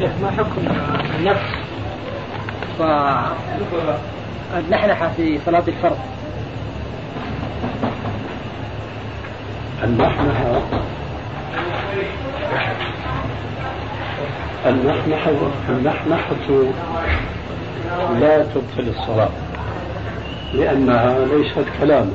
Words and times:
شيخ 0.00 0.10
ما 0.22 0.30
حكم 0.30 0.62
النفس؟ 1.18 1.40
والنحنحة 4.54 5.10
في 5.16 5.38
صلاة 5.46 5.62
الفرض. 5.68 5.98
النحنحة 9.84 10.60
النحنحة 14.66 15.30
النحنحة 15.68 16.34
لا 18.20 18.44
تبطل 18.44 18.88
الصلاة 18.88 19.30
لأنها 20.54 21.18
ليست 21.18 21.64
كلاما 21.80 22.12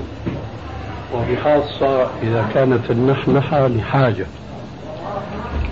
وبخاصة 1.13 2.07
إذا 2.23 2.45
كانت 2.54 2.91
النحنحة 2.91 3.67
لحاجة. 3.67 4.26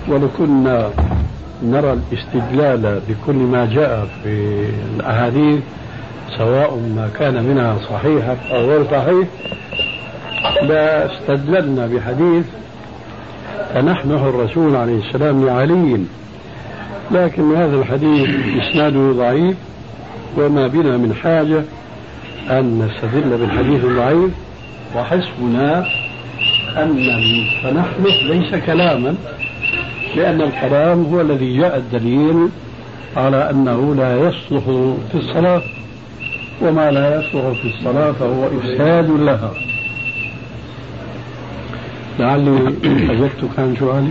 ولكنا 0.07 0.90
نرى 1.63 1.94
الاستدلال 1.94 3.02
بكل 3.09 3.35
ما 3.35 3.66
جاء 3.73 4.08
في 4.23 4.66
الأحاديث 4.95 5.59
سواء 6.38 6.76
ما 6.76 7.09
كان 7.20 7.44
منها 7.44 7.77
صحيحا 7.90 8.38
أو 8.51 8.70
غير 8.70 8.85
صحيح 8.91 9.27
لاستدللنا 10.63 11.88
بحديث 11.88 12.46
فنحنه 13.73 14.29
الرسول 14.29 14.76
عليه 14.76 14.99
السلام 15.07 15.46
لعلي. 15.46 16.04
لكن 17.12 17.55
هذا 17.55 17.76
الحديث 17.76 18.29
إسناده 18.62 19.12
ضعيف 19.12 19.57
وما 20.38 20.68
بنا 20.68 20.98
من 20.98 21.13
حاجة 21.23 21.63
أن 22.60 22.90
نستدل 22.90 23.38
بالحديث 23.38 23.84
الضعيف. 23.84 24.32
وحسبنا 24.95 25.85
أن 26.77 27.10
فنحنه 27.63 28.34
ليس 28.34 28.55
كلاما 28.66 29.16
لأن 30.16 30.42
الكلام 30.42 31.04
هو 31.14 31.22
الذي 31.22 31.58
جاء 31.58 31.78
الدليل 31.78 32.50
على 33.18 33.50
أنه 33.50 33.96
لا 33.96 34.16
يصلح 34.18 34.64
في 35.12 35.16
الصلاة 35.16 35.62
وما 36.62 36.92
لا 36.92 37.20
يصلح 37.20 37.62
في 37.62 37.68
الصلاة 37.68 38.12
فهو 38.12 38.48
إفساد 38.58 39.10
لها. 39.10 39.52
لعلي 42.20 42.58
أجبت 42.86 43.50
كان 43.58 43.76
سؤالي. 43.80 44.10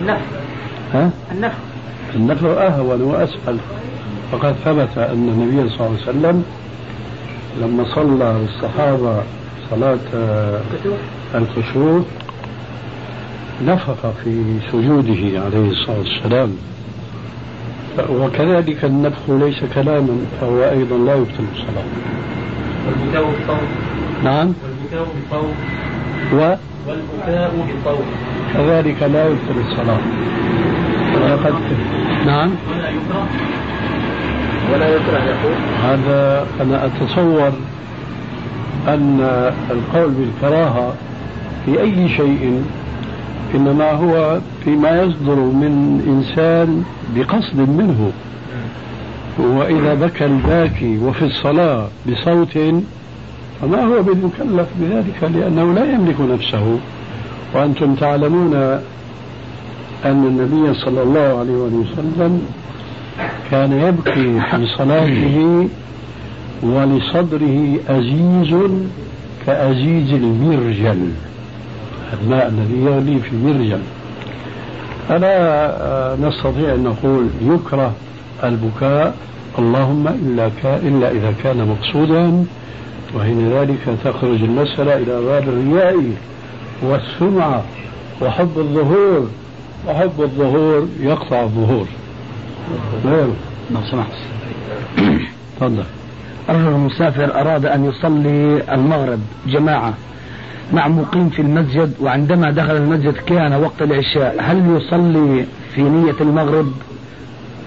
النفس 0.00 0.22
ها؟ 0.94 1.10
النفس 1.32 1.56
النفل 2.14 2.46
أهون 2.46 3.02
وأسهل. 3.02 3.58
فقد 4.32 4.54
ثبت 4.64 4.98
أن 4.98 5.12
النبي 5.28 5.68
صلى 5.68 5.86
الله 5.86 5.98
عليه 6.06 6.10
وسلم 6.10 6.44
لما 7.60 7.84
صلى 7.94 8.36
بالصحابة 8.40 9.22
صلاة 9.70 9.98
الكسوف 11.34 12.04
نفخ 13.64 13.94
في 14.24 14.42
سجوده 14.72 15.44
عليه 15.44 15.70
الصلاة 15.70 15.98
والسلام. 15.98 16.56
وكذلك 18.10 18.84
النفخ 18.84 19.20
ليس 19.28 19.56
كلاما 19.74 20.18
فهو 20.40 20.62
أيضا 20.64 20.96
لا 20.98 21.14
يبطل 21.14 21.44
الصلاة. 21.54 21.84
والبكاء 22.86 23.24
بالطول 23.24 23.66
نعم. 24.24 24.52
والبكاء 24.62 25.06
بالطول 25.14 25.50
و؟ 26.32 26.56
والبكاء 26.88 27.54
بالطول 27.66 28.04
كذلك 28.54 29.02
لا 29.02 29.26
يبطل 29.26 29.70
الصلاة. 29.70 29.98
ولقد 31.14 31.54
نعم. 32.26 32.50
ولا 32.70 32.88
يكره. 32.90 33.26
ولا 34.72 34.88
يكره 34.88 35.22
يقول. 35.24 35.54
هذا 35.84 36.46
أنا 36.60 36.86
أتصور 36.86 37.52
أن 38.88 39.20
القول 39.70 40.10
بالكراهة 40.10 40.94
في 41.64 41.80
أي 41.80 42.08
شيء 42.08 42.64
إنما 43.54 43.90
هو 43.92 44.40
فيما 44.64 45.02
يصدر 45.02 45.34
من 45.34 46.02
إنسان 46.06 46.84
بقصد 47.16 47.56
منه. 47.56 48.12
وإذا 49.38 49.94
بكى 49.94 50.24
الباكي 50.24 50.98
وفي 50.98 51.24
الصلاة 51.24 51.88
بصوت 52.08 52.58
فما 53.60 53.84
هو 53.84 54.02
بالمكلف 54.02 54.68
بذلك؟ 54.80 55.30
لأنه 55.34 55.72
لا 55.74 55.84
يملك 55.94 56.20
نفسه. 56.20 56.78
وأنتم 57.54 57.94
تعلمون 57.94 58.54
أن 60.04 60.24
النبي 60.24 60.74
صلى 60.74 61.02
الله 61.02 61.38
عليه 61.38 61.52
وسلم 61.52 62.42
كان 63.50 63.72
يبكي 63.72 64.40
في 64.40 64.66
صلاته 64.78 65.68
ولصدره 66.62 67.76
أزيز 67.88 68.54
كأزيز 69.46 70.12
المرجل. 70.12 71.10
الماء 72.12 72.48
الذي 72.48 72.84
يغلي 72.84 73.20
في 73.20 73.36
مرجل 73.36 73.80
فلا 75.08 76.16
نستطيع 76.20 76.74
أن 76.74 76.84
نقول 76.84 77.28
يكره 77.42 77.92
البكاء 78.44 79.14
اللهم 79.58 80.08
إلا, 80.08 80.50
إلا 80.64 81.10
إذا 81.10 81.34
كان 81.42 81.68
مقصودا 81.68 82.44
وحين 83.16 83.52
ذلك 83.52 83.98
تخرج 84.04 84.42
المسألة 84.42 84.96
إلى 84.96 85.22
باب 85.22 85.48
الرياء 85.48 86.12
والسمعة 86.82 87.64
وحب 88.22 88.58
الظهور 88.58 89.28
وحب 89.88 90.20
الظهور 90.20 90.88
يقطع 91.00 91.42
الظهور. 91.42 91.86
نعم. 93.04 93.30
لو 93.70 93.80
سمحت. 93.90 94.12
تفضل. 95.60 95.84
رجل 96.48 96.70
مسافر 96.70 97.40
أراد 97.40 97.66
أن 97.66 97.84
يصلي 97.84 98.62
المغرب 98.74 99.20
جماعة. 99.46 99.94
مع 100.72 100.88
مقيم 100.88 101.28
في 101.28 101.42
المسجد 101.42 101.92
وعندما 102.00 102.50
دخل 102.50 102.76
المسجد 102.76 103.12
كان 103.12 103.52
وقت 103.52 103.82
العشاء. 103.82 104.36
هل 104.40 104.76
يصلي 104.76 105.44
في 105.74 105.82
نية 105.82 106.14
المغرب 106.20 106.72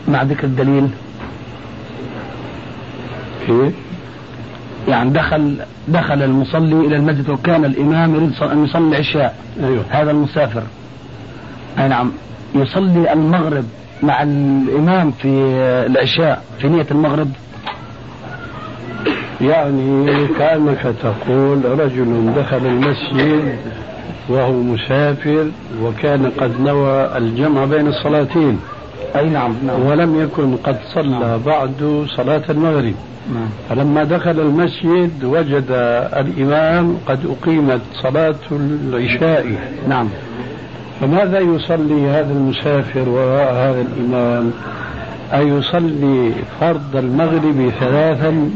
مع 0.08 0.24
ذكر 0.24 0.44
الدليل؟ 0.44 0.90
كيف؟ 3.48 3.74
يعني 4.88 5.10
دخل 5.10 5.56
دخل 5.88 6.24
المصلي 6.24 6.88
إلى 6.88 6.96
المسجد 6.96 7.30
وكان 7.30 7.66
الإمام 7.66 8.16
يريد 8.16 8.34
أن 8.42 8.64
يصلي 8.64 8.88
العشاء 8.88 9.36
أيوه. 9.64 9.84
هذا 9.90 10.12
المسافر. 10.12 10.64
أي 11.80 11.88
نعم. 11.88 12.12
يصلي 12.56 13.14
المغرب 13.14 13.66
مع 14.04 14.24
الإمام 14.24 15.12
في 15.12 15.28
العشاء 15.90 16.44
في 16.60 16.68
نية 16.70 16.88
المغرب؟ 16.92 17.32
يعني 19.42 20.28
كأنك 20.40 20.94
تقول 21.04 21.80
رجل 21.80 22.34
دخل 22.36 22.66
المسجد 22.66 23.56
وهو 24.30 24.52
مسافر 24.52 25.46
وكان 25.84 26.32
قد 26.38 26.62
نوى 26.62 27.18
الجمع 27.18 27.66
بين 27.66 27.88
الصلاتين. 27.88 28.60
أي 29.16 29.30
نعم 29.30 29.54
نعم. 29.66 29.86
ولم 29.86 30.22
يكن 30.22 30.56
قد 30.56 30.78
صلى 30.94 31.40
بعد 31.46 32.06
صلاة 32.18 32.44
المغرب. 32.50 32.94
نعم. 33.34 33.50
فلما 33.70 34.04
دخل 34.04 34.40
المسجد 34.40 35.24
وجد 35.24 35.66
الإمام 36.14 36.98
قد 37.08 37.20
أقيمت 37.26 37.82
صلاة 37.94 38.36
العشاء. 38.52 39.46
نعم. 39.90 40.08
فماذا 41.02 41.40
يصلي 41.40 42.10
هذا 42.10 42.32
المسافر 42.32 43.10
وراء 43.10 43.54
هذا 43.54 43.82
الإمام؟ 43.82 44.52
أيصلي 45.34 46.32
فرض 46.60 46.96
المغرب 46.96 47.72
ثلاثا 47.80 48.50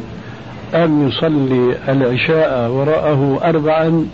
أم 0.73 1.07
يصلي 1.07 1.75
العشاء 1.89 2.69
وراءه 2.71 3.39
أربعا 3.43 4.07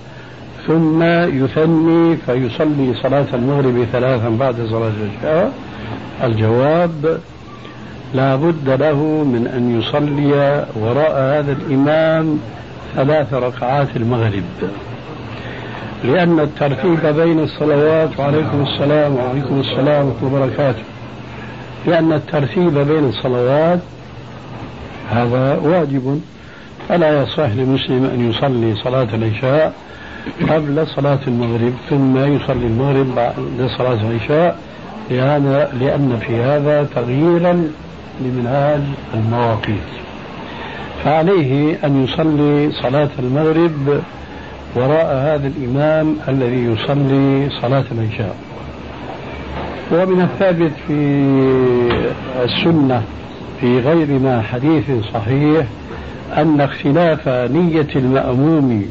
ثم 0.67 1.03
يثني 1.43 2.17
فيصلي 2.17 2.93
صلاة 3.03 3.25
المغرب 3.33 3.87
ثلاثا 3.91 4.29
بعد 4.29 4.55
صلاة 4.69 4.91
العشاء. 5.01 5.53
الجواب 6.23 7.19
لا 8.13 8.35
بد 8.35 8.69
له 8.69 9.03
من 9.03 9.47
أن 9.47 9.79
يصلي 9.79 10.65
وراء 10.75 11.11
هذا 11.11 11.51
الإمام 11.51 12.39
ثلاث 12.95 13.33
ركعات 13.33 13.87
المغرب. 13.95 14.43
لأن 16.03 16.39
الترتيب 16.39 17.05
بين 17.05 17.39
الصلوات 17.39 18.19
وعليكم 18.19 18.65
السلام 18.67 19.15
وعليكم 19.15 19.59
السلام 19.59 20.05
ورحمة 20.05 20.27
وبركاته. 20.27 20.83
لأن 21.87 22.13
الترتيب 22.13 22.77
بين 22.77 23.09
الصلوات 23.09 23.79
هذا 25.09 25.59
واجب. 25.63 26.21
فلا 26.89 27.23
يصح 27.23 27.49
لمسلم 27.49 28.05
أن 28.05 28.29
يصلي 28.29 28.75
صلاة 28.83 29.07
العشاء 29.13 29.73
قبل 30.49 30.87
صلاة 30.87 31.19
المغرب 31.27 31.73
ثم 31.89 32.17
يصلي 32.17 32.67
المغرب 32.67 33.15
بعد 33.15 33.69
صلاة 33.77 33.99
العشاء 34.09 34.59
لأن, 35.09 35.67
لأن 35.79 36.19
في 36.27 36.35
هذا 36.35 36.87
تغييرا 36.95 37.67
لمنهاج 38.21 38.81
المواقيت. 39.13 39.89
فعليه 41.03 41.77
أن 41.83 42.03
يصلي 42.03 42.71
صلاة 42.71 43.09
المغرب 43.19 44.01
وراء 44.75 45.15
هذا 45.15 45.47
الإمام 45.47 46.15
الذي 46.27 46.63
يصلي 46.63 47.49
صلاة 47.61 47.85
العشاء. 47.91 48.35
ومن 49.91 50.21
الثابت 50.21 50.71
في 50.87 50.93
السنة 52.43 53.03
في 53.61 53.79
غير 53.79 54.19
ما 54.19 54.41
حديث 54.41 54.85
صحيح 55.13 55.65
أن 56.37 56.61
اختلاف 56.61 57.27
نية 57.27 57.87
المأموم 57.95 58.85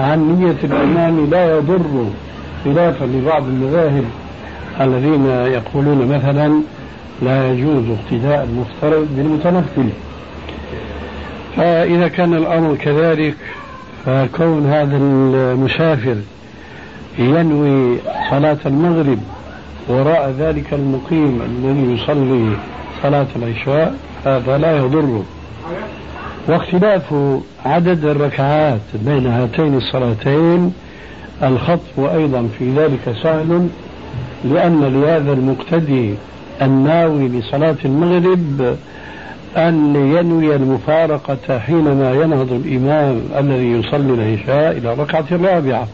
عن 0.00 0.38
نية 0.38 0.56
الإمام 0.64 1.30
لا 1.30 1.56
يضر 1.56 2.06
خلافا 2.64 3.04
لبعض 3.04 3.42
المذاهب 3.42 4.04
الذين 4.80 5.26
يقولون 5.26 6.06
مثلا 6.08 6.60
لا 7.22 7.52
يجوز 7.52 7.84
اقتداء 7.88 8.44
المفترض 8.44 9.08
بالمتنفل. 9.16 9.88
فإذا 11.56 12.08
كان 12.08 12.34
الأمر 12.34 12.74
كذلك 12.74 13.36
فكون 14.06 14.66
هذا 14.66 14.96
المسافر 14.96 16.16
ينوي 17.18 17.98
صلاة 18.30 18.58
المغرب 18.66 19.18
وراء 19.88 20.34
ذلك 20.38 20.72
المقيم 20.72 21.42
الذي 21.42 22.02
يصلي 22.02 22.56
صلاة 23.02 23.26
العشاء 23.36 23.94
هذا 24.24 24.58
لا 24.58 24.76
يضره 24.76 25.24
واختلاف 26.48 27.14
عدد 27.64 28.04
الركعات 28.04 28.80
بين 28.94 29.26
هاتين 29.26 29.76
الصلاتين 29.76 30.72
الخطب 31.42 32.04
أيضا 32.14 32.48
في 32.58 32.72
ذلك 32.76 33.16
سهل 33.22 33.68
لأن 34.44 34.84
لهذا 34.84 35.32
المقتدي 35.32 36.14
الناوي 36.62 37.28
لصلاة 37.28 37.76
المغرب 37.84 38.76
أن 39.56 39.96
ينوي 39.96 40.56
المفارقة 40.56 41.58
حينما 41.58 42.12
ينهض 42.12 42.52
الإمام 42.52 43.20
الذي 43.38 43.70
يصلي 43.72 44.14
العشاء 44.14 44.78
إلى 44.78 44.92
الركعة 44.92 45.24
الرابعة. 45.32 45.88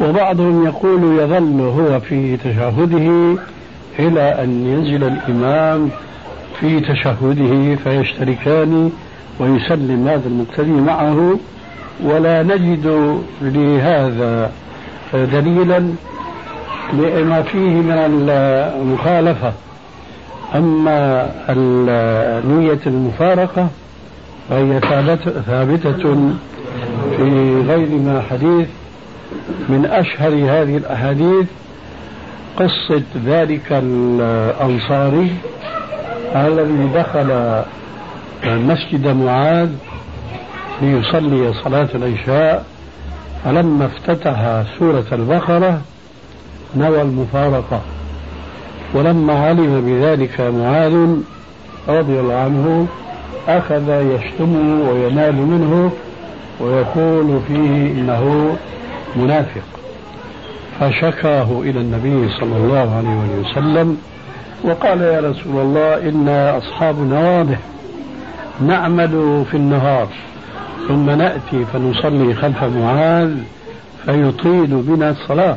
وبعضهم 0.00 0.66
يقول 0.66 1.18
يظل 1.18 1.60
هو 1.60 2.00
في 2.00 2.36
تشهده 2.36 3.36
إلى 3.98 4.20
أن 4.20 4.66
ينزل 4.66 5.04
الإمام 5.04 5.90
في 6.62 6.80
تشهده 6.80 7.74
فيشتركان 7.84 8.92
ويسلم 9.38 10.08
هذا 10.08 10.28
المقتدي 10.28 10.70
معه. 10.70 11.38
ولا 12.04 12.42
نجد 12.42 13.16
لهذا 13.42 14.50
دليلا 15.14 15.88
لما 16.92 17.42
فيه 17.42 17.74
من 17.74 17.92
المخالفة. 17.92 19.52
أما 20.54 21.30
نية 22.46 22.80
المفارقة 22.86 23.68
فهي 24.50 24.80
ثابتة 25.46 26.32
في 27.16 27.62
غير 27.68 27.88
ما 27.88 28.22
حديث 28.30 28.68
من 29.68 29.86
أشهر 29.86 30.32
هذه 30.32 30.76
الأحاديث. 30.76 31.46
قصة 32.56 33.02
ذلك 33.26 33.66
الأنصاري 33.70 35.30
الذي 36.34 36.90
دخل 36.94 37.62
مسجد 38.44 39.06
معاذ 39.06 39.68
ليصلي 40.82 41.52
صلاة 41.64 41.88
العشاء 41.94 42.64
فلما 43.44 43.86
افتتح 43.86 44.62
سورة 44.78 45.04
البقرة 45.12 45.80
نوى 46.76 47.02
المفارقة. 47.02 47.80
ولما 48.94 49.32
علم 49.32 49.80
بذلك 49.86 50.40
معاذ 50.40 51.16
رضي 51.88 52.20
الله 52.20 52.34
عنه 52.34 52.86
أخذ 53.48 53.88
يشتمه 53.88 54.90
وينال 54.90 55.34
منه 55.36 55.92
ويقول 56.60 57.40
فيه 57.48 57.92
إنه 57.92 58.56
منافق. 59.16 59.62
فشكاه 60.80 61.60
إلى 61.60 61.80
النبي 61.80 62.28
صلى 62.40 62.56
الله 62.56 62.96
عليه 62.96 63.40
وسلم 63.40 63.98
وقال 64.64 65.00
يا 65.00 65.20
رسول 65.20 65.56
الله 65.60 66.08
إنا 66.08 66.58
أصحاب 66.58 66.98
نواضح 66.98 67.58
نعمل 68.66 69.44
في 69.50 69.56
النهار. 69.56 70.08
ثم 70.88 71.10
نأتي 71.10 71.64
فنصلي 71.72 72.34
خلف 72.34 72.62
معاذ 72.62 73.34
فيطيل 74.04 74.66
بنا 74.66 75.10
الصلاة. 75.10 75.56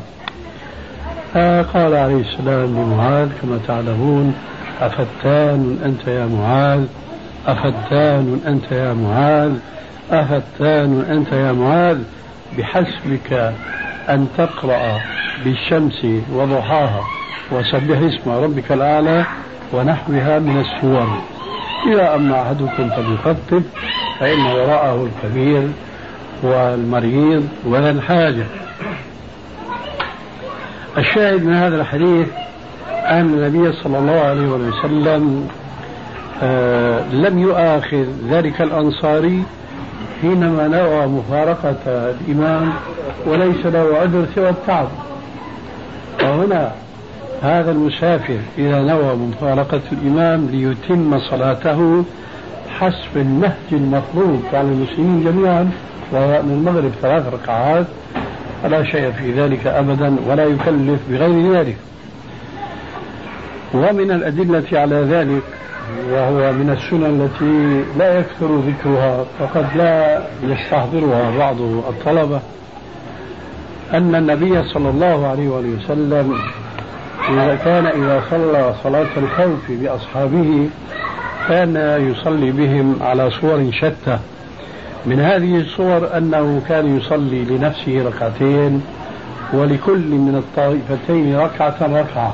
فقال 1.34 1.96
عليه 1.96 2.22
السلام 2.22 2.66
لمعاذ 2.66 3.30
كما 3.42 3.60
تعلمون 3.68 4.36
أفتان 4.82 5.80
أنت 5.86 6.08
يا 6.08 6.26
معاذ؟ 6.26 6.86
أفتان 7.48 8.42
أنت 8.48 8.72
يا 8.72 8.94
معاذ؟ 8.94 9.52
أفتان 10.12 11.06
أنت 11.10 11.32
يا 11.32 11.52
معاذ؟ 11.52 11.98
بحسبك 12.58 13.54
أن 14.10 14.28
تقرأ 14.38 15.00
بالشمس 15.44 16.06
وضحاها. 16.34 17.02
وسبح 17.52 17.98
اسم 17.98 18.32
ربك 18.32 18.72
الأعلى 18.72 19.26
ونحوها 19.74 20.40
من 20.40 20.66
السور. 20.66 21.08
إذا 21.94 22.16
أما 22.16 22.42
أحدكم 22.42 22.90
فليخفف 22.90 23.64
فإن 24.20 24.42
وراءه 24.46 25.08
الكبير 25.08 25.68
والمريض 26.44 27.48
ولا 27.66 27.90
الحاجة. 27.90 28.46
الشاهد 30.98 31.44
من 31.44 31.54
هذا 31.54 31.76
الحديث 31.82 32.28
أن 32.90 33.22
النبي 33.22 33.74
صلى 33.74 33.98
الله 33.98 34.20
عليه 34.20 34.48
وسلم 34.48 35.50
آه 36.44 37.02
لم 37.14 37.40
يؤاخذ 37.40 38.06
ذلك 38.30 38.62
الأنصاري 38.62 39.44
حينما 40.22 40.68
نوى 40.68 41.06
مفارقة 41.06 41.76
الإمام 41.88 42.74
وليس 43.26 43.66
له 43.66 43.98
عذر 44.02 44.26
سوى 44.36 44.50
التعب 44.50 44.88
وهنا 46.24 46.72
هذا 47.42 47.72
المسافر 47.72 48.38
إذا 48.58 48.82
نوى 48.82 49.16
مفارقة 49.16 49.82
الإمام 49.92 50.48
ليتم 50.52 51.20
صلاته 51.20 52.04
حسب 52.80 53.18
النهج 53.18 53.72
المفروض 53.72 54.44
على 54.54 54.68
المسلمين 54.68 55.24
جميعا 55.24 55.72
وهو 56.12 56.42
من 56.42 56.52
المغرب 56.52 56.92
ثلاث 57.02 57.34
ركعات 57.34 57.86
فلا 58.64 58.84
شيء 58.84 59.12
في 59.12 59.32
ذلك 59.32 59.68
أبدا 59.68 60.16
ولا 60.28 60.46
يكلف 60.46 61.00
بغير 61.10 61.54
ذلك. 61.54 61.78
ومن 63.74 64.12
الأدلة 64.12 64.80
على 64.80 64.96
ذلك 64.96 65.44
وهو 66.12 66.52
من 66.52 66.70
السنن 66.70 67.22
التي 67.22 67.84
لا 68.00 68.20
يكثر 68.20 68.60
ذكرها 68.60 69.26
وقد 69.42 69.66
لا 69.76 70.24
يستحضرها 70.44 71.38
بعض 71.38 71.62
الطلبة 71.62 72.40
أن 73.94 74.16
النبي 74.16 74.64
صلى 74.64 74.90
الله 74.90 75.28
عليه 75.28 75.48
وسلم 75.48 76.40
إذا 77.30 77.56
كان 77.56 77.86
إذا 77.86 78.24
صلى 78.30 78.74
صلاة 78.84 79.08
الخوف 79.18 79.72
بأصحابه 79.72 80.70
كان 81.50 81.76
يصلي 82.12 82.52
بهم 82.52 82.96
على 83.02 83.32
صور 83.32 83.72
شتى. 83.72 84.20
من 85.06 85.20
هذه 85.20 85.58
الصور 85.58 86.18
أنه 86.18 86.62
كان 86.68 86.98
يصلي 86.98 87.46
لنفسه 87.46 88.08
ركعتين 88.08 88.82
ولكل 89.54 90.08
من 90.08 90.36
الطائفتين 90.36 91.36
ركعة 91.36 91.78
ركعة. 91.82 92.34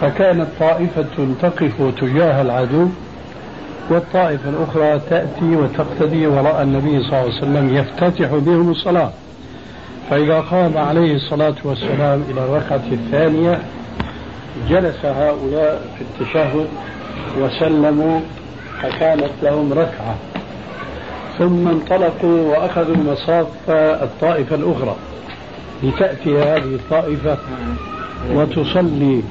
فكانت 0.00 0.46
طائفة 0.60 1.34
تقف 1.42 1.94
تجاه 2.00 2.42
العدو 2.42 2.88
والطائفة 3.90 4.48
الأخرى 4.50 5.00
تأتي 5.10 5.56
وتقتدي 5.56 6.26
وراء 6.26 6.62
النبي 6.62 7.02
صلى 7.02 7.08
الله 7.08 7.18
عليه 7.18 7.28
وسلم 7.36 7.76
يفتتح 7.76 8.28
بهم 8.34 8.70
الصلاة. 8.70 9.10
فإذا 10.10 10.40
قام 10.40 10.78
عليه 10.78 11.14
الصلاة 11.14 11.54
والسلام 11.64 12.22
إلى 12.30 12.40
الركعة 12.40 12.82
الثانية 12.92 13.60
جلس 14.68 15.04
هؤلاء 15.04 15.88
في 15.98 16.04
التشهد 16.04 16.66
وسلموا 17.38 18.20
فكانت 18.82 19.30
لهم 19.42 19.72
ركعة. 19.72 20.16
ثم 21.38 21.68
انطلقوا 21.68 22.40
وأخذوا 22.50 22.96
مصاف 22.96 23.46
الطائفة 23.70 24.56
الأخرى. 24.56 24.96
لتأتي 25.82 26.38
هذه 26.38 26.74
الطائفة 26.74 27.38
وتصلي 28.32 29.22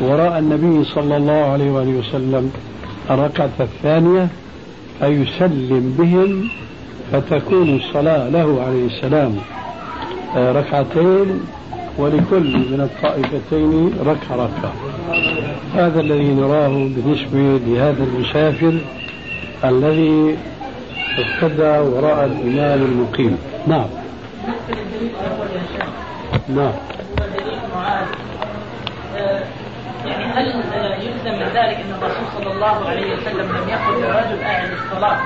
وراء 0.00 0.38
النبي 0.38 0.84
صلى 0.84 1.16
الله 1.16 1.52
عليه 1.52 1.70
وآله 1.70 1.98
وسلم 1.98 2.52
الركعة 3.10 3.50
الثانية 3.60 4.28
فيسلم 5.00 5.94
بهم 5.98 6.48
فتكون 7.12 7.76
الصلاة 7.76 8.28
له 8.28 8.62
عليه 8.66 8.86
السلام. 8.86 9.36
ركعتين 10.36 11.40
ولكل 11.98 12.56
من 12.56 12.80
الطائفتين 12.80 13.92
ركعة 14.06 14.36
ركعة. 14.36 14.72
هذا 15.74 16.00
الذي 16.00 16.34
نراه 16.34 16.68
بالنسبة 16.68 17.60
لهذا 17.66 18.04
المسافر 18.04 18.78
الذي 19.64 20.36
اقتدى 21.18 21.88
وراء 21.88 22.24
الإمام 22.24 22.82
المقيم. 22.82 23.38
نعم. 23.66 23.86
نعم. 26.48 26.72
ذلك 31.58 31.76
إن 31.76 31.92
الرسول 31.94 32.26
صلى 32.36 32.52
الله 32.52 32.88
عليه 32.88 33.16
وسلم 33.16 33.56
لم 33.56 33.68
يقل 33.68 33.94
للرجل 34.02 34.42
اعد 34.42 34.70
الصلاة 34.72 35.18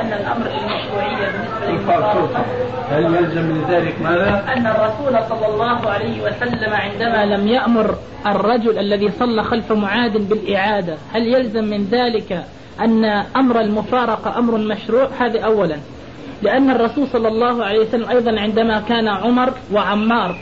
أن 0.00 0.12
الأمر 0.12 0.46
المشروعية 0.46 1.32
بالنسبة 1.32 1.66
للمفارقة. 1.66 2.44
هل 2.90 3.04
يلزم 3.04 3.42
من 3.42 3.64
ذلك 3.70 3.94
ماذا؟ 4.02 4.44
أن 4.56 4.66
الرسول 4.66 5.28
صلى 5.28 5.46
الله 5.46 5.90
عليه 5.90 6.22
وسلم 6.22 6.72
عندما 6.72 7.36
لم 7.36 7.48
يأمر 7.48 7.94
الرجل 8.26 8.78
الذي 8.78 9.10
صلى 9.18 9.42
خلف 9.44 9.72
معاذ 9.72 10.18
بالإعادة 10.18 10.96
هل 11.14 11.26
يلزم 11.26 11.64
من 11.64 11.84
ذلك 11.90 12.44
أن 12.80 13.04
أمر 13.36 13.60
المفارقة 13.60 14.38
أمر 14.38 14.58
مشروع؟ 14.58 15.08
هذا 15.18 15.40
اولا. 15.40 15.76
لأن 16.42 16.70
الرسول 16.70 17.08
صلى 17.08 17.28
الله 17.28 17.64
عليه 17.64 17.78
وسلم 17.78 18.08
أيضا 18.08 18.40
عندما 18.40 18.80
كان 18.80 19.08
عمر 19.08 19.52
وعمار 19.72 20.36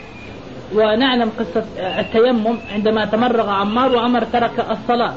ونعلم 0.75 1.31
قصة 1.39 1.63
التيمم 1.79 2.57
عندما 2.71 3.05
تمرغ 3.05 3.49
عمار 3.49 3.95
وعمر 3.95 4.23
ترك 4.23 4.65
الصلاة. 4.71 5.13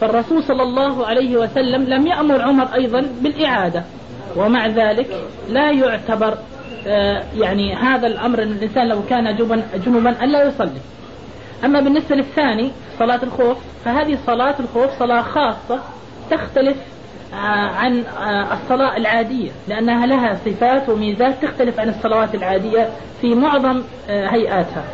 فالرسول 0.00 0.42
صلى 0.42 0.62
الله 0.62 1.06
عليه 1.06 1.36
وسلم 1.36 1.84
لم 1.84 2.06
يأمر 2.06 2.42
عمر 2.42 2.74
أيضا 2.74 3.06
بالإعادة. 3.20 3.84
ومع 4.36 4.66
ذلك 4.66 5.06
لا 5.48 5.70
يعتبر 5.70 6.34
آه، 6.86 7.22
يعني 7.34 7.74
هذا 7.74 8.06
الأمر 8.06 8.42
أن 8.42 8.52
الإنسان 8.52 8.88
لو 8.88 9.02
كان 9.10 9.36
جنبا 9.86 10.24
ألا 10.24 10.44
يصلي. 10.44 10.80
أما 11.64 11.80
بالنسبة 11.80 12.16
للثاني 12.16 12.70
صلاة 12.98 13.20
الخوف 13.22 13.58
فهذه 13.84 14.18
صلاة 14.26 14.54
الخوف 14.60 14.98
صلاة 14.98 15.22
خاصة 15.22 15.80
تختلف 16.30 16.76
عن 17.76 18.04
آه، 18.22 18.54
الصلاة 18.54 18.96
العادية 18.96 19.50
لأنها 19.68 20.06
لها 20.06 20.38
صفات 20.44 20.88
وميزات 20.88 21.34
تختلف 21.42 21.80
عن 21.80 21.88
الصلوات 21.88 22.34
العادية 22.34 22.88
في 23.20 23.34
معظم 23.34 23.82
آه، 24.08 24.26
هيئاتها. 24.26 24.84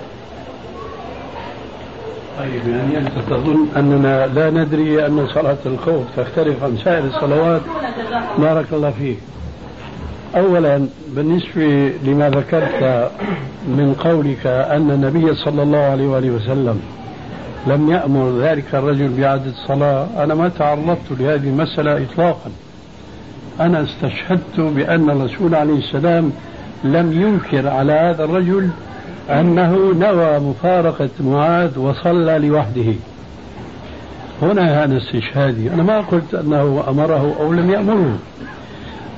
طيب 2.38 2.68
يعني 2.68 2.98
أنت 2.98 3.12
تظن 3.30 3.66
أننا 3.76 4.26
لا 4.26 4.50
ندري 4.50 5.06
أن 5.06 5.28
صلاة 5.34 5.56
الخوف 5.66 6.04
تختلف 6.16 6.64
عن 6.64 6.76
سائر 6.84 7.04
الصلوات؟ 7.04 7.60
بارك 8.38 8.66
الله 8.72 8.90
فيك. 8.90 9.18
أولا 10.36 10.86
بالنسبة 11.08 11.92
لما 12.04 12.30
ذكرت 12.30 13.10
من 13.66 13.94
قولك 13.98 14.46
أن 14.46 14.90
النبي 14.90 15.34
صلى 15.34 15.62
الله 15.62 15.78
عليه 15.78 16.06
وآله 16.06 16.30
وسلم 16.30 16.80
لم 17.66 17.90
يأمر 17.90 18.38
ذلك 18.40 18.74
الرجل 18.74 19.08
بإعادة 19.08 19.50
الصلاة. 19.50 20.06
أنا 20.16 20.34
ما 20.34 20.48
تعرضت 20.48 21.10
لهذه 21.10 21.48
المسألة 21.48 22.02
إطلاقا. 22.02 22.50
أنا 23.60 23.82
استشهدت 23.82 24.60
بأن 24.60 25.10
الرسول 25.10 25.54
عليه 25.54 25.78
السلام 25.78 26.32
لم 26.84 27.12
ينكر 27.22 27.68
على 27.68 27.92
هذا 27.92 28.24
الرجل 28.24 28.68
أنه 29.30 29.94
نوى 29.98 30.38
مفارقة 30.38 31.10
معاذ 31.20 31.78
وصلى 31.78 32.38
لوحده. 32.38 32.94
هنا 34.42 34.84
هذا 34.84 34.96
استشهادي. 34.96 35.70
أنا 35.70 35.82
ما 35.82 36.00
قلت 36.00 36.34
أنه 36.34 36.84
أمره 36.88 37.36
أو 37.40 37.52
لم 37.52 37.70
يأمره. 37.70 38.18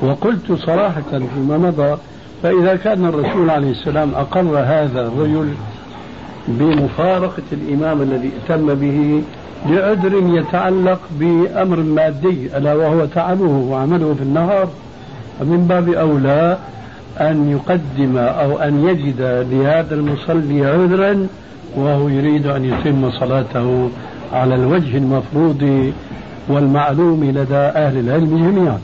وقلت 0.03 0.53
صراحة 0.53 1.03
فيما 1.11 1.59
مضى 1.59 1.97
فإذا 2.43 2.77
كان 2.77 3.05
الرسول 3.05 3.51
عليه 3.51 3.71
السلام 3.71 4.15
أقر 4.15 4.59
هذا 4.59 5.01
الرجل 5.01 5.55
بمفارقة 6.49 7.43
الإمام 7.53 8.03
الذي 8.03 8.31
اتم 8.45 8.75
به 8.75 9.23
لعذر 9.69 10.39
يتعلق 10.39 11.01
بأمر 11.21 11.77
مادي 11.77 12.57
ألا 12.57 12.75
وهو 12.75 13.05
تعبه 13.05 13.49
وعمله 13.71 14.15
في 14.15 14.23
النهار. 14.23 14.69
فمن 15.41 15.67
باب 15.69 15.89
أولى 15.89 16.59
أن 17.21 17.51
يقدم 17.51 18.19
أو 18.19 18.59
أن 18.59 18.89
يجد 18.89 19.47
لهذا 19.51 19.95
المصلي 19.95 20.67
عذرا 20.67 21.27
وهو 21.77 22.09
يريد 22.09 22.47
أن 22.47 22.65
يتم 22.65 23.11
صلاته 23.11 23.91
على 24.33 24.55
الوجه 24.55 24.97
المفروض 24.97 25.93
والمعلوم 26.49 27.25
لدى 27.25 27.55
أهل 27.55 27.99
العلم 27.99 28.51
جميعا. 28.51 28.79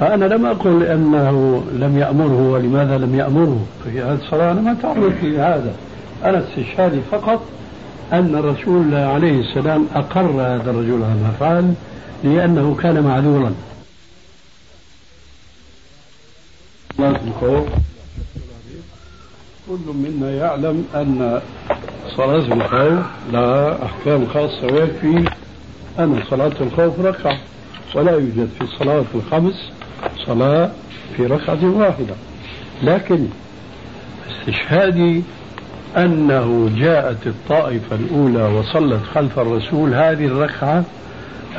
فأنا 0.00 0.24
لم 0.24 0.46
أقل 0.46 0.82
أنه 0.82 1.64
لم 1.72 1.98
يأمره 1.98 2.50
ولماذا 2.50 2.98
لم 2.98 3.14
يأمره 3.14 3.66
في 3.84 4.00
هذه 4.00 4.18
الصلاة؟ 4.22 4.52
أنا 4.52 4.60
ما 4.60 4.76
تعرضت 4.82 5.22
لهذا 5.22 5.74
أنا 6.24 6.38
استشهادي 6.38 7.00
فقط 7.10 7.42
أن 8.12 8.34
الرسول 8.34 8.94
عليه 8.94 9.40
السلام 9.40 9.86
أقر 9.94 10.30
هذا 10.30 10.70
الرجل 10.70 11.02
على 11.02 11.14
ما 11.22 11.32
فعل 11.40 11.74
لأنه 12.24 12.76
كان 12.82 13.04
معذورا. 13.04 13.54
كل 19.68 19.92
منا 19.94 20.30
يعلم 20.30 20.84
أن 20.94 21.40
صلاة 22.16 22.54
الخوف 22.54 23.04
لها 23.32 23.84
أحكام 23.84 24.26
خاصة 24.26 24.66
ويكفي 24.66 25.30
أن 25.98 26.22
صلاة 26.30 26.52
الخوف 26.60 27.00
ركعة 27.00 27.38
ولا 27.94 28.12
يوجد 28.12 28.48
في 28.58 28.64
الصلاة 28.64 29.04
الخمس 29.14 29.70
صلاة 30.26 30.70
في 31.16 31.26
ركعة 31.26 31.64
واحدة. 31.64 32.14
لكن 32.82 33.26
استشهادي 34.30 35.22
أنه 35.96 36.70
جاءت 36.76 37.26
الطائفة 37.26 37.96
الأولى 37.96 38.42
وصلت 38.58 39.00
خلف 39.14 39.38
الرسول 39.38 39.94
هذه 39.94 40.24
الركعة 40.26 40.84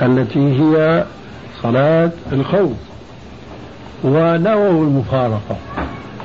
التي 0.02 0.40
هي 0.40 1.06
صلاة 1.62 2.12
الخوف. 2.32 2.78
ونووا 4.04 4.84
المفارقة 4.84 5.58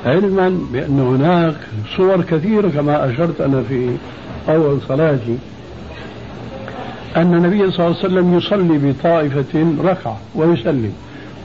علما 0.05 0.57
بأن 0.71 0.99
هناك 0.99 1.55
صور 1.97 2.21
كثيرة 2.21 2.69
كما 2.69 3.11
أشرت 3.11 3.41
أنا 3.41 3.63
في 3.69 3.95
أول 4.49 4.79
صلاتي 4.87 5.37
أن 7.17 7.33
النبي 7.33 7.71
صلى 7.71 7.85
الله 7.87 7.97
عليه 7.97 8.05
وسلم 8.05 8.37
يصلي 8.37 8.77
بطائفة 8.77 9.65
ركعة 9.83 10.17
ويسلم. 10.35 10.93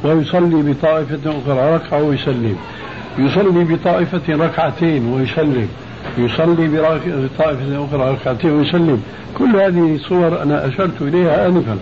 ويصلي 0.05 0.73
بطائفة 0.73 1.19
أخرى 1.26 1.75
ركعة 1.75 2.03
ويسلم. 2.03 2.57
يصلي 3.19 3.65
بطائفة 3.65 4.23
ركعتين 4.29 5.12
ويسلم. 5.12 5.69
يصلي 6.19 6.69
بطائفة 6.69 7.85
أخرى 7.85 8.11
ركعتين 8.12 8.50
ويسلم. 8.50 9.03
كل 9.38 9.57
هذه 9.57 9.99
صور 10.09 10.43
أنا 10.43 10.67
أشرت 10.69 11.03
إليها 11.03 11.47
آنفا. 11.49 11.79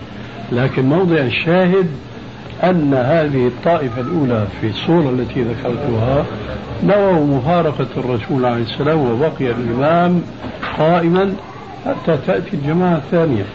لكن 0.51 0.85
موضع 0.85 1.17
الشاهد 1.17 1.87
أن 2.63 2.93
هذه 2.93 3.47
الطائفة 3.47 4.01
الأولى 4.01 4.47
في 4.61 4.67
الصورة 4.67 5.09
التي 5.09 5.41
ذكرتها 5.41 6.25
نووا 6.83 7.37
مفارقة 7.37 7.87
الرسول 7.97 8.45
عليه 8.45 8.63
السلام 8.63 8.97
وبقي 8.97 9.51
الإمام 9.51 10.21
قائما 10.77 11.33
حتى 11.85 12.17
تأتي 12.27 12.53
الجماعة 12.53 12.97
الثانية. 12.97 13.45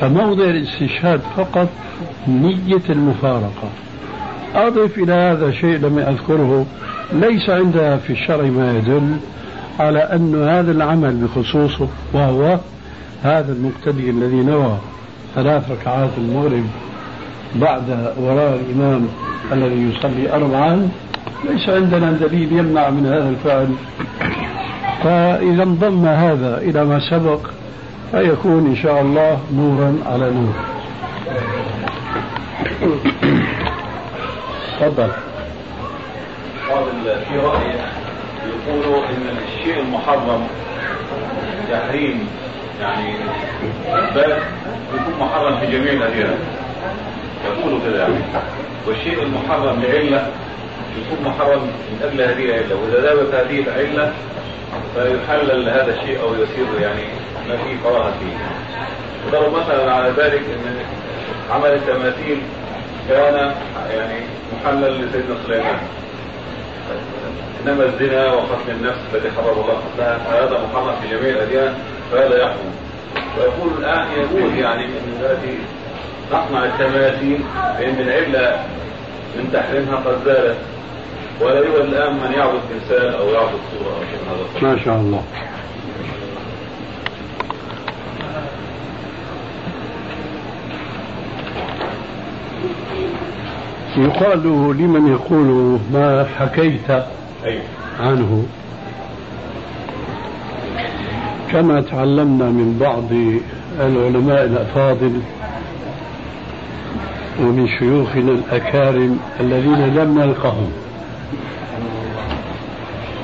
فموضع 0.00 0.44
الاستشهاد 0.44 1.20
فقط 1.36 1.68
نية 2.28 2.82
المفارقة. 2.90 3.68
أضف 4.54 4.98
إلى 4.98 5.12
هذا 5.12 5.50
شيء 5.50 5.78
لم 5.78 5.98
أذكره 5.98 6.66
ليس 7.12 7.50
عندها 7.50 7.96
في 7.96 8.12
الشرع 8.12 8.44
ما 8.44 8.78
يدل 8.78 9.16
على 9.80 9.98
أن 9.98 10.48
هذا 10.48 10.72
العمل 10.72 11.16
بخصوصه 11.16 11.88
وهو 12.12 12.58
هذا 13.22 13.52
المقتدي 13.52 14.10
الذي 14.10 14.36
نوى 14.36 14.78
ثلاث 15.34 15.70
ركعات 15.70 16.10
المغرب 16.18 16.64
بعد 17.54 18.14
وراء 18.20 18.60
الإمام 18.66 19.08
الذي 19.52 19.90
يصلي 19.90 20.32
أربعا 20.32 20.88
ليس 21.50 21.68
عندنا 21.68 22.12
دليل 22.12 22.52
يمنع 22.52 22.90
من 22.90 23.06
هذا 23.06 23.28
الفعل. 23.28 23.68
فإذا 25.04 25.62
انضم 25.62 26.06
هذا 26.06 26.58
إلى 26.58 26.84
ما 26.84 27.00
سبق 27.10 27.40
فيكون 28.12 28.66
إن 28.66 28.76
شاء 28.76 29.00
الله 29.00 29.38
نورا 29.52 29.98
على 30.06 30.30
نور. 30.30 30.54
تفضل. 34.80 35.08
قال 36.70 36.84
في 37.28 37.38
رأي 37.38 37.74
يقولوا 38.48 39.04
إن 39.04 39.36
الشيء 39.48 39.80
المحرم 39.80 40.46
تحريم 41.70 42.28
يعني 42.80 43.12
بس 44.16 44.32
يكون 44.94 45.14
محرم 45.20 45.60
في 45.60 45.66
جميع 45.66 45.92
الأديان 45.92 46.38
يقولوا 47.44 47.78
كذا. 47.80 47.98
يعني 47.98 48.14
والشيء 48.86 49.22
المحرم 49.22 49.82
لعلة 49.82 50.26
يكون 50.98 51.24
محرم 51.24 51.60
من 51.62 52.02
أجل 52.02 52.20
هذه 52.20 52.44
العلة. 52.44 52.76
وإذا 52.76 53.00
ذهبت 53.00 53.34
هذه 53.34 53.60
العلة 53.60 54.12
فيحلل 54.94 55.68
هذا 55.68 55.94
الشيء 56.00 56.20
أو 56.20 56.34
يصير 56.34 56.80
يعني 56.80 57.02
ما 57.48 57.56
فيه 57.56 57.76
كراهة 57.84 58.12
فيه. 58.20 58.36
وضرب 59.26 59.52
مثلا 59.52 59.92
على 59.92 60.08
ذلك 60.08 60.40
أن 60.40 60.76
عمل 61.50 61.70
التماثيل 61.70 62.38
كان 63.08 63.54
يعني 63.90 64.20
محلل 64.52 65.04
لسيدنا 65.04 65.36
سليمان. 65.46 65.78
إنما 67.66 67.84
الزنا 67.84 68.32
وقتل 68.32 68.70
النفس 68.70 68.98
الذي 69.14 69.30
حرم 69.36 69.60
الله 69.60 69.74
قتلها 69.74 70.18
فهذا 70.18 70.60
محرم 70.72 70.94
في 71.02 71.08
جميع 71.08 71.30
الأديان 71.30 71.74
فهذا 72.12 72.42
يحرم. 72.42 72.72
ويقول 73.38 73.70
الآن 73.78 74.06
يقول 74.16 74.58
يعني 74.58 74.84
إن 74.84 75.20
التي 75.20 75.58
نصنع 76.32 76.64
التماثيل 76.64 77.40
فان 77.78 78.00
العلة 78.00 78.64
من 79.36 79.50
تحريمها 79.52 79.96
قد 79.96 80.24
زالت 80.24 80.56
ولا 81.40 81.58
يوجد 81.58 81.80
الآن 81.80 82.14
من 82.14 82.32
يعبد 82.32 82.60
تمثال 82.70 83.14
أو 83.14 83.28
يعبد 83.28 83.58
صوره 83.72 83.92
أو 83.94 84.00
شيء 84.10 84.18
من 84.22 84.28
هذا 84.60 84.74
ما 84.74 84.84
شاء 84.84 84.94
الله. 84.94 85.22
يقال 93.98 94.42
لمن 94.78 95.12
يقول 95.12 95.78
ما 95.92 96.26
حكيت 96.38 96.90
عنه. 98.00 98.44
كما 101.52 101.80
تعلمنا 101.80 102.44
من 102.44 102.78
بعض 102.80 103.12
العلماء 103.80 104.44
الأفاضل 104.44 105.20
ومن 107.40 107.68
شيوخنا 107.78 108.32
الأكارم 108.32 109.18
الذين 109.40 109.94
لم 109.94 110.18
نلقهم. 110.18 110.72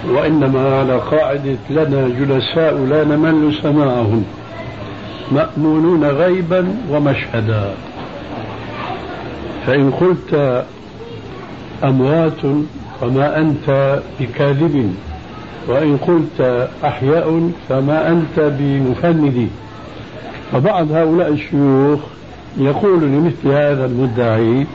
وإنما 0.09 0.79
على 0.79 0.97
قاعدة 0.97 1.57
لنا 1.71 2.09
جلساء 2.09 2.75
لا 2.75 3.05
نمل 3.05 3.55
سماعهم 3.63 4.25
مأمونون 5.33 6.05
غيبا 6.05 6.75
ومشهدا. 6.91 7.75
فإن 9.67 9.91
قلت 9.91 10.65
أموات 11.85 12.41
فما 13.01 13.39
أنت 13.39 13.99
بكاذب 14.21 14.95
وإن 15.69 15.97
قلت 15.97 16.69
أحياء 16.85 17.51
فما 17.69 18.09
أنت 18.09 18.41
بمفند. 18.59 19.49
فبعض 20.53 20.93
هؤلاء 20.93 21.29
الشيوخ 21.29 22.01
يقول 22.59 23.03
لمثل 23.03 23.49
هذا 23.49 23.87
المدعي 23.87 24.67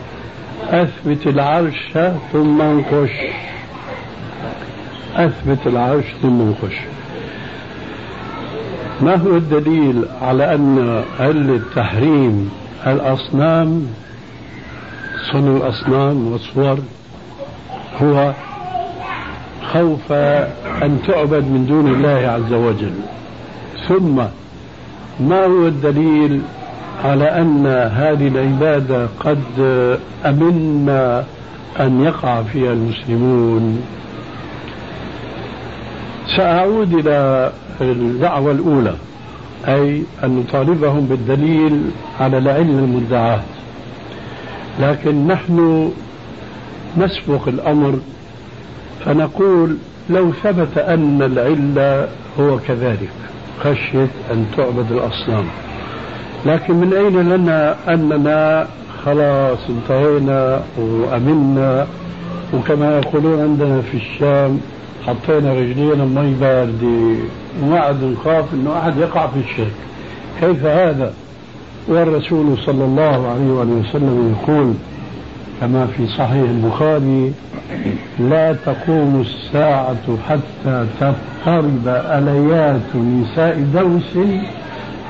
أثبت 0.69 1.27
العرش 1.27 1.98
ثم 2.34 2.62
انقش 2.62 3.12
أثبت 5.15 5.67
العرش 5.67 6.05
ثم 6.22 6.41
انقش 6.41 6.75
ما 9.01 9.15
هو 9.15 9.36
الدليل 9.36 10.05
على 10.22 10.55
أن 10.55 11.03
علة 11.19 11.62
تحريم 11.75 12.51
الأصنام 12.88 13.88
صنع 15.32 15.58
الأصنام 15.58 16.32
والصور 16.32 16.80
هو 18.02 18.34
خوف 19.74 20.12
أن 20.84 21.00
تعبد 21.08 21.44
من 21.44 21.66
دون 21.70 21.88
الله 21.88 22.28
عز 22.28 22.54
وجل. 22.54 22.94
ثم 23.88 24.16
ما 25.20 25.46
هو 25.46 25.68
الدليل 25.68 26.42
على 27.04 27.24
أن 27.24 27.68
هذه 27.68 28.28
العبادة 28.28 29.08
قد 29.20 29.44
أمنا 30.26 31.24
أن 31.80 32.04
يقع 32.04 32.42
فيها 32.42 32.74
المسلمون؟ 32.74 33.84
سأعود 36.38 36.94
إلى 36.94 37.52
الدعوة 37.82 38.52
الأولى 38.52 38.96
أي 39.68 40.04
أن 40.24 40.36
نطالبهم 40.40 41.06
بالدليل 41.06 41.82
على 42.20 42.38
العلم 42.38 42.80
المدعاة. 42.80 43.42
لكن 44.80 45.28
نحن 45.28 45.92
نسبق 46.98 47.48
الأمر 47.48 48.00
فنقول 49.06 49.78
لو 50.10 50.32
ثبت 50.44 50.78
أن 50.78 51.22
العلة 51.22 52.08
هو 52.40 52.60
كذلك 52.68 53.10
خشية 53.60 54.08
أن 54.32 54.46
تعبد 54.58 54.92
الأصنام. 54.92 55.46
لكن 56.46 56.74
من 56.74 56.94
أين 56.94 57.30
لنا 57.30 57.76
أننا 57.94 58.68
خلاص 59.06 59.60
انتهينا 59.70 60.64
وأمنا؟ 60.78 61.88
وكما 62.54 62.98
يقولون 63.00 63.42
عندنا 63.42 63.82
في 63.82 63.98
الشام 63.98 64.60
حطينا 65.08 65.54
رجلينا 65.54 66.06
مي 66.06 66.34
باردة. 66.34 67.16
وما 67.64 67.80
عاد 67.80 68.04
نخاف 68.04 68.46
إنه 68.54 68.78
أحد 68.80 68.98
يقع 68.98 69.28
في 69.28 69.40
الشرك. 69.40 69.74
كيف 70.40 70.66
هذا؟ 70.66 71.14
والرسول 71.88 72.58
صلى 72.66 72.86
الله 72.86 73.28
عليه 73.28 73.80
وسلم 73.90 74.36
يقول 74.36 74.74
كما 75.62 75.88
في 75.98 76.08
صحيح 76.08 76.50
البخاري 76.50 77.34
لا 78.20 78.54
تقوم 78.65 79.26
الساعة 79.28 80.18
حتى 80.30 80.86
تضطرب 81.00 81.88
أليات 81.88 82.96
نساء 82.96 83.65
دوس 83.74 84.26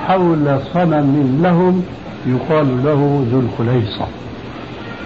حول 0.08 0.60
صنم 0.74 1.40
لهم 1.44 1.84
يقال 2.28 2.84
له 2.84 3.26
ذو 3.32 3.40
الخليصة. 3.40 4.08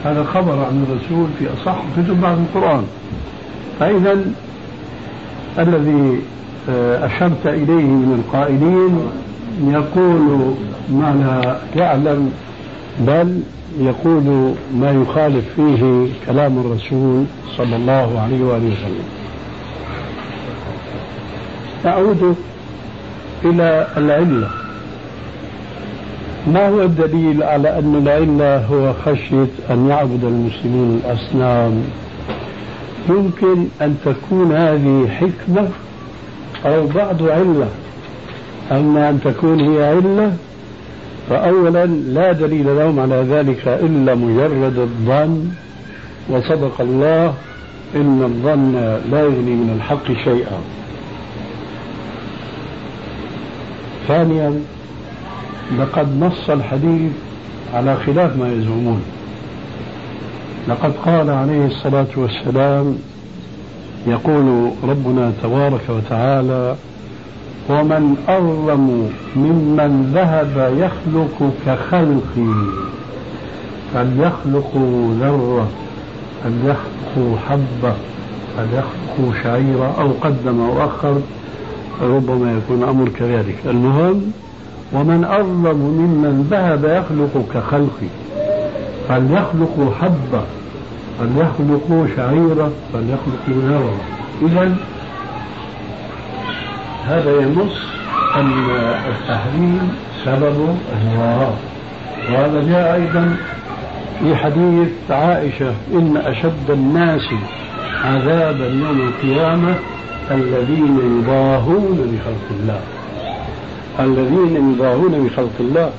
هذا 0.06 0.24
خبر 0.24 0.66
عن 0.66 0.86
الرسول 0.90 1.28
في 1.40 1.48
أصح 1.54 1.76
كتب 1.98 2.22
بعد 2.22 2.38
القرآن. 2.38 2.84
فإذا 3.80 4.18
الذي 5.60 6.20
آه، 6.70 7.06
أشرت 7.06 7.46
إليه 7.46 7.84
من 7.84 8.24
القائلين 8.26 9.00
يقول 9.62 10.56
ما 10.90 11.16
لا 11.76 11.82
يعلم 11.84 12.32
بل 13.00 13.42
يقول 13.80 14.54
ما 14.76 14.92
يخالف 14.92 15.46
فيه 15.56 16.08
كلام 16.26 16.60
الرسول 16.60 17.26
صلى 17.58 17.76
الله 17.76 18.22
عليه 18.22 18.44
وآله 18.44 18.72
وسلم. 18.72 19.06
نعود 21.86 22.36
إلى 23.46 23.88
العلة. 23.98 24.50
ما 26.48 26.70
هو 26.70 26.82
الدليل 26.82 27.44
على 27.44 27.80
أن 27.80 27.96
العلة 27.96 28.66
هو 28.66 28.94
خشية 29.06 29.48
أن 29.70 29.88
يعبد 29.90 30.24
المسلمون 30.24 31.02
الأصنام؟ 31.06 31.84
يمكن 33.10 33.68
أن 33.82 33.96
تكون 34.06 34.52
هذه 34.52 35.08
حكمة 35.10 35.68
أو 36.66 36.88
بعض 36.88 37.24
علة. 37.24 37.68
أما 38.72 39.10
أن 39.10 39.20
تكون 39.24 39.60
هي 39.60 39.84
علة 39.84 40.34
فأولا 41.30 41.86
لا 41.86 42.32
دليل 42.32 42.76
لهم 42.78 43.00
على 43.00 43.16
ذلك 43.16 43.68
إلا 43.68 44.16
مجرد 44.16 44.78
الظن 44.78 45.50
وصدق 46.30 46.82
الله 46.82 47.34
إن 47.96 48.24
الظن 48.24 48.74
لا 49.12 49.20
يغني 49.22 49.52
من 49.52 49.74
الحق 49.78 50.08
شيئا. 50.24 50.60
ثانيا 54.08 54.60
لقد 55.80 56.08
نص 56.20 56.50
الحديث 56.50 57.12
على 57.74 57.96
خلاف 57.96 58.38
ما 58.38 58.54
يزعمون. 58.54 59.02
لقد 60.68 60.94
قال 61.06 61.30
عليه 61.30 61.66
الصلاة 61.66 62.08
والسلام 62.16 62.98
يقول 64.08 64.72
ربنا 64.84 65.32
تبارك 65.44 65.82
وتعالى 65.90 66.76
ومن 67.70 68.16
أظلم 68.30 69.10
ممن 69.36 70.12
ذهب 70.14 70.74
يخلق 70.78 71.52
كخلقي 71.66 72.54
فليخلقوا 73.94 75.14
ذرة 75.20 75.68
فليخلقوا 76.44 77.38
حبة 77.50 77.94
فليخلقوا 78.58 79.44
شعيرة 79.44 79.96
أو 80.00 80.12
قدم 80.22 80.62
أو 80.62 80.86
أخر 80.86 81.22
ربما 82.02 82.58
يكون 82.58 82.84
أمر 82.84 83.10
كذلك. 83.10 83.56
المهم 83.66 84.32
ومن 84.94 85.24
أظلم 85.24 85.78
ممن 85.78 86.48
ذهب 86.52 86.84
يخلق 86.84 87.46
كخلقي 87.54 88.10
فليخلقوا 89.10 89.92
حبة 90.02 90.42
فليخلقوا 91.20 92.08
شعيرة 92.16 92.72
فليخلقوا 92.94 93.70
ذرة. 93.70 93.98
إذا 94.42 94.76
هذا 97.08 97.42
ينص 97.42 97.78
أن 98.36 98.70
التحريم 99.10 99.92
سبب 100.26 100.78
الهواء 100.94 101.58
وهذا 102.30 102.64
جاء 102.70 102.96
أيضا 102.96 103.38
في 104.20 104.36
حديث 104.36 104.90
عائشة 105.10 105.74
إن 105.94 106.18
أشد 106.18 106.70
الناس 106.70 107.30
عذابا 108.04 108.66
يوم 108.66 109.02
القيامة 109.08 109.76
الذين 110.32 110.98
يضاهون 110.98 111.98
بخلق 111.98 112.60
الله. 112.60 112.82
الذين 114.00 114.74
يضاهون 114.74 115.28
بخلق 115.28 115.54
الله. 115.60 115.92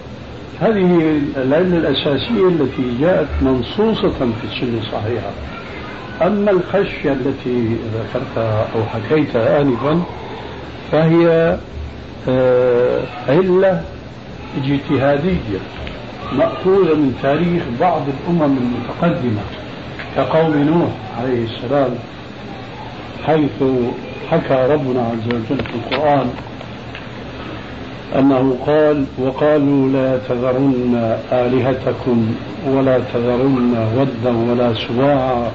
هذه 0.60 1.20
العلة 1.36 1.76
الأساسية 1.76 2.48
التي 2.48 2.98
جاءت 3.00 3.28
منصوصة 3.42 4.18
في 4.18 4.44
السنة 4.52 4.78
الصحيحة. 4.80 5.30
أما 6.22 6.50
الخشية 6.50 7.12
التي 7.12 7.76
ذكرتها 7.94 8.66
أو 8.74 8.84
حكيتها 8.84 9.60
آنفا 9.60 10.02
فهي 10.94 11.56
آه، 12.28 13.00
علة 13.28 13.82
اجتهادية 14.56 15.58
مأخوذة 16.32 16.94
من 16.94 17.18
تاريخ 17.22 17.62
بعض 17.80 18.02
الأمم 18.08 18.56
المتقدمة 18.58 19.40
كقوم 20.16 20.56
نوح 20.56 20.88
عليه 21.20 21.44
السلام 21.44 21.90
حيث 23.26 23.62
حكى 24.30 24.72
ربنا 24.72 25.02
عز 25.02 25.26
وجل 25.26 25.44
في 25.44 25.74
القرآن 25.74 26.30
أنه 28.18 28.56
قال 28.66 29.04
وقالوا 29.18 29.88
لا 29.88 30.18
تذرن 30.28 31.18
آلهتكم 31.32 32.34
ولا 32.68 32.98
تذرن 33.14 33.88
ودا 33.96 34.36
ولا 34.36 34.74
سواعا 34.74 35.50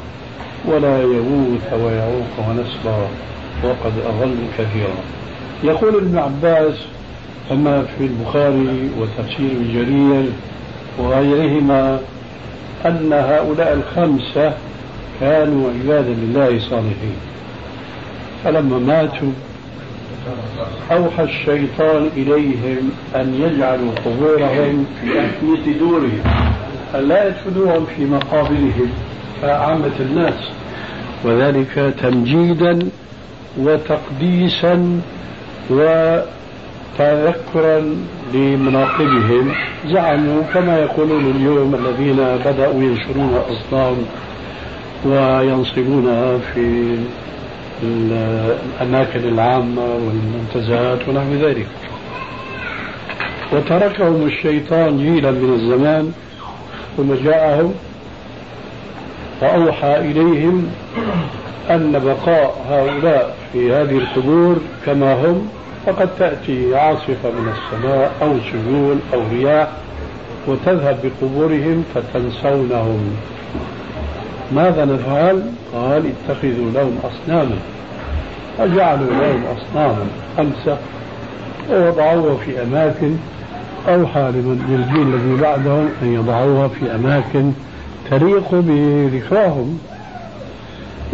ولا 0.65 1.01
يغوث 1.01 1.73
ويعوق 1.73 2.49
ونسرا 2.49 3.07
وقد 3.63 3.93
أضلوا 4.05 4.47
كثيرا. 4.57 5.19
يقول 5.63 5.95
ابن 5.95 6.17
عباس 6.17 6.75
كما 7.49 7.83
في 7.97 8.03
البخاري 8.05 8.89
وتفسير 8.99 9.51
الجرير 9.51 10.25
وغيرهما 10.99 11.99
أن 12.85 13.13
هؤلاء 13.13 13.73
الخمسة 13.73 14.53
كانوا 15.19 15.69
عبادا 15.69 16.13
لله 16.13 16.59
صالحين. 16.59 17.17
فلما 18.43 18.79
ماتوا 18.79 19.31
أوحى 20.91 21.23
الشيطان 21.23 22.09
إليهم 22.17 22.91
أن 23.15 23.33
يجعلوا 23.41 23.91
قبورهم 24.05 24.85
في 25.01 25.25
أفنية 25.25 25.79
دورهم 25.79 26.21
ألا 26.95 27.27
يدفنوهم 27.27 27.85
في 27.95 28.05
مقابرهم 28.05 28.89
كعامة 29.41 29.91
الناس. 29.99 30.49
وذلك 31.23 31.93
تمجيدا 32.01 32.79
وتقديسا 33.59 35.01
وتذكرا 35.69 36.35
لمناقبهم 38.33 39.51
زعموا 39.87 40.41
كما 40.53 40.79
يقولون 40.79 41.31
اليوم 41.35 41.75
الذين 41.75 42.17
بدأوا 42.45 42.83
ينشرون 42.83 43.29
الأصنام 43.35 43.97
وينصبونها 45.05 46.37
في 46.53 46.97
الأماكن 47.83 49.19
العامة 49.19 49.81
والمنتزهات 49.81 50.99
ونحو 51.07 51.33
ذلك. 51.33 51.67
وتركهم 53.53 54.25
الشيطان 54.27 54.97
جيلا 54.97 55.31
من 55.31 55.53
الزمان 55.53 56.11
ثم 56.97 57.13
جاءهم 57.13 57.73
وأوحى 59.41 59.95
إليهم 59.97 60.71
أن 61.69 61.91
بقاء 61.91 62.65
هؤلاء 62.69 63.35
في 63.53 63.73
هذه 63.73 63.97
القبور 63.97 64.57
كما 64.85 65.13
هم 65.13 65.49
فقد 65.85 66.09
تأتي 66.19 66.75
عاصفة 66.75 67.29
من 67.29 67.53
السماء 67.53 68.11
أو 68.21 68.33
سيول 68.51 68.97
أو 69.13 69.21
رياح 69.31 69.67
وتذهب 70.47 70.97
بقبورهم 71.03 71.83
فتنسونهم. 71.95 73.15
ماذا 74.51 74.85
نفعل؟ 74.85 75.43
قال 75.73 76.03
اتخذوا 76.05 76.71
لهم 76.73 76.99
أصناما. 77.03 77.55
فجعلوا 78.57 79.11
لهم 79.11 79.43
أصناما 79.57 80.05
خمسة 80.37 80.77
ووضعوها 81.71 82.37
في 82.37 82.63
أماكن. 82.63 83.15
أوحى 83.89 84.31
للجيل 84.69 85.13
الذي 85.13 85.41
بعدهم 85.41 85.89
أن 86.01 86.13
يضعوها 86.13 86.67
في 86.67 86.95
أماكن 86.95 87.51
تليق 88.11 88.47
بذكراهم. 88.51 89.79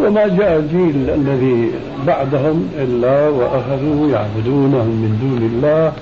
وما 0.00 0.26
جاء 0.26 0.58
الجيل 0.58 1.10
الذي 1.10 1.70
بعدهم 2.06 2.68
إلا 2.78 3.28
وأخذوا 3.28 4.08
يعبدونهم 4.10 4.86
من 4.86 5.18
دون 5.20 5.50
الله 5.52 5.92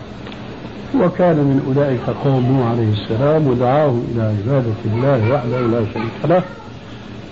وكان 1.04 1.37
من 1.37 1.62
أولئك 1.68 2.16
قوم 2.24 2.57
نوح 2.57 2.70
عليه 2.70 2.92
السلام 2.92 3.46
ودعاهم 3.46 4.04
إلى 4.14 4.22
عبادة 4.22 4.80
الله 4.85 5.35
وحده 5.35 5.61
لا 5.61 5.85
شريك 5.94 6.24
له 6.24 6.42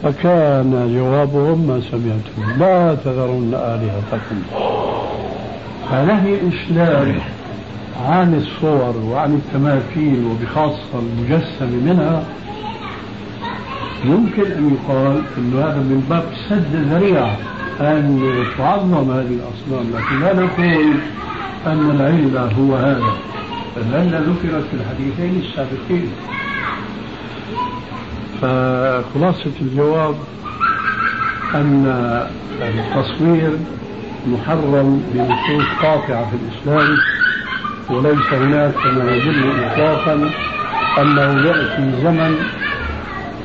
فكان 0.03 0.95
جوابهم 0.95 1.67
ما 1.67 1.81
سمعتم 1.91 2.61
لا 2.61 2.95
تذرن 3.05 3.55
آلهتكم 3.55 4.43
فنهي 5.91 6.37
إشلال 6.49 7.15
عن 8.09 8.35
الصور 8.35 8.95
وعن 9.11 9.35
التماثيل 9.35 10.25
وبخاصة 10.25 10.93
المجسم 10.95 11.85
منها 11.87 12.23
يمكن 14.05 14.53
أن 14.53 14.75
يقال 14.75 15.23
أن 15.39 15.53
هذا 15.55 15.79
من 15.79 16.07
باب 16.11 16.25
سد 16.49 16.75
الذريعة 16.75 17.37
أن 17.81 18.35
تعظم 18.59 19.11
هذه 19.11 19.39
الأصنام 19.41 19.95
لكن 19.95 20.21
لا 20.21 20.35
نقول 20.35 20.95
أن 21.67 21.91
العلة 21.91 22.53
هو 22.59 22.77
هذا 22.77 23.13
فالعلة 23.75 24.19
ذكرت 24.19 24.65
في 24.71 24.75
الحديثين 24.75 25.43
السابقين. 25.45 26.11
فخلاصة 28.41 29.53
الجواب 29.61 30.15
أن 31.55 31.87
التصوير 32.63 33.51
محرم 34.27 35.03
بنصوص 35.15 35.67
قاطعة 35.83 36.31
في 36.31 36.37
الإسلام 36.37 36.97
وليس 37.91 38.33
هناك 38.33 38.87
ما 38.87 39.15
يدل 39.15 39.65
إطلاقا 39.65 40.31
أنه 40.99 41.47
يأتي 41.47 42.03
زمن 42.03 42.37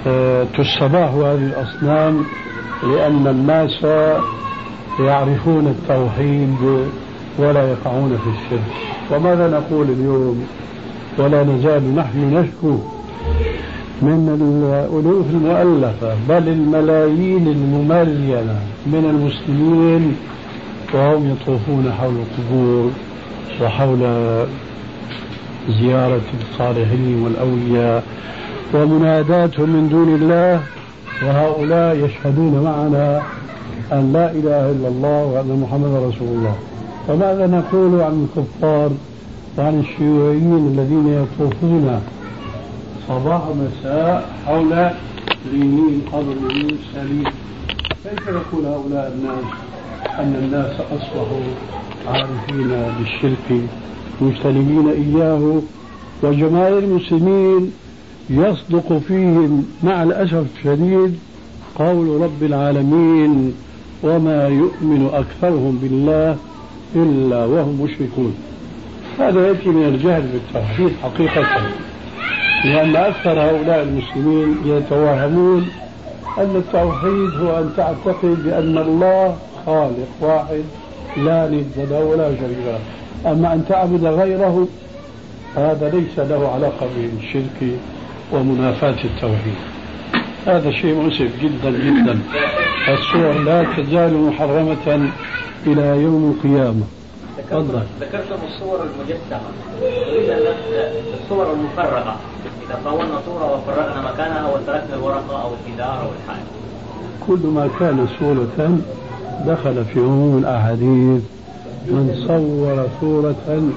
آه، 0.08 0.44
تستباه 0.44 1.10
هذه 1.34 1.36
الأصنام 1.54 2.24
لأن 2.84 3.28
الناس 3.28 3.84
يعرفون 5.00 5.68
التوحيد 5.68 6.56
ولا 7.40 7.72
يقعون 7.72 8.18
في 8.18 8.30
الشرك. 8.30 8.74
وماذا 9.12 9.48
نقول 9.50 9.88
اليوم؟ 9.90 10.48
ولا 11.18 11.44
نزال 11.44 11.96
نحن 11.96 12.34
نشكو 12.34 12.78
من 14.02 14.30
الألوف 14.42 15.26
المؤلفة 15.30 16.16
بل 16.30 16.48
الملايين 16.48 17.48
المملينة 17.48 18.60
من 18.86 19.06
المسلمين 19.10 20.16
وهم 20.94 21.32
يطوفون 21.32 21.94
حول 22.00 22.14
القبور 22.16 22.92
وحول 23.62 24.00
زيارة 25.70 26.22
الصالحين 26.42 27.24
والأولياء. 27.24 28.04
ومناداتهم 28.74 29.70
من 29.70 29.90
دون 29.90 30.16
الله 30.16 30.62
وهؤلاء 31.24 31.96
يشهدون 31.96 32.64
معنا 32.64 33.22
أن 33.92 34.14
لا 34.14 34.32
إله 34.32 34.72
إلا 34.72 34.88
الله 34.88 35.26
وأن 35.26 35.60
محمد 35.64 35.94
رسول 36.10 36.28
الله. 36.28 36.56
فماذا 37.08 37.48
نقول 37.48 38.02
عن 38.02 38.28
الكفار 38.28 38.92
وعن 39.58 39.80
الشيوعيين 39.80 40.68
الذين 40.74 41.08
يطوفون 41.08 42.02
صباح 43.08 43.42
مساء 43.64 44.30
حول 44.46 44.90
لينين 45.52 46.02
قبر 46.14 46.36
يونس 46.42 46.80
سليم 46.96 47.24
كيف 48.04 48.28
يقول 48.28 48.66
هؤلاء 48.66 49.14
الناس 49.16 49.46
أن 50.20 50.36
الناس 50.44 50.72
أصبحوا 50.82 51.48
عارفين 52.08 52.70
بالشرك 53.00 53.62
مجتنبين 54.22 54.88
إياه 54.90 55.62
وجماهير 56.24 56.78
المسلمين 56.80 57.72
يصدق 58.30 58.98
فيهم 59.08 59.66
مع 59.84 60.04
الأسف 60.04 60.46
الشديد 60.58 61.20
قول 61.76 62.22
رب 62.22 62.44
العالمين 62.44 63.54
وما 64.04 64.48
يؤمن 64.48 65.10
أكثرهم 65.14 65.80
بالله 65.82 66.38
إلا 66.96 67.46
وهم 67.46 67.82
مشركون. 67.82 68.36
هذا 69.20 69.48
يأتي 69.48 69.70
من 69.70 69.84
الجهل 69.84 70.22
بالتوحيد 70.22 70.92
حقيقة. 71.04 71.46
لأن 72.66 72.96
أكثر 72.96 73.40
هؤلاء 73.40 73.84
المسلمين 73.84 74.58
يتوهمون 74.66 75.68
أن 76.38 76.56
التوحيد 76.56 77.30
هو 77.42 77.60
أن 77.60 77.70
تعتقد 77.78 78.44
بأن 78.44 78.78
الله 78.78 79.36
خالق 79.66 80.08
واحد 80.22 80.64
لا 81.18 81.48
ند 81.48 81.88
له 81.90 82.06
ولا 82.06 82.30
شريك 82.36 82.58
له. 82.66 82.80
أما 83.32 83.54
أن 83.54 83.66
تعبد 83.70 84.06
غيره 84.06 84.68
هذا 85.56 85.90
ليس 85.90 86.20
له 86.30 86.48
علاقة 86.48 86.88
بالشرك 86.98 87.80
ومنافاة 88.32 89.04
التوحيد. 89.04 89.56
هذا 90.48 90.72
شيء 90.72 90.96
مؤسف 90.96 91.32
جدا 91.42 91.70
جدا. 91.70 92.20
الصور 92.88 93.34
لا 93.44 93.64
تزال 93.78 94.14
محرمة 94.18 95.10
إلى 95.68 96.02
يوم 96.02 96.36
القيامة. 96.38 96.84
تفضل. 97.50 97.82
ذكرتم 98.02 98.40
الصور 98.48 98.80
المجسمة. 98.84 99.40
الصور 101.24 101.54
المفرغة 101.54 102.16
إذا 102.68 102.80
طولنا 102.86 103.22
صورة 103.26 103.46
وفرغنا 103.54 104.12
مكانها 104.12 104.48
وتركنا 104.54 104.96
الورقة 104.96 105.42
أو 105.44 105.50
الجدار 105.54 106.02
أو 106.02 106.08
الحائط. 106.08 106.48
كل 107.28 107.48
ما 107.48 107.70
كان 107.80 108.08
صورة 108.20 108.80
دخل 109.46 109.86
في 109.86 110.00
عموم 110.00 110.38
الأحاديث. 110.38 111.22
من 111.88 112.24
صور 112.28 112.88
صورة 113.02 113.72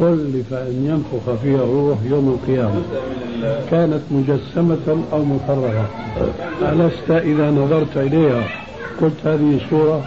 كلف 0.00 0.52
أن 0.52 0.86
ينفخ 0.86 1.40
فيها 1.42 1.64
الروح 1.64 1.98
يوم 2.10 2.38
القيامة. 2.38 2.82
كانت 3.70 4.00
مجسمة 4.10 5.02
أو 5.12 5.24
مفرغة. 5.24 5.88
ألست 6.62 7.10
إذا 7.10 7.50
نظرت 7.50 7.96
إليها؟ 7.96 8.44
قلت 9.00 9.26
هذه 9.26 9.60
صورة 9.70 10.04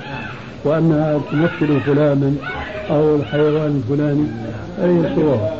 وأنها 0.65 1.19
تمثل 1.31 1.81
فلانا 1.81 2.33
أو 2.89 3.15
الحيوان 3.15 3.83
الفلاني. 3.83 4.27
أي 4.83 5.15
صورة 5.15 5.53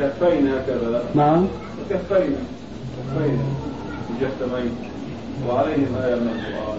كفين 0.00 0.48
هكذا 0.48 1.02
نعم. 1.14 1.46
كفين 1.90 2.36
كفين 2.96 3.38
مجسمين. 4.10 4.72
وعليهم 5.48 5.94
آية 6.04 6.14
من 6.14 6.28
القرآن. 6.28 6.78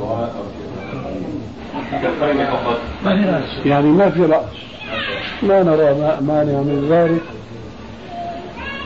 دعاء 0.00 0.34
أو 0.38 0.44
شيء. 0.54 0.68
كفين 2.02 2.46
فقط. 2.46 2.80
يعني 3.66 3.86
ما 3.86 4.10
في 4.10 4.22
رأس. 4.22 4.44
لا 5.42 5.62
نرى 5.62 5.94
مانع 6.20 6.58
من 6.70 6.88
ذلك. 6.90 7.20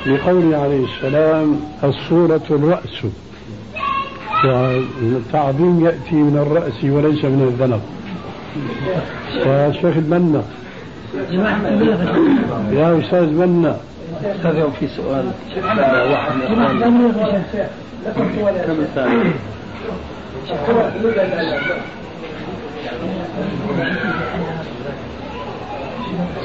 لقوله 0.07 0.59
عليه 0.59 0.85
السلام 0.85 1.61
الصورة 1.85 2.43
الرأس. 2.51 3.07
والتعظيم 4.45 5.85
يأتي 5.87 6.15
من 6.15 6.39
الرأس 6.47 6.85
وليس 6.85 7.25
من 7.25 7.43
الذنب 7.49 7.83
يا 9.47 9.73
شيخ 9.73 9.97
المنة. 9.97 10.43
يا 12.73 13.01
أستاذ 13.01 13.27
منة. 13.27 13.77
أستاذ 14.25 14.57
يوم 14.57 14.73
في 14.81 14.89
سؤال. 14.89 15.25
واحد. 16.11 16.33
من 16.35 17.13
كم 18.05 18.27
سؤال 18.35 19.33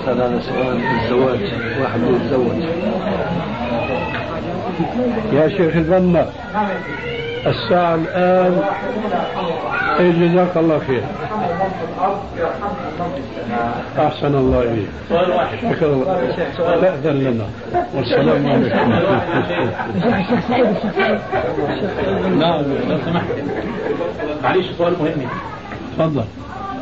هذا 0.08 0.26
هذا 0.28 0.40
سؤال 0.40 0.78
الزواج 1.04 1.40
واحد 1.82 2.00
يتزوج 2.02 2.64
يا 5.34 5.48
شيخ 5.48 5.76
البنا 5.76 6.26
الساعة 7.46 7.96
الآن 7.96 8.62
جزاك 10.00 10.58
الله 10.58 10.80
خير. 10.88 11.04
أحسن 14.00 14.36
الله 14.36 14.62
إليك. 14.62 14.90
شكرا 15.72 16.04
تأذن 16.82 17.18
لنا. 17.24 17.46
والسلام 17.96 18.48
عليكم. 18.48 18.80
نعم 22.40 22.64
لو 22.90 22.98
سمحت. 23.06 23.26
معلش 24.44 24.68
سؤال 24.78 24.94
مهم. 25.00 25.28
تفضل. 25.98 26.26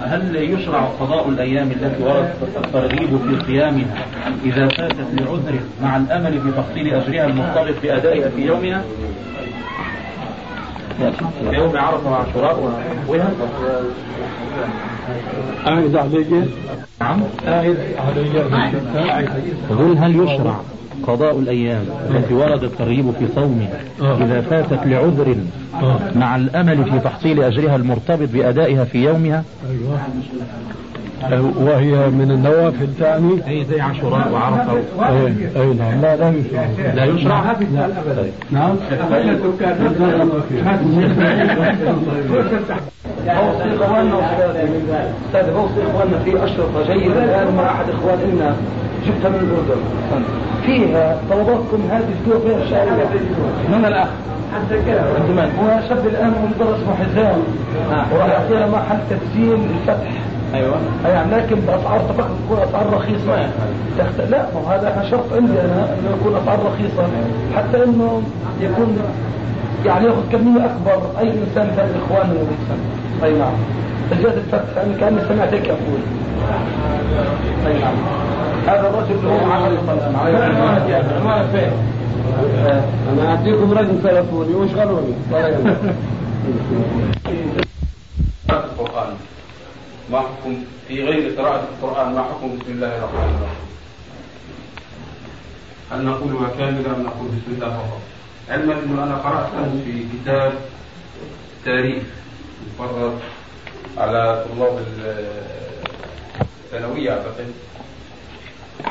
هل 0.06 0.36
يشرع 0.36 0.86
قضاء 1.00 1.30
الأيام 1.30 1.72
التي 1.72 2.04
ورد 2.04 2.34
الترغيب 2.58 3.18
في 3.18 3.54
قيامها 3.54 4.06
إذا 4.46 4.68
فاتت 4.68 5.08
لعذر 5.14 5.60
مع 5.82 5.98
الأمل 5.98 6.42
في 6.42 6.52
تحصيل 6.52 6.94
أجرها 6.94 7.26
المرتبط 7.26 7.76
بأدائها 7.84 8.30
في 8.30 8.42
يومها؟ 8.42 8.84
في 10.98 11.56
يوم 11.56 11.78
عرفة 11.78 12.12
وعاشوراء 12.12 12.60
ونحوها؟ 12.60 13.32
أعد 15.68 15.96
علي 15.96 16.46
نعم 17.02 17.22
أعد 17.48 17.78
علي 18.08 19.30
يقول 19.72 19.98
هل 19.98 20.16
يشرع 20.24 20.60
قضاء 21.08 21.40
الأيام 21.40 21.86
التي 22.10 22.34
ورد 22.34 22.64
الترغيب 22.64 23.12
في 23.20 23.28
صومها 23.36 23.80
إذا 24.02 24.42
فاتت 24.42 24.80
لعذر 24.86 25.36
مع 26.16 26.36
الأمل 26.36 26.84
في 26.92 27.00
تحصيل 27.00 27.44
أجرها 27.44 27.76
المرتبط 27.76 28.30
بأدائها 28.34 28.84
في 28.84 29.04
يومها 29.04 29.44
وهي 31.58 32.10
من 32.10 32.32
النوافل 32.32 32.88
تعني 33.00 33.48
أي 33.48 33.66
زي 33.66 33.82
عاشوراء 33.82 34.32
وعرفة 34.32 34.74
أي 35.00 35.34
أي 35.62 35.74
نعم 35.74 36.02
لا 36.02 36.16
لا 36.16 36.30
يشرع 36.30 36.68
لا 36.96 37.06
يشرع 37.06 37.56
نعم 38.52 38.76
بوصي 43.26 43.76
اخواننا 43.76 44.20
أستاذ 45.28 45.54
بوصي 45.54 45.82
اخواننا 45.92 46.20
في 46.26 46.44
اشرطه 46.44 46.94
جيده 46.94 47.24
الان 47.24 47.56
مع 47.56 47.72
احد 47.72 47.86
اخواننا 47.90 48.56
جبتها 49.08 49.30
من 49.30 49.36
الاردن 49.36 49.82
فيها 50.66 51.18
طلباتكم 51.30 51.80
هذه 51.92 52.04
الأسبوع 52.10 52.40
فيها 52.48 52.64
الشعريه 52.64 53.06
من 53.70 53.86
الأخ؟ 53.86 54.08
من 55.30 55.52
هو 55.60 55.90
شاب 55.90 56.08
الآن 56.08 56.32
مدرس 56.32 56.80
اسمه 56.80 56.96
حزام. 56.96 57.40
وراح 58.14 58.28
يعطينا 58.28 58.68
محل 58.68 58.98
تسجيل 59.10 59.54
الفتح 59.54 60.12
أيوة. 60.54 60.76
يعني 61.06 61.32
لكن 61.32 61.56
بأسعار 61.56 62.00
فقط 62.00 62.30
تكون 62.46 62.58
أسعار 62.70 62.94
رخيصة. 62.94 63.50
تخت... 63.98 64.30
لا 64.30 64.46
ما 64.56 64.76
هذا 64.76 65.08
شرط 65.12 65.34
عندي 65.34 65.52
أنا 65.62 65.84
إنه 65.84 66.16
يكون 66.20 66.36
أسعار 66.44 66.60
رخيصة. 66.60 67.08
حتى 67.56 67.84
إنه 67.84 68.22
يكون 68.62 68.98
يعني 69.86 70.06
يأخذ 70.06 70.32
كمية 70.32 70.66
أكبر. 70.66 71.02
أي 71.20 71.30
إنسان 71.30 71.68
ثاني 71.76 71.92
بيكسب 72.34 72.80
أي 73.24 73.34
نعم. 73.34 73.54
سجاد 74.10 74.38
الفتح 74.38 74.78
أنا 74.84 74.98
كاني 75.00 75.20
سمعت 75.30 75.54
هيك 75.54 75.68
يقول. 75.68 76.00
اي 77.68 77.74
نعم 77.80 77.96
هذا 78.68 78.90
الرجل 78.90 79.28
هو 79.28 79.52
عمل 79.52 79.78
عنوانك 81.18 81.50
فين؟ 81.52 81.72
أنا 83.12 83.30
أعطيكم 83.30 83.72
رقم 83.74 83.98
تلفوني 84.04 84.54
واشغلوني 84.56 85.14
القرآن 88.50 89.14
ما 90.12 90.20
حكم 90.20 90.56
في 90.88 91.04
غير 91.04 91.40
قراءة 91.40 91.64
القرآن؟ 91.74 92.14
ما 92.14 92.22
حكم 92.24 92.48
بسم 92.58 92.72
الله 92.72 92.88
الرحمن 92.98 93.36
الرحيم 93.38 93.66
هل 95.92 96.06
نقولها 96.06 96.50
كاملة 96.58 96.96
أم 96.96 97.04
نقول 97.04 97.28
بسم 97.28 97.52
الله 97.56 97.70
فقط 97.70 98.02
علما 98.50 98.74
أنه 98.74 99.04
أنا 99.04 99.16
قرأت 99.16 99.50
في 99.86 100.04
كتاب 100.14 100.52
تاريخ 101.66 102.04
مفرغ 102.80 103.14
على 103.98 104.46
طلاب 104.46 104.80
الثانوية 106.66 107.12
أعتقد. 107.12 107.48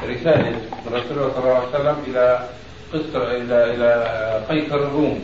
رسالة 0.09 0.51
من 0.51 0.93
رسول 0.93 1.19
الله 1.19 1.31
صلى 1.35 1.41
الله 1.45 1.55
عليه 1.55 1.69
وسلم 1.69 1.97
إلى 2.07 2.49
قصر 2.93 3.23
إلى 3.31 3.75
إلى 3.75 3.91
قيصر 4.49 4.77
الروم. 4.77 5.19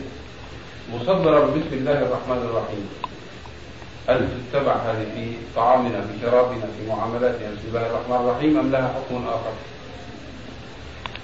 مصدرة 0.93 1.45
بسم 1.45 1.73
الله 1.73 1.97
الرحمن 2.01 2.41
الرحيم. 2.49 2.89
هل 4.07 4.27
تتبع 4.51 4.73
هذه 4.73 5.05
في 5.15 5.25
طعامنا 5.55 6.01
في 6.01 6.13
شرابنا 6.21 6.65
في 6.77 6.89
معاملاتنا؟ 6.89 7.47
بسم 7.49 7.67
الله 7.67 7.85
الرحمن 7.87 8.15
الرحيم. 8.15 8.59
أم 8.59 8.71
لها 8.71 8.87
حكم 8.87 9.27
آخر؟ 9.27 9.53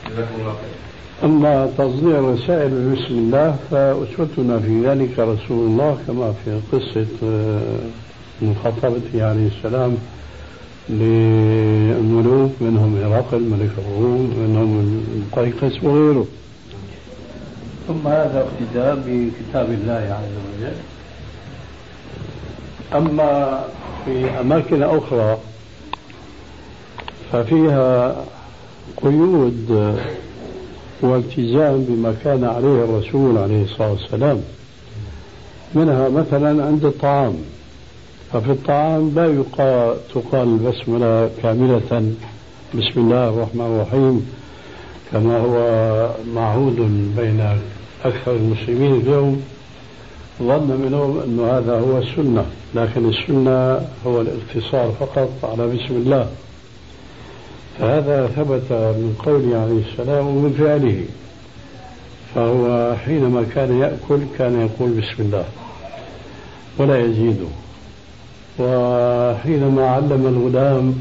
جزاكم 0.09 0.35
الله 0.39 0.53
خير. 0.53 0.77
أما 1.23 1.71
تصدير 1.77 2.19
الرسائل 2.19 2.69
بسم 2.69 3.13
الله 3.13 3.55
فأسوتنا 3.71 4.59
في 4.59 4.87
ذلك 4.87 5.19
رسول 5.19 5.67
الله 5.67 5.97
كما 6.07 6.33
في 6.45 6.61
قصة 6.71 7.07
آه، 7.23 8.06
مخاطبته 8.41 9.25
عليه 9.29 9.47
السلام 9.47 9.97
للملوك 10.89 12.51
منهم 12.61 12.95
هرقل 13.03 13.41
ملك 13.41 13.71
الروم 13.77 14.33
منهم 14.39 15.03
القيقس 15.17 15.83
وغيره 15.83 16.25
ثم 17.87 18.07
هذا 18.07 18.47
اقتداء 18.47 18.95
بكتاب 18.95 19.71
الله 19.71 20.19
عز 20.19 20.35
وجل. 20.47 20.77
أما 22.95 23.63
في 24.05 24.29
أماكن 24.39 24.83
أخرى 24.83 25.37
ففيها 27.31 28.15
قيود 28.97 29.95
والتزام 31.01 31.83
بما 31.83 32.15
كان 32.23 32.43
عليه 32.43 32.83
الرسول 32.83 33.37
عليه 33.37 33.63
الصلاة 33.63 33.91
والسلام 33.91 34.41
منها 35.75 36.09
مثلا 36.09 36.65
عند 36.65 36.85
الطعام. 36.85 37.35
ففي 38.33 38.51
الطعام 38.51 39.11
لا 39.15 39.25
يقال 39.25 39.95
تقال 40.13 40.47
البسملة 40.47 41.29
كاملة. 41.41 42.11
بسم 42.73 42.99
الله 42.99 43.29
الرحمن 43.29 43.61
الرحيم. 43.61 44.31
كما 45.11 45.37
هو 45.37 45.57
معهود 46.35 46.75
بين 47.17 47.59
أكثر 48.05 48.35
المسلمين 48.35 48.95
اليوم. 48.95 49.43
ظن 50.39 50.81
منهم 50.81 51.19
أن 51.19 51.39
هذا 51.39 51.79
هو 51.79 51.97
السنة 51.97 52.45
لكن 52.75 53.09
السنة 53.09 53.87
هو 54.07 54.21
الاقتصار 54.21 54.91
فقط 54.99 55.29
على 55.43 55.67
بسم 55.67 55.95
الله. 55.95 56.27
فهذا 57.79 58.27
ثبت 58.27 58.71
من 58.71 59.15
قوله 59.25 59.57
عليه 59.57 59.81
السلام 59.91 60.27
ومن 60.27 60.53
فعله. 60.59 61.05
فهو 62.35 62.95
حينما 63.05 63.45
كان 63.55 63.79
يأكل 63.79 64.19
كان 64.37 64.61
يقول 64.61 64.89
بسم 64.91 65.23
الله. 65.23 65.45
ولا 66.77 66.99
يزيده 67.05 67.47
وحينما 68.59 69.87
علم 69.87 70.27
الغلام 70.27 70.95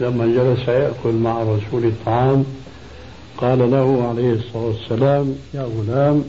لما 0.00 0.26
جلس 0.26 0.68
يأكل 0.68 1.12
مع 1.12 1.42
رسول 1.42 1.84
الطعام 1.84 2.44
قال 3.38 3.70
له 3.70 4.08
عليه 4.08 4.32
الصلاة 4.32 4.64
والسلام 4.66 5.34
يا 5.54 5.62
غلام 5.62 6.24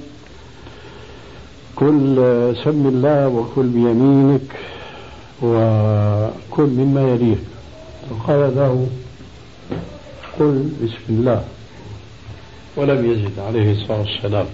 كل 1.76 2.15
سم 2.63 2.88
الله 2.88 3.28
وكل 3.28 3.67
بيمينك 3.67 4.52
وكل 5.43 6.67
مما 6.67 7.02
يليك. 7.02 7.38
فقال 8.10 8.56
له 8.56 8.88
قل 10.39 10.69
بسم 10.84 11.06
الله. 11.10 11.43
ولم 12.76 13.12
يزد 13.12 13.39
عليه 13.39 13.71
الصلاة 13.71 14.00
والسلام. 14.00 14.45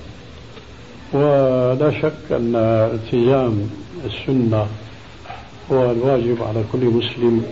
ولا 1.14 1.92
شك 2.02 2.32
أن 2.32 2.56
التزام 2.96 3.70
السنة 4.06 4.68
هو 5.74 5.92
الواجب 5.92 6.44
على 6.44 6.64
كل 6.72 6.86
مسلم. 6.86 7.46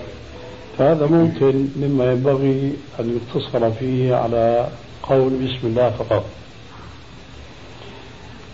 فهذا 0.77 1.05
ممكن 1.05 1.67
مما 1.75 2.11
ينبغي 2.11 2.73
أن 2.99 3.19
يقتصر 3.19 3.71
فيه 3.71 4.15
على 4.15 4.67
قول 5.03 5.29
بسم 5.29 5.67
الله 5.67 5.89
فقط. 5.89 6.23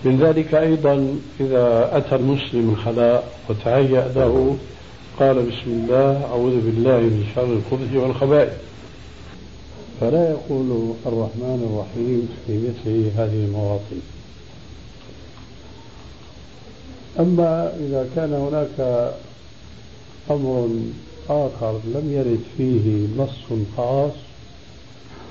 من 0.06 0.18
ذلك 0.18 0.54
أيضا 0.56 1.18
إذا 1.40 1.98
أتى 1.98 2.16
المسلم 2.16 2.70
الخلاء 2.70 3.24
وتهيأ 3.50 4.12
له 4.16 4.58
قال 5.20 5.36
بسم 5.36 5.68
الله 5.68 6.26
أعوذ 6.26 6.62
بالله 6.62 7.00
من 7.00 7.26
شر 7.36 7.44
الخبث 7.44 7.96
والخبائث. 7.96 8.54
فلا 10.02 10.30
يقول 10.30 10.94
الرحمن 11.06 11.60
الرحيم 11.70 12.30
في 12.48 12.54
مثل 12.58 13.12
هذه 13.18 13.46
المواطن. 13.46 14.02
أما 17.20 17.74
إذا 17.80 18.10
كان 18.16 18.34
هناك 18.34 19.12
أمر 20.32 20.70
آخر 21.30 21.80
لم 21.96 22.12
يرد 22.12 22.44
فيه 22.58 23.08
نص 23.18 23.68
خاص 23.78 24.14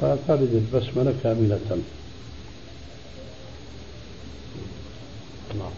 فترد 0.00 0.52
البسملة 0.54 1.14
كاملة. 1.22 1.60
نعم 5.58 5.76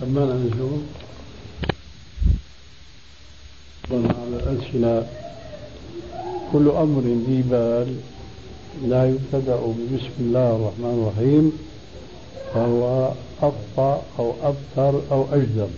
سمانا 0.00 0.34
نجوم 0.34 0.86
على 3.90 4.36
الألسنة 4.36 5.06
كل 6.52 6.68
أمر 6.68 7.00
ذي 7.00 7.42
بال 7.50 7.96
لا 8.88 9.08
يبتدأ 9.08 9.56
ببسم 9.56 10.14
الله 10.20 10.56
الرحمن 10.56 10.94
الرحيم 11.02 11.52
فهو 12.54 13.12
أبطأ 13.42 14.02
أو 14.18 14.32
أبتر 14.42 15.02
أو 15.12 15.24
أجدر. 15.32 15.68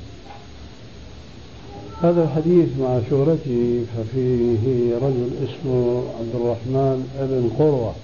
هذا 2.02 2.22
الحديث 2.24 2.68
مع 2.80 3.00
شهرته 3.10 3.84
ففيه 3.96 4.94
رجل 4.96 5.30
اسمه 5.44 6.02
عبد 6.18 6.34
الرحمن 6.34 7.08
بن 7.20 7.50
قروة 7.58 7.94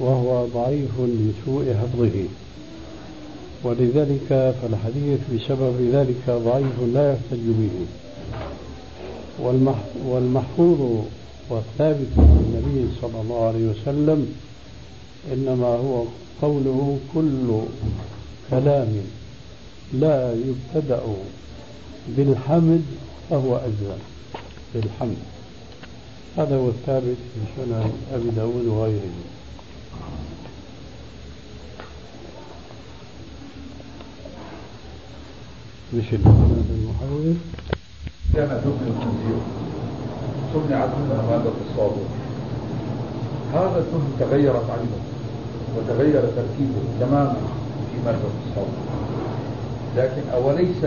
وهو 0.00 0.46
ضعيف 0.46 0.90
لسوء 1.00 1.74
حفظه. 1.74 2.24
ولذلك 3.64 4.54
فالحديث 4.62 5.20
بسبب 5.34 5.90
ذلك 5.92 6.24
ضعيف 6.28 6.94
لا 6.94 7.12
يحتج 7.12 7.46
به. 7.46 7.86
والمحفوظ 10.08 10.80
والثابت 11.50 12.08
عن 12.18 12.44
النبي 12.46 12.88
صلى 13.00 13.20
الله 13.20 13.46
عليه 13.46 13.70
وسلم 13.70 14.34
إنما 15.32 15.66
هو 15.66 16.04
قوله 16.42 16.98
كل 17.14 17.60
كلام 18.50 18.92
لا 19.92 20.34
يبتدأ 20.34 21.02
بالحمد 22.08 22.84
فهو 23.30 23.56
أجزم 23.56 23.98
بالحمد. 24.74 25.16
هذا 26.38 26.56
هو 26.56 26.68
الثابت 26.68 27.16
في 27.34 27.40
سنن 27.56 27.92
أبي 28.14 28.30
داود 28.30 28.66
وغيره. 28.66 29.00
مش 35.94 36.04
المحاور 36.12 37.34
كان 38.34 38.48
دبل 38.48 38.86
الخنزير 38.86 39.40
صنعت 40.54 40.88
منها 40.88 41.22
مادة 41.30 41.52
الصابون 41.70 42.08
هذا 43.54 43.78
الدهن 43.78 44.12
تغيرت 44.20 44.70
عينه 44.70 45.00
وتغير 45.76 46.20
تركيبه 46.20 46.80
تماما 47.00 47.36
في 47.92 47.98
مادة 48.06 48.18
الصابون. 48.48 48.86
لكن 49.96 50.28
أوليس 50.32 50.84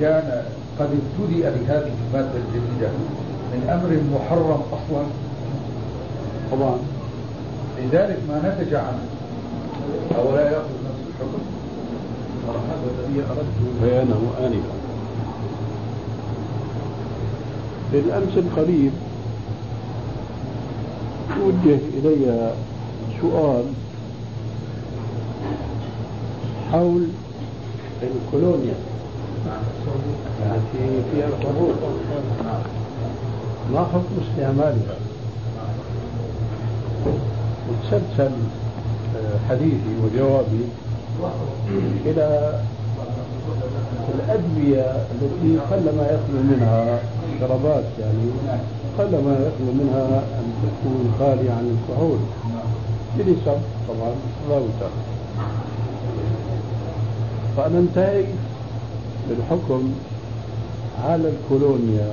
كان 0.00 0.42
قد 0.78 0.88
ابتدأ 0.90 1.50
بهذه 1.50 1.92
المادة 2.08 2.32
الجديدة 2.36 2.88
من 3.52 3.68
أمر 3.68 3.90
محرم 4.14 4.62
أصلا. 4.72 5.04
طبعا. 6.52 6.78
لذلك 7.78 8.18
ما 8.28 8.38
نتج 8.38 8.74
عنه 8.74 9.04
أولا 10.18 10.42
يأخذ 10.42 10.74
نفس 10.84 11.00
الحكم. 11.08 11.42
هذا 12.48 12.90
الذي 12.98 13.20
أردت. 13.30 13.82
بيانه 13.82 14.20
آنفا. 14.40 14.74
بالأمس 17.92 18.36
القريب 18.36 18.92
وجه 21.42 21.78
إلي 21.94 22.52
سؤال 23.20 23.64
حول 26.72 27.06
الكولونيا. 28.02 28.74
يعني 30.40 30.60
في 30.72 30.78
فيها 31.12 31.26
الحروب 31.26 31.74
ما 33.72 33.80
حكم 33.80 34.14
استعمالها 34.30 34.96
وتسلسل 37.68 38.30
حديثي 39.48 39.92
وجوابي 40.04 40.64
إلى 42.06 42.60
الأدوية 44.14 44.84
التي 45.12 45.58
قلما 45.70 46.02
يخلو 46.02 46.42
منها 46.50 46.98
شربات 47.40 47.84
يعني 48.00 48.30
قلما 48.98 49.32
يخلو 49.32 49.72
منها 49.72 50.18
أن 50.18 50.52
تكون 50.62 51.14
خالية 51.18 51.50
عن 51.50 51.78
الكحول. 51.78 52.18
بنسب 53.16 53.60
طبعا 53.88 54.10
متفاوتة 54.10 54.90
فأنا 57.56 57.78
انتهيت 57.78 58.26
بالحكم 59.28 59.92
على 61.04 61.28
الكولونيا 61.28 62.12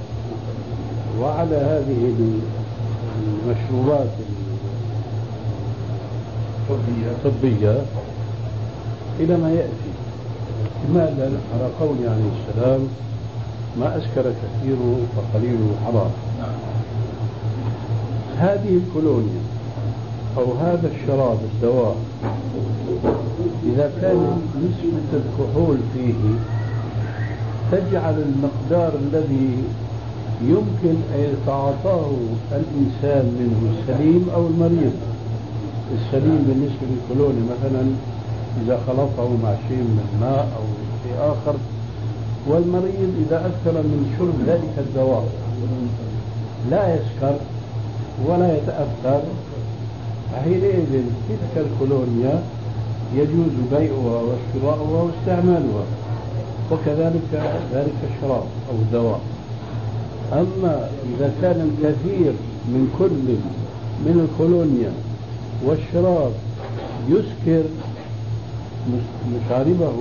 وعلى 1.21 1.55
هذه 1.55 2.13
المشروبات 3.45 4.07
الطبية. 6.69 7.81
إلى 9.19 9.37
ما 9.37 9.49
يأتي. 9.49 9.91
لماذا؟ 10.89 11.31
على 11.53 11.69
قول 11.79 11.97
عليه 12.01 12.31
السلام 12.39 12.87
ما 13.79 13.97
أسكر 13.97 14.23
كثيره 14.23 14.97
فقليله 15.15 15.69
حرام 15.85 16.11
هذه 18.37 18.79
الكولونيا 18.87 19.41
أو 20.37 20.53
هذا 20.53 20.91
الشراب 20.95 21.37
الدواء 21.53 21.95
إذا 23.65 23.91
كان 24.01 24.41
نسبة 24.55 25.19
الكحول 25.21 25.77
فيه 25.93 26.13
تجعل 27.71 28.15
المقدار 28.27 28.91
الذي 29.03 29.63
يمكن 30.41 30.95
أن 31.15 31.19
يتعاطاه 31.33 32.09
الإنسان 32.51 33.25
منه 33.39 33.59
السليم 33.75 34.29
أو 34.35 34.47
المريض. 34.47 34.95
السليم 35.95 36.39
بالنسبة 36.47 36.83
للكولونيا 36.89 37.43
مثلا 37.53 37.83
إذا 38.65 38.79
خلطه 38.87 39.29
مع 39.43 39.53
شيء 39.67 39.77
من 39.77 39.99
الماء 40.13 40.47
أو 40.57 40.63
شيء 41.03 41.17
آخر. 41.31 41.55
والمريض 42.47 43.11
إذا 43.27 43.37
أكثر 43.37 43.81
من 43.81 44.15
شرب 44.19 44.37
ذلك 44.47 44.73
الدواء 44.77 45.25
لا 46.71 46.95
يسكر 46.95 47.35
ولا 48.27 48.57
يتأثر 48.57 49.21
فحينئذ 50.31 51.03
تلك 51.29 51.65
الكولونيا 51.65 52.41
يجوز 53.15 53.53
بيعها 53.71 54.21
وشراؤها 54.21 55.03
واستعمالها. 55.03 55.83
وكذلك 56.71 57.43
ذلك 57.73 57.95
الشراب 58.09 58.43
أو 58.69 58.75
الدواء. 58.81 59.19
أما 60.33 60.89
إذا 61.15 61.31
كان 61.41 61.69
الكثير 61.69 62.33
من 62.67 62.95
كل 62.99 63.35
من 64.05 64.27
الكولونيا 64.29 64.91
والشراب 65.65 66.31
يسكر 67.09 67.63
مشاربه 69.35 69.93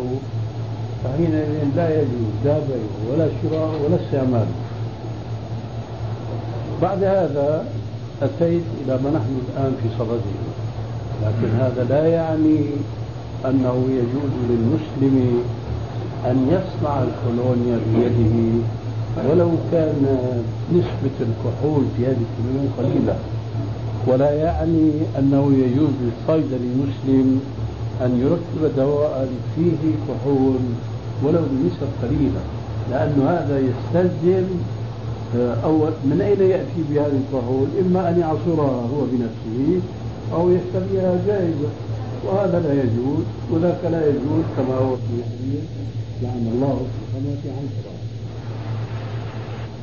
فحينئذ 1.05 1.64
لا 1.76 2.00
يجوز 2.00 2.33
لا 2.44 2.59
بيعه 2.59 3.12
ولا 3.12 3.29
شراء 3.42 3.70
ولا 3.85 3.96
استعمال. 4.07 4.46
بعد 6.83 7.05
هذا 7.05 7.64
أتيت 8.22 8.62
إلى 8.85 8.98
ما 9.05 9.11
نحن 9.11 9.40
الآن 9.48 9.76
في 9.83 9.88
صدده 9.98 10.37
لكن 11.22 11.55
هذا 11.57 11.87
لا 11.88 12.07
يعني 12.07 12.59
أنه 13.44 13.87
يجوز 13.90 14.33
للمسلم 14.50 15.42
أن 16.24 16.46
يصنع 16.48 17.02
الكولونيا 17.02 17.79
بيده 17.94 18.64
ولو 19.31 19.50
كان 19.72 20.18
نسبة 20.72 21.16
الكحول 21.20 21.85
في 21.96 22.07
هذه 22.07 22.16
الكولونيا 22.26 22.70
قليلة. 22.79 23.16
ولا 24.07 24.33
يعني 24.33 24.90
أنه 25.18 25.52
يجوز 25.52 25.90
للصيدلي 26.02 26.68
المسلم 26.74 27.40
أن 28.02 28.20
يركب 28.20 28.76
دواء 28.76 29.29
فيه 29.57 29.72
كحول 30.09 30.59
ولو 31.24 31.40
بنسب 31.50 31.88
قليلة 32.02 32.40
لأن 32.90 33.27
هذا 33.29 33.58
يستلزم 33.58 34.46
آه، 35.37 35.54
أول 35.64 35.90
من 36.04 36.21
أين 36.21 36.50
يأتي 36.50 36.81
بهذه 36.90 37.21
الكحول؟ 37.27 37.67
إما 37.81 38.08
أن 38.08 38.21
يعصرها 38.21 38.81
هو 38.81 39.04
بنفسه 39.12 39.81
أو 40.35 40.50
يشتريها 40.50 41.19
جائزة 41.27 41.69
وهذا 42.27 42.60
لا 42.60 42.73
يجوز 42.73 43.25
وذاك 43.52 43.79
لا 43.90 44.08
يجوز 44.08 44.44
كما 44.56 44.75
هو 44.75 44.96
في 44.96 45.23
حديث 45.25 45.85
لعن 46.23 46.44
الله 46.54 46.77
في 46.92 46.98
السماء 47.04 47.56
عن 47.56 47.69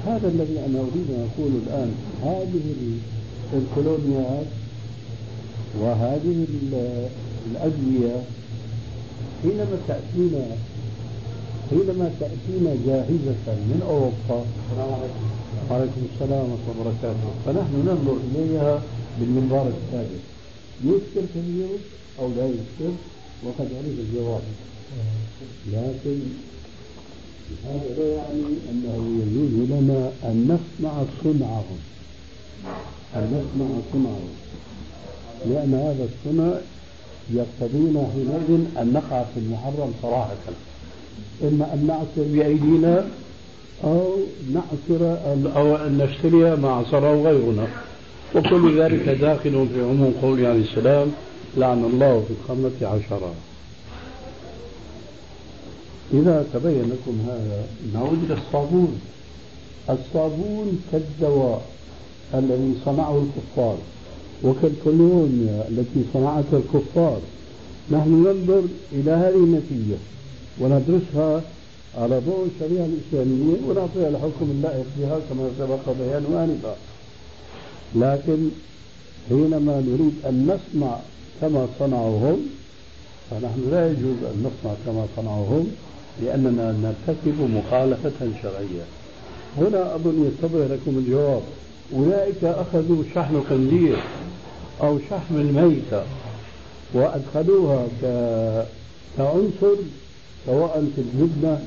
هذا 0.06 0.28
الذي 0.28 0.60
أنا 0.66 0.80
أريد 0.80 1.08
أن 1.10 1.30
أقوله 1.30 1.60
الآن 1.68 1.92
هذه 2.24 2.66
الكولونيات 3.54 4.46
وهذه 5.80 6.46
الأدوية 7.52 8.16
حينما 9.44 9.78
تأتينا 9.88 10.46
حينما 11.70 12.12
تأتينا 12.20 12.72
جاهزة 12.86 13.46
من 13.48 13.80
أوروبا 13.88 14.40
وعليكم 15.70 16.02
السلام 16.14 16.46
ورحمة 16.52 16.72
الله 16.72 16.82
وبركاته. 16.82 17.30
فنحن 17.46 17.74
ننظر 17.88 18.18
إليها 18.28 18.82
بالمنظار 19.20 19.68
السابق. 19.68 20.24
يذكر 20.84 21.24
كثير 21.36 21.72
أو 22.20 22.28
لا 22.38 22.46
يذكر 22.46 22.94
وقد 23.44 23.68
عرف 23.78 23.96
الجواب. 24.00 24.42
لكن 25.74 26.20
هذا 27.66 27.96
لا 27.98 28.08
يعني 28.16 28.44
أنه 28.72 29.22
يجوز 29.22 29.70
لنا 29.70 30.12
أن 30.24 30.36
نصنع 30.48 31.04
صنعهم 31.24 31.80
أن 33.16 33.24
نصنع 33.34 33.70
صنعه 33.94 34.28
لأن 35.50 35.74
هذا 35.74 36.08
الصنع 36.10 36.54
يقتضينا 37.34 38.08
حينئذ 38.14 38.66
أن 38.78 38.94
نقع 38.94 39.24
في 39.24 39.40
المحرم 39.40 39.94
صراحة. 40.02 40.36
إما 41.44 41.74
أن 41.74 41.88
نعصر 41.88 42.28
بأيدينا 42.34 43.06
أو 43.84 44.16
نعصر 44.54 45.16
أو 45.56 45.76
أن 45.76 45.98
نشتري 45.98 46.56
ما 46.56 46.70
عصره 46.70 47.24
غيرنا. 47.24 47.68
وكل 48.36 48.82
ذلك 48.82 49.10
داخل 49.10 49.68
في 49.74 49.82
عموم 49.82 50.14
قوله 50.22 50.48
عليه 50.48 50.62
السلام 50.62 51.12
لعن 51.58 51.84
الله 51.84 52.24
في 52.28 52.34
الخمرة 52.34 52.96
عشرة 52.96 53.34
إذا 56.14 56.46
تبين 56.54 56.82
لكم 56.82 57.18
هذا 57.28 57.64
نعود 57.94 58.24
إلى 58.24 58.34
الصابون. 58.34 59.02
الصابون 59.90 60.82
كالدواء 60.92 61.62
الذي 62.34 62.74
صنعه 62.86 63.24
الكفار 63.24 63.78
وكالكولونيا 64.44 65.68
التي 65.70 66.04
صنعتها 66.14 66.58
الكفار. 66.60 67.20
نحن 67.92 68.10
ننظر 68.10 68.64
إلى 68.92 69.12
هذه 69.12 69.36
النتيجة 69.36 69.98
وندرسها 70.60 71.42
على 71.98 72.20
ضوء 72.20 72.48
الشريعة 72.56 72.86
الإسلامية 72.86 73.58
ونعطيها 73.68 74.10
الحكم 74.10 74.52
اللائق 74.52 74.86
بها 74.98 75.20
كما 75.30 75.50
سبق 75.60 75.96
بيانه 76.00 76.44
آنفا 76.44 76.76
لكن 77.96 78.50
حينما 79.30 79.82
نريد 79.88 80.14
أن 80.26 80.48
نصنع 80.48 80.98
كما 81.42 81.68
صنعوا 81.80 82.20
هم 82.20 82.40
فنحن 83.32 83.72
لا 83.72 83.92
يجوز 83.92 84.18
أن 84.24 84.46
نصنع 84.46 84.74
كما 84.86 85.06
صنعوا 85.16 85.48
هم 85.48 85.68
لأننا 86.22 86.72
نرتكب 86.72 87.50
مخالفة 87.56 88.28
شرعية. 88.42 88.86
هنا 89.58 89.96
أظن 89.96 90.28
يتضح 90.28 90.72
لكم 90.72 90.98
الجواب. 90.98 91.42
أولئك 91.96 92.44
أخذوا 92.44 93.04
شحم 93.16 93.36
الخنزير 93.36 93.98
أو 94.82 95.00
شحم 95.10 95.36
الميتة 95.36 96.04
وأدخلوها 96.94 97.88
كعنصر 99.18 99.76
سواء 100.46 100.86
في 100.96 101.02
الجبنة 101.02 101.62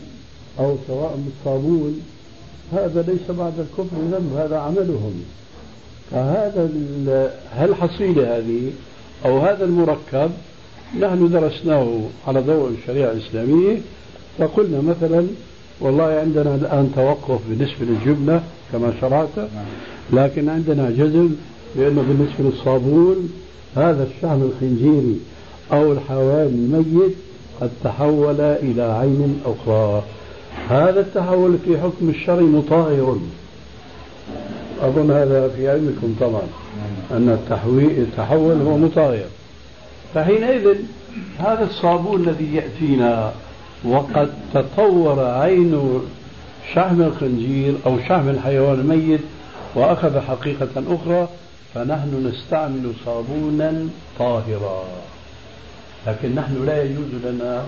أو 0.58 0.76
سواء 0.86 1.18
بالصابون 1.24 2.00
هذا 2.72 3.02
ليس 3.02 3.36
بعد 3.38 3.52
الكفر 3.58 3.96
ذنب 3.96 4.32
هذا 4.36 4.58
عملهم. 4.58 5.24
فهذا 6.10 6.70
هالحصيلة 7.52 8.36
هذه 8.38 8.72
أو 9.24 9.38
هذا 9.38 9.64
المركب؟ 9.64 10.30
نحن 11.00 11.30
درسناه 11.30 12.00
على 12.26 12.40
ضوء 12.40 12.70
الشريعة 12.70 13.12
الإسلامية. 13.12 13.80
فقلنا 14.38 14.80
مثلا 14.80 15.26
والله 15.80 16.04
عندنا 16.04 16.54
الآن 16.54 16.92
توقف 16.96 17.40
بالنسبة 17.48 17.86
للجبنة 17.86 18.42
كما 18.72 18.92
شرعت 19.00 19.48
لكن 20.12 20.48
عندنا 20.48 20.90
جزم 20.90 21.30
بأنه 21.76 22.02
بالنسبة 22.02 22.44
للصابون 22.44 23.30
هذا 23.76 24.08
الشحم 24.08 24.42
الخنزيري 24.42 25.20
أو 25.72 25.92
الحيوان 25.92 26.46
الميت 26.46 27.16
قد 27.60 27.70
تحول 27.84 28.40
إلى 28.40 28.82
عين 28.82 29.40
أخرى. 29.44 30.02
هذا 30.68 31.00
التحول 31.00 31.58
في 31.64 31.80
حكم 31.80 32.08
الشرع 32.08 32.40
مطهر. 32.40 33.18
أظن 34.82 35.10
هذا 35.10 35.48
في 35.48 35.68
علمكم 35.68 36.14
طبعا 36.20 36.42
أن 37.10 37.38
التحول 37.98 38.62
هو 38.62 38.76
مطهر. 38.76 39.24
فحينئذ 40.14 40.74
هذا 41.38 41.64
الصابون 41.64 42.28
الذي 42.28 42.54
يأتينا 42.54 43.32
وقد 43.86 44.32
تطور 44.54 45.24
عين 45.24 46.00
شحم 46.74 47.02
الخنزير 47.02 47.74
أو 47.86 47.98
شحم 47.98 48.28
الحيوان 48.28 48.80
الميت 48.80 49.20
وأخذ 49.74 50.20
حقيقة 50.20 50.68
أخرى 50.76 51.28
فنحن 51.74 52.32
نستعمل 52.32 52.92
صابونا 53.04 53.88
طاهرا. 54.18 54.84
لكن 56.06 56.34
نحن 56.34 56.66
لا 56.66 56.82
يجوز 56.82 57.14
لنا 57.24 57.64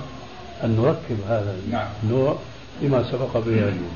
أن 0.65 0.77
نركب 0.77 1.19
هذا 1.29 1.57
نعم. 1.71 1.87
النوع 2.03 2.37
لما 2.83 3.05
سبق 3.13 3.45
بيانه 3.45 3.89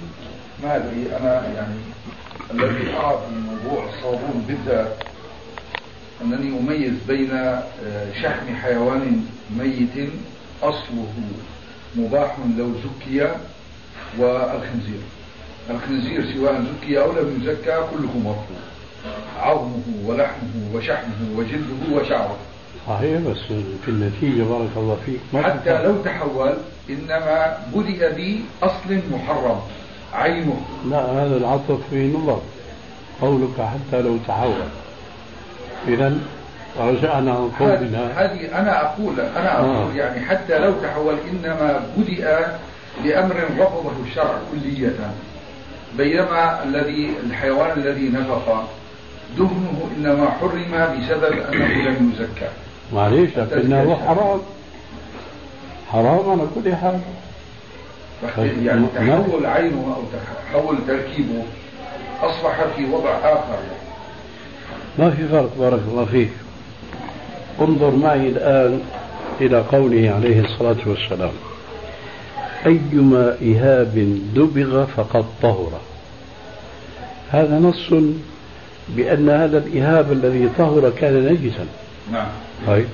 ما 0.63 0.77
أدري 0.77 1.17
أنا 1.21 1.47
يعني 1.55 1.75
الذي 2.51 2.97
أرى 2.97 3.21
في 3.29 3.35
موضوع 3.35 3.85
الصابون 3.89 4.45
بالذات 4.49 4.97
أنني 6.23 6.59
أميز 6.59 6.93
بين 7.09 7.31
آه، 7.33 8.13
شحم 8.23 8.55
حيوان 8.55 9.27
ميت 9.59 10.11
أصله 10.63 11.15
مباح 11.97 12.37
لو 12.59 12.69
زكي 12.73 13.29
والخنزير. 14.19 15.03
الخنزير 15.71 16.35
سواء 16.35 16.65
زكي 16.65 17.01
أو 17.01 17.13
لم 17.13 17.41
يزكى 17.43 17.81
كله 17.91 18.19
مرفوض 18.25 18.63
عظمه 19.39 19.83
ولحمه 20.07 20.75
وشحمه 20.75 21.37
وجلده 21.37 21.97
وشعره. 21.97 22.37
صحيح 22.89 23.21
بس 23.21 23.37
في 23.85 23.89
النتيجة 23.89 24.43
بارك 24.43 24.71
الله 24.77 24.99
فيك 25.07 25.21
ما 25.33 25.43
حتى 25.43 25.83
لو 25.83 26.03
تحول 26.03 26.55
إنما 26.91 27.59
بدأ 27.75 28.11
بأصل 28.11 29.01
محرم 29.13 29.61
عينه. 30.13 30.61
لا 30.91 31.05
هذا 31.05 31.37
العطف 31.37 31.79
في 31.91 32.13
نظر 32.13 32.41
قولك 33.21 33.61
حتى 33.61 34.03
لو 34.03 34.17
تحول. 34.29 34.55
إذا 35.89 36.19
رجعنا 36.81 37.33
عن 37.33 37.51
قولنا 37.61 38.11
هذه 38.17 38.59
أنا 38.59 38.83
أقول 38.83 39.21
أنا 39.21 39.59
أقول 39.59 39.77
آه. 39.77 39.95
يعني 39.97 40.21
حتى 40.21 40.59
لو 40.59 40.73
تحول 40.83 41.15
إنما 41.31 41.81
بدأ 41.97 42.59
بأمر 43.05 43.37
رفضه 43.59 43.93
الشرع 44.09 44.39
كلية. 44.53 44.95
بينما 45.97 46.65
الذي 46.65 47.11
الحيوان 47.27 47.79
الذي 47.79 48.09
نفق 48.09 48.65
دهنه 49.39 49.91
إنما 49.97 50.31
حرم 50.31 50.73
بسبب 50.73 51.39
أنه 51.53 51.89
لم 51.89 52.13
يزكى. 52.15 52.49
معليش 52.93 53.31
لكنه 53.37 53.97
حرام. 54.07 54.41
حرام 55.93 56.31
على 56.31 56.49
كل 56.55 56.75
حال. 56.75 57.01
يعني 58.63 58.87
تحول 58.95 59.47
عينه 59.47 59.97
أو 59.97 60.03
تحول 60.53 60.77
تركيبه 60.87 61.43
أصبح 62.23 62.65
في 62.77 62.85
وضع 62.85 63.11
آخر. 63.11 63.59
ما 64.99 65.11
في 65.11 65.29
فرق 65.29 65.51
بارك 65.59 65.81
الله 65.89 66.05
فيك. 66.05 66.31
انظر 67.61 67.91
معي 67.91 68.29
الآن 68.29 68.81
إلى 69.41 69.61
قوله 69.61 70.11
عليه 70.11 70.45
الصلاة 70.45 70.77
والسلام. 70.87 71.33
أيما 72.67 73.37
إهاب 73.43 74.19
دبغ 74.35 74.87
فقد 74.87 75.25
طهر. 75.43 75.81
هذا 77.31 77.59
نص 77.59 77.95
بأن 78.89 79.29
هذا 79.29 79.59
الإهاب 79.59 80.13
الذي 80.13 80.49
طهر 80.59 80.91
كان 80.91 81.27
نجسا. 81.27 81.67
نعم. 82.13 82.29
طيب. 82.67 82.87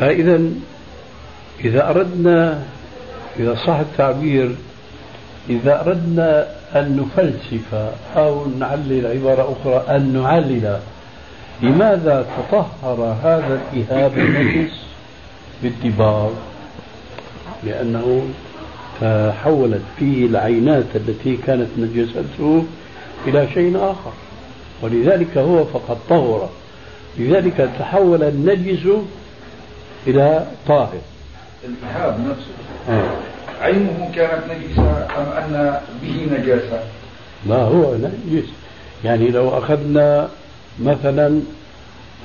فإذا 0.00 0.40
إذا 1.64 1.90
أردنا 1.90 2.62
إذا 3.38 3.54
صح 3.54 3.78
التعبير 3.78 4.54
إذا 5.50 5.80
أردنا 5.80 6.46
أن 6.76 6.96
نفلسف 6.96 7.92
أو 8.16 8.46
نعلل 8.58 9.06
عبارة 9.06 9.56
أخرى 9.60 9.96
أن 9.96 10.12
نعلل 10.12 10.78
لماذا 11.62 12.26
تطهر 12.38 13.16
هذا 13.22 13.60
الإهاب 13.72 14.18
النجس 14.18 14.72
بالدباغ؟ 15.62 16.30
لأنه 17.64 18.28
تحولت 19.00 19.82
فيه 19.98 20.26
العينات 20.26 20.84
التي 20.94 21.36
كانت 21.36 21.68
نجسته 21.78 22.64
إلى 23.26 23.48
شيء 23.54 23.76
آخر. 23.76 24.12
ولذلك 24.82 25.38
هو 25.38 25.64
فقد 25.64 25.96
طهر. 26.08 26.48
لذلك 27.18 27.70
تحول 27.78 28.22
النجس 28.22 28.86
إلى 30.06 30.46
طاهر. 30.68 31.00
الإهاب 31.64 32.20
نفسه. 32.20 32.52
آه. 32.88 33.10
عينه 33.60 34.10
كانت 34.14 34.42
نجسة 34.50 35.06
أم 35.06 35.26
أن 35.42 35.80
به 36.02 36.38
نجاسة؟ 36.38 36.80
لا 37.46 37.56
هو 37.56 37.94
نجس؟ 37.94 38.48
يعني 39.04 39.28
لو 39.28 39.58
أخذنا 39.58 40.28
مثلا 40.80 41.40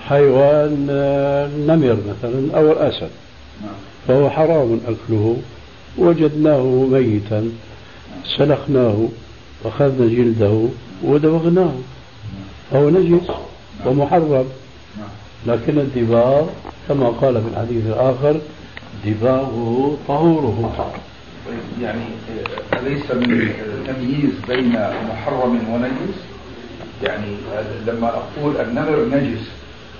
حيوان 0.08 0.88
آه، 0.90 1.48
نمر 1.48 1.98
مثلا 2.10 2.58
أو 2.58 2.72
الأسد. 2.72 3.10
نعم. 3.62 3.74
فهو 4.08 4.30
حرام 4.30 4.80
أكله. 4.88 5.38
وجدناه 5.98 6.88
ميتا 6.92 7.52
سلخناه 8.38 9.08
وأخذنا 9.64 10.08
جلده 10.08 10.66
ودوغناه 11.04 11.74
فهو 12.72 12.90
نجس 12.90 13.28
ومحرم. 13.86 14.46
لكن 15.48 15.80
الدباغ 15.80 16.46
كما 16.88 17.08
قال 17.10 17.42
في 17.42 17.48
الحديث 17.48 17.86
الآخر 17.88 18.40
دباغه 19.06 19.98
طهوره. 20.08 20.94
يعني 21.82 22.02
أليس 22.74 23.12
من 23.12 23.32
التمييز 23.32 24.32
بين 24.48 24.76
محرم 25.10 25.60
ونجس؟ 25.74 26.31
يعني 27.04 27.36
لما 27.88 28.08
أقول 28.10 28.58
النمر 28.58 29.06
نجس 29.16 29.48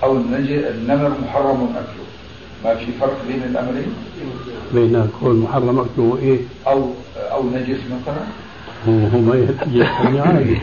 أو 0.02 0.16
النمر 0.16 1.12
محرم 1.22 1.68
أكله. 1.76 2.06
ما 2.64 2.74
في 2.74 2.86
فرق 3.00 3.16
بين 3.28 3.42
الأمرين؟ 3.42 3.94
بين 4.74 5.10
كون 5.20 5.40
محرم 5.40 5.78
أكله 5.78 6.18
إيه؟ 6.22 6.38
أو 6.66 6.90
أو 7.16 7.42
نجس 7.50 7.78
مثلا؟ 7.86 8.22
هو 8.88 9.18
ما 9.18 9.34
ينجس 9.36 9.86
عادي 10.20 10.58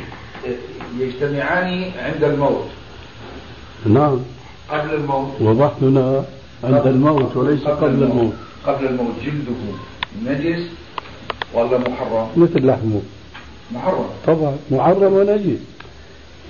يجتمعان 1.00 1.84
عند 2.00 2.24
الموت. 2.24 2.66
نعم. 3.86 4.20
قبل 4.70 4.94
الموت. 4.94 5.32
وضحنا 5.42 6.24
عند 6.64 6.88
الموت 6.88 7.38
وليس 7.38 7.64
قبل 7.64 8.04
الموت. 8.04 8.34
قبل 8.68 8.86
الموت 8.86 9.14
جلده 9.26 9.62
نجس 10.26 10.64
ولا 11.54 11.78
محرم؟ 11.78 12.28
مثل 12.38 12.66
لحمه. 12.68 13.02
محرم. 13.72 14.06
طبعا. 14.28 14.58
محرم 14.72 15.14
ونجس. 15.14 15.60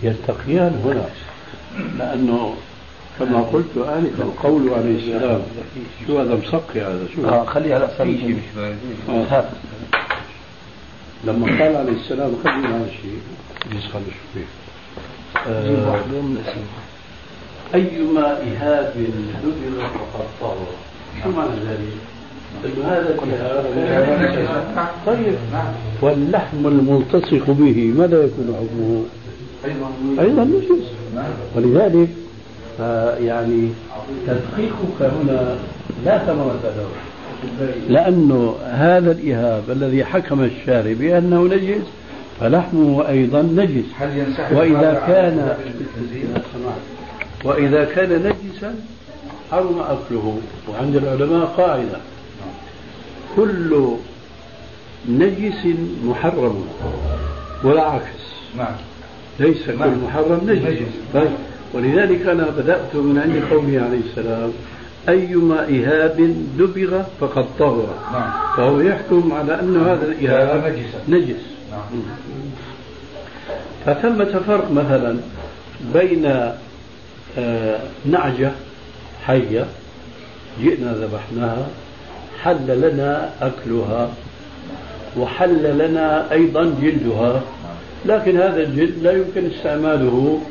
يلتقيان 0.03 0.81
هنا. 0.85 1.05
لأنه 1.99 2.53
كما 3.19 3.41
قلت 3.41 3.77
آنفا 3.77 4.23
القول 4.23 4.69
عليه 4.69 4.97
السلام 4.97 5.41
شو 6.07 6.19
هذا 6.19 6.35
مسقي 6.35 6.81
هذا؟ 6.81 7.07
شو 7.15 7.27
آه 7.27 7.45
خليها 7.45 7.75
على 7.75 7.85
آه. 9.09 9.45
لما 11.23 11.45
قال 11.45 11.75
عليه 11.75 11.91
السلام 11.91 12.31
خلينا 12.43 12.77
هذا 12.77 12.85
الشيء. 12.85 13.19
يسخن 13.71 13.99
شو 13.99 14.33
فيه. 14.33 14.45
آه، 15.47 15.97
أيما 17.75 18.31
إهاب 18.31 18.93
ذكر 19.43 19.87
فقد 19.87 20.25
طهر 20.41 20.67
شو 21.23 21.29
معنى 21.29 21.49
ذلك؟ 21.49 22.09
أنه 22.65 22.87
هذا 22.87 23.17
طيب. 25.05 25.35
واللحم 26.01 26.67
الملتصق 26.67 27.51
به 27.51 27.93
ماذا 27.97 28.23
يكون 28.23 28.55
حكمه؟ 28.59 29.03
أيضا 30.19 30.43
نجس 30.43 30.85
ولذلك 31.55 32.09
يعني 33.25 33.69
تدقيقك 34.27 35.01
هنا 35.01 35.57
لا 36.05 36.17
ثمرة 36.17 36.59
له. 36.63 36.89
لأنه 37.89 38.55
هذا 38.63 39.11
الإهاب 39.11 39.63
الذي 39.69 40.05
حكم 40.05 40.43
الشارع 40.43 40.93
بأنه 40.93 41.43
نجس 41.43 41.83
فلحمه 42.39 43.09
أيضا 43.09 43.41
نجس. 43.41 43.85
وإذا 44.51 45.03
كان؟ 45.07 45.57
وإذا 47.45 47.85
كان 47.85 48.09
نجسا 48.09 48.75
حرم 49.51 49.79
أكله. 49.79 50.39
وعند 50.69 50.95
العلماء 50.95 51.45
قاعدة. 51.45 51.99
كل 53.35 53.87
نجس 55.09 55.67
محرم 56.05 56.65
ولا 57.63 57.83
عكس. 57.83 58.19
نعم. 58.57 58.75
ليس 59.39 59.65
كل 59.65 59.79
نعم. 59.79 60.03
محرم 60.03 60.39
نجس. 60.45 60.65
نجس. 60.65 60.93
طيب. 61.13 61.31
ولذلك 61.73 62.27
أنا 62.27 62.49
بدأت 62.57 62.95
من 62.95 63.17
عند 63.17 63.43
قوله 63.51 63.81
عليه 63.81 63.99
السلام 64.09 64.51
أيما 65.09 65.59
إهاب 65.63 66.35
دبغ 66.59 67.01
فقد 67.19 67.45
طهر 67.59 67.87
نعم. 68.13 68.31
فهو 68.57 68.79
يحكم 68.79 69.33
على 69.33 69.59
أن 69.59 69.77
هذا 69.77 70.05
الإهاب 70.05 70.73
نجسا. 70.73 70.99
نجس. 71.09 71.43
نعم. 71.71 72.01
فثمة 73.85 74.39
فرق 74.47 74.71
مثلا 74.71 75.17
بين 75.93 76.25
آه، 77.37 77.79
نعجة 78.05 78.51
حية 79.25 79.65
جئنا 80.61 80.93
ذبحناها 80.93 81.67
حل 82.43 82.81
لنا 82.81 83.29
أكلها 83.41 84.09
وحل 85.17 85.77
لنا 85.77 86.31
أيضا 86.31 86.75
جلدها. 86.81 87.41
لكن 88.05 88.37
هذا 88.37 88.63
الجلد 88.63 89.03
لا 89.03 89.11
يمكن 89.11 89.51
استعماله 89.51 90.41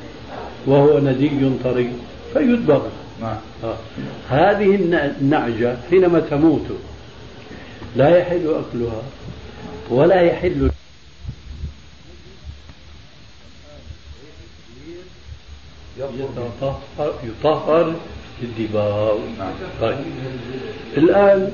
وهو 0.66 0.98
ندي 0.98 1.30
طري 1.64 1.90
فيدبغ 2.32 2.82
نعم 3.20 3.36
آه. 3.64 3.76
هذه 4.28 4.74
الن- 4.74 5.14
النعجة 5.20 5.76
حينما 5.90 6.20
تموت 6.20 6.66
لا 7.96 8.18
يحل 8.18 8.54
أكلها 8.54 9.02
ولا 9.90 10.20
يحل 10.20 10.70
يطهر 15.98 17.14
يطهر 17.24 17.94
بالدباغ 18.40 19.18
نعم. 19.38 19.52
طيب 19.80 19.96
الآن 20.96 21.52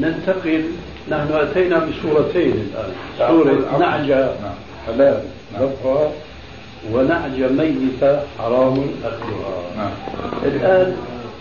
ننتقل 0.00 0.64
نحن 1.10 1.28
أتينا 1.32 1.78
بسورتين 1.78 2.52
الآن 2.52 2.92
سورة 3.18 3.78
نعجة 3.78 4.16
نعم. 4.42 4.54
حلال 4.86 5.22
نعم. 5.52 5.62
ذبحها 5.62 6.10
ونعجة 6.92 7.48
ميتة 7.48 8.20
حرام 8.38 8.86
أكلها. 9.04 9.56
نعم. 9.76 9.90
الآن 10.44 10.96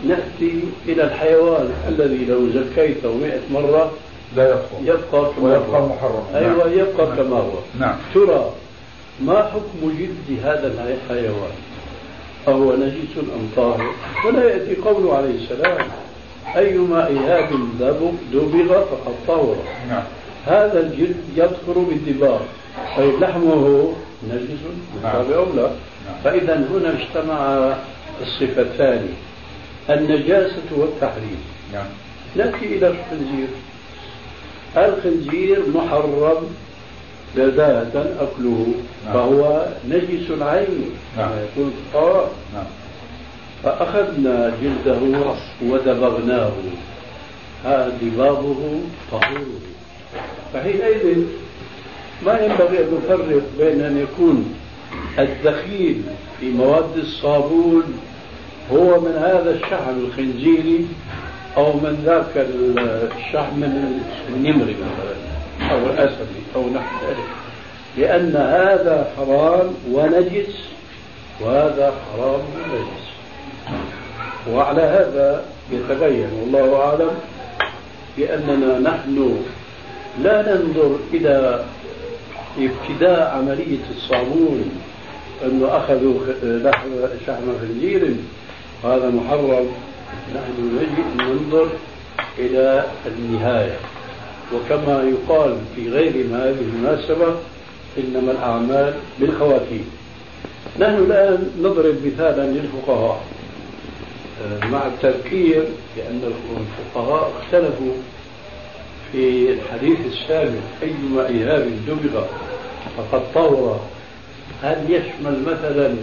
نأتي 0.08 0.60
إلى 0.88 1.04
الحيوان 1.04 1.70
الذي 1.88 2.26
لو 2.26 2.50
زكيته 2.50 3.14
مئة 3.14 3.40
مرة 3.52 3.92
لا 4.36 4.50
يخطر 4.50 4.78
يبقى 4.84 5.32
كما 5.36 5.44
ويبقى 5.44 5.82
هو. 5.82 5.88
محرما 5.88 6.24
أيوة 6.36 6.68
نعم. 6.68 6.80
يبقى 6.80 7.16
كما 7.18 7.38
هو. 7.38 7.52
نعم. 7.80 7.96
ترى 8.14 8.50
ما 9.22 9.44
حكم 9.44 9.92
جلد 10.00 10.40
هذا 10.44 10.68
الحيوان؟ 10.68 11.52
أهو 12.48 12.74
نجس 12.76 13.18
أم 13.18 13.50
طاهر؟ 13.56 13.92
ولا 14.26 14.44
يأتي 14.44 14.76
قوله 14.82 15.18
عليه 15.18 15.36
السلام 15.44 15.78
أيما 16.58 17.08
إهاب 17.10 17.50
دبغ 18.34 18.68
فقد 18.68 19.14
طهر. 19.28 19.56
نعم. 19.90 20.04
هذا 20.46 20.80
الجلد 20.80 21.24
يدخل 21.36 21.86
بالدباغ 21.90 22.40
طيب 22.98 23.20
لحمه 23.20 23.94
نجس؟ 24.24 24.50
من 24.50 25.00
نعم. 25.04 25.14
باب 25.14 25.32
أولى 25.32 25.72
نعم. 26.06 26.16
فإذا 26.24 26.56
هنا 26.56 26.94
اجتمع 27.00 27.74
الصفتان 28.22 29.10
النجاسة 29.90 30.70
والتحريم. 30.72 31.42
نعم. 31.74 31.86
نأتي 32.36 32.66
إلى 32.66 32.88
الخنزير. 32.88 33.48
الخنزير 34.78 35.60
محرم 35.76 36.48
بداية 37.36 38.16
أكله 38.20 38.74
نعم. 39.06 39.14
فهو 39.14 39.66
نجس 39.90 40.30
العين. 40.30 40.90
نعم. 41.18 41.30
كما 41.30 41.44
يكون 41.44 41.74
الطهارة 41.78 42.32
نعم. 42.54 42.66
فأخذنا 43.64 44.54
جلده 44.62 45.00
ودبغناه. 45.66 46.52
هذا 47.66 47.98
دباغه 48.02 48.80
طهوره. 49.12 49.74
فحينئذ 50.54 51.24
ما 52.26 52.40
ينبغي 52.40 52.80
أن 52.80 53.00
نفرق 53.04 53.44
بين 53.60 53.82
أن 53.82 53.98
يكون 53.98 54.56
الدخيل 55.20 56.02
في 56.40 56.50
مواد 56.50 56.98
الصابون 56.98 57.84
هو 58.72 59.00
من 59.00 59.12
هذا 59.12 59.52
الشحم 59.56 60.00
الخنزيري 60.00 60.86
أو 61.58 61.74
من 61.74 62.04
ذاك 62.06 62.48
الشحم 63.18 63.64
النمر 64.30 64.66
مثلا 64.66 65.72
أو 65.72 65.78
الأسدي 65.78 66.44
أو 66.56 66.70
نحو 66.70 67.08
ذلك. 67.08 67.18
لأن 67.98 68.36
هذا 68.36 69.12
حرام 69.18 69.74
ونجس 69.92 70.56
وهذا 71.42 71.94
حرام 72.14 72.42
ونجس. 72.56 73.04
وعلى 74.52 74.82
هذا 74.82 75.46
يتبين 75.72 76.28
والله 76.42 76.82
أعلم 76.84 77.12
بأننا 78.18 78.80
نحن 78.80 79.38
لا 80.22 80.42
ننظر 80.42 81.00
إلى 81.14 81.66
ابتداء 82.60 83.36
عملية 83.38 83.84
الصابون 83.96 84.72
أنه 85.46 85.78
أخذوا 85.78 86.20
لحم 86.44 86.90
شحم 87.28 87.44
خنزير. 87.62 88.16
وهذا 88.84 89.10
محرم. 89.10 89.68
نحن 90.36 90.80
نجي 90.80 91.24
ننظر 91.24 91.68
إلى 92.40 92.86
النهاية. 93.08 93.78
وكما 94.54 95.04
يقال 95.04 95.58
في 95.76 95.90
غير 95.90 96.28
ما 96.28 96.50
هذه 96.50 96.62
المناسبة 96.62 97.36
إنما 97.98 98.32
الأعمال 98.32 98.94
بالخواتيم. 99.20 99.92
نحن 100.80 100.94
الآن 100.94 101.50
نضرب 101.62 101.96
مثالا 102.06 102.48
للفقهاء. 102.48 103.24
آه، 104.44 104.66
مع 104.66 104.88
التذكير 104.88 105.64
بأن 105.98 106.22
الفقهاء 106.24 107.32
اختلفوا 107.42 107.94
في 109.14 109.54
الحديث 109.54 109.98
السابق 110.06 110.62
أيما 110.84 111.28
إيهاب 111.28 111.72
دبغ 111.88 112.26
فقد 112.98 113.22
طور. 113.34 113.80
هل 114.64 114.78
يشمل 114.90 115.42
مثلا 115.42 115.96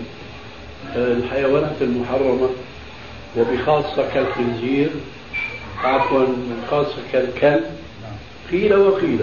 آه، 0.96 1.12
الحيوانات 1.12 1.76
المحرمة 1.80 2.48
وبخاصة 3.38 4.08
كالخنزير؟ 4.14 4.90
عفوا 5.84 6.26
خاصة 6.70 6.96
كالكلب؟ 7.12 7.64
قيل 8.50 8.74
وقيل. 8.74 9.20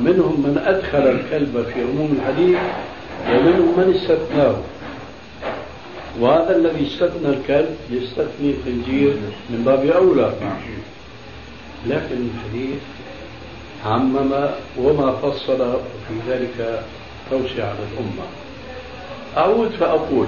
منهم 0.00 0.40
من 0.40 0.62
أدخل 0.66 0.98
الكلب 0.98 1.66
في 1.74 1.82
عموم 1.82 2.18
الحديث 2.20 2.58
ومنهم 3.28 3.74
من 3.78 3.94
استثناه. 3.94 4.56
وهذا 6.20 6.56
الذي 6.56 6.86
استثنى 6.86 7.28
الكلب 7.28 7.76
يستثني 7.90 8.50
الخنزير 8.50 9.14
من 9.50 9.62
باب 9.64 9.86
أولى. 9.86 10.32
لكن 11.86 12.28
الحديث 12.34 12.95
عمم 13.86 14.32
وما 14.78 15.12
فصل 15.12 15.58
في 16.08 16.14
ذلك 16.28 16.82
توسع 17.30 17.64
على 17.64 17.78
الأمة. 17.92 18.26
أعود 19.36 19.70
فأقول 19.70 20.26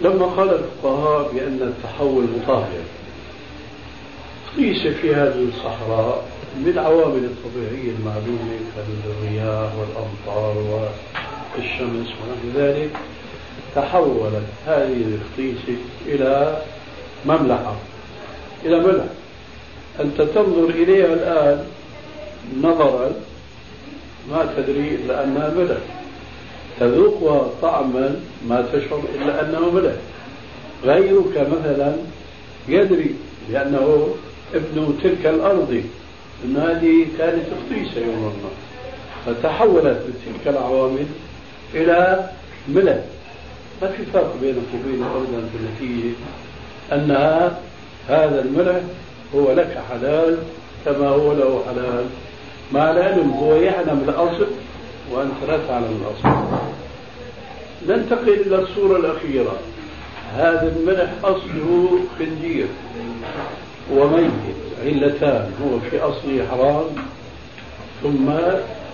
لما 0.00 0.26
قال 0.26 0.50
الفقهاء 0.54 1.32
بأن 1.32 1.62
التحول 1.62 2.24
مطهر 2.24 2.68
ليس 4.56 4.86
في 4.86 5.14
هذه 5.14 5.48
الصحراء 5.48 6.24
بالعوامل 6.56 7.24
الطبيعية 7.24 7.90
المعلومة 7.98 8.58
كالرياح 8.76 9.70
والأمطار 9.78 10.88
الشمس 11.58 12.06
ونحو 12.06 12.58
ذلك 12.58 12.90
تحولت 13.74 14.46
هذه 14.66 15.04
الخصيصة 15.04 15.78
إلى 16.06 16.62
مملحة 17.26 17.74
إلى 18.64 18.80
ملح. 18.80 19.04
أنت 20.00 20.22
تنظر 20.22 20.70
إليها 20.70 21.06
الآن 21.06 21.66
نظرا 22.62 23.12
ما 24.30 24.54
تدري 24.56 24.94
إلا 24.94 25.24
أنها 25.24 25.54
ملح 25.56 25.78
تذوقها 26.80 27.50
طعما 27.62 28.20
ما 28.48 28.66
تشعر 28.72 29.02
إلا 29.14 29.40
أنه 29.40 29.70
ملح 29.70 29.92
غيرك 30.84 31.48
مثلا 31.52 31.96
يدري 32.68 33.14
لأنه 33.50 34.08
ابن 34.54 34.98
تلك 35.02 35.26
الأرض. 35.26 35.82
أن 36.44 36.56
هذه 36.56 37.06
كانت 37.18 37.44
خصيصة 37.44 38.00
يوم 38.00 38.22
ما 38.22 38.50
فتحولت 39.26 40.02
بتلك 40.06 40.48
العوامل 40.48 41.06
إلى 41.74 42.30
ملح 42.68 42.98
ما 43.82 43.88
في 43.88 44.04
فرق 44.12 44.36
بينك 44.40 44.56
وبين 44.74 45.02
أبدا 45.02 45.48
في 45.48 45.56
النتيجة؟ 45.60 46.14
أنها 46.92 47.58
هذا 48.08 48.40
الملح 48.40 48.80
هو 49.34 49.52
لك 49.52 49.78
حلال 49.90 50.38
كما 50.84 51.08
هو 51.08 51.32
له 51.32 51.64
حلال. 51.68 52.06
مع 52.72 52.90
العلم 52.90 53.30
هو 53.30 53.54
يعلم 53.54 54.04
الأصل 54.08 54.46
وأنت 55.12 55.32
لا 55.48 55.58
تعلم 55.68 56.02
الأصل. 56.02 56.38
ننتقل 57.88 58.28
إلى 58.28 58.56
الصورة 58.56 58.96
الأخيرة. 58.96 59.56
هذا 60.36 60.72
الملح 60.76 61.10
أصله 61.24 61.98
خنزير 62.18 62.66
وميت 63.94 64.30
علتان 64.84 65.52
هو 65.62 65.80
في 65.90 66.00
أصله 66.00 66.46
حرام 66.50 66.84
ثم 68.02 68.30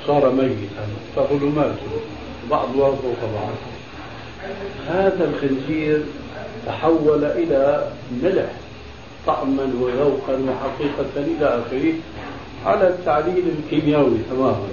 صار 0.06 0.32
ميتا 0.32 0.86
فظلمات 1.16 1.74
بعضها 2.50 2.90
فوق 2.90 3.20
بعض. 3.34 3.54
هذا 4.88 5.30
الخنزير 5.30 6.02
تحول 6.66 7.24
إلى 7.24 7.90
ملح 8.22 8.52
طعما 9.26 9.72
وذوقا 9.80 10.38
وحقيقة 10.48 11.16
إلى 11.16 11.46
آخره. 11.46 11.94
على 12.66 12.88
التعليل 12.88 13.44
الكيميائي. 13.58 14.18
تماما 14.30 14.68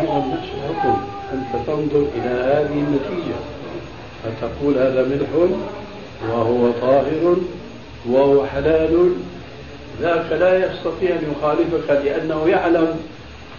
أيضا 0.00 0.18
نفس 0.18 0.48
الحكم 0.54 0.96
أنت 1.32 1.66
تنظر 1.66 2.06
إلى 2.14 2.28
هذه 2.28 2.72
النتيجة 2.72 3.38
فتقول 4.24 4.78
هذا 4.78 5.08
ملح 5.08 5.28
وهو 6.28 6.70
طاهر 6.80 7.36
وهو 8.08 8.46
حلال. 8.46 9.12
ذاك 10.00 10.32
لا 10.32 10.66
يستطيع 10.66 11.10
أن 11.10 11.32
يخالفك 11.32 11.90
لأنه 11.90 12.48
يعلم 12.48 13.00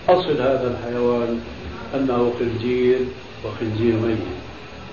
أصل 0.09 0.41
هذا 0.41 0.77
الحيوان 0.77 1.41
أنه 1.95 2.31
خنزير 2.39 2.99
وخنزير 3.45 3.93
ميت. 3.93 4.17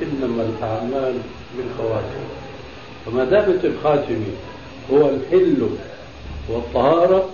إنما 0.02 0.42
الأعمال 0.42 1.14
بالخواتم. 1.56 2.24
فما 3.06 3.24
دامت 3.24 3.64
الخاتم 3.64 4.24
هو 4.92 5.10
الحل 5.10 5.68
والطهارة 6.48 7.28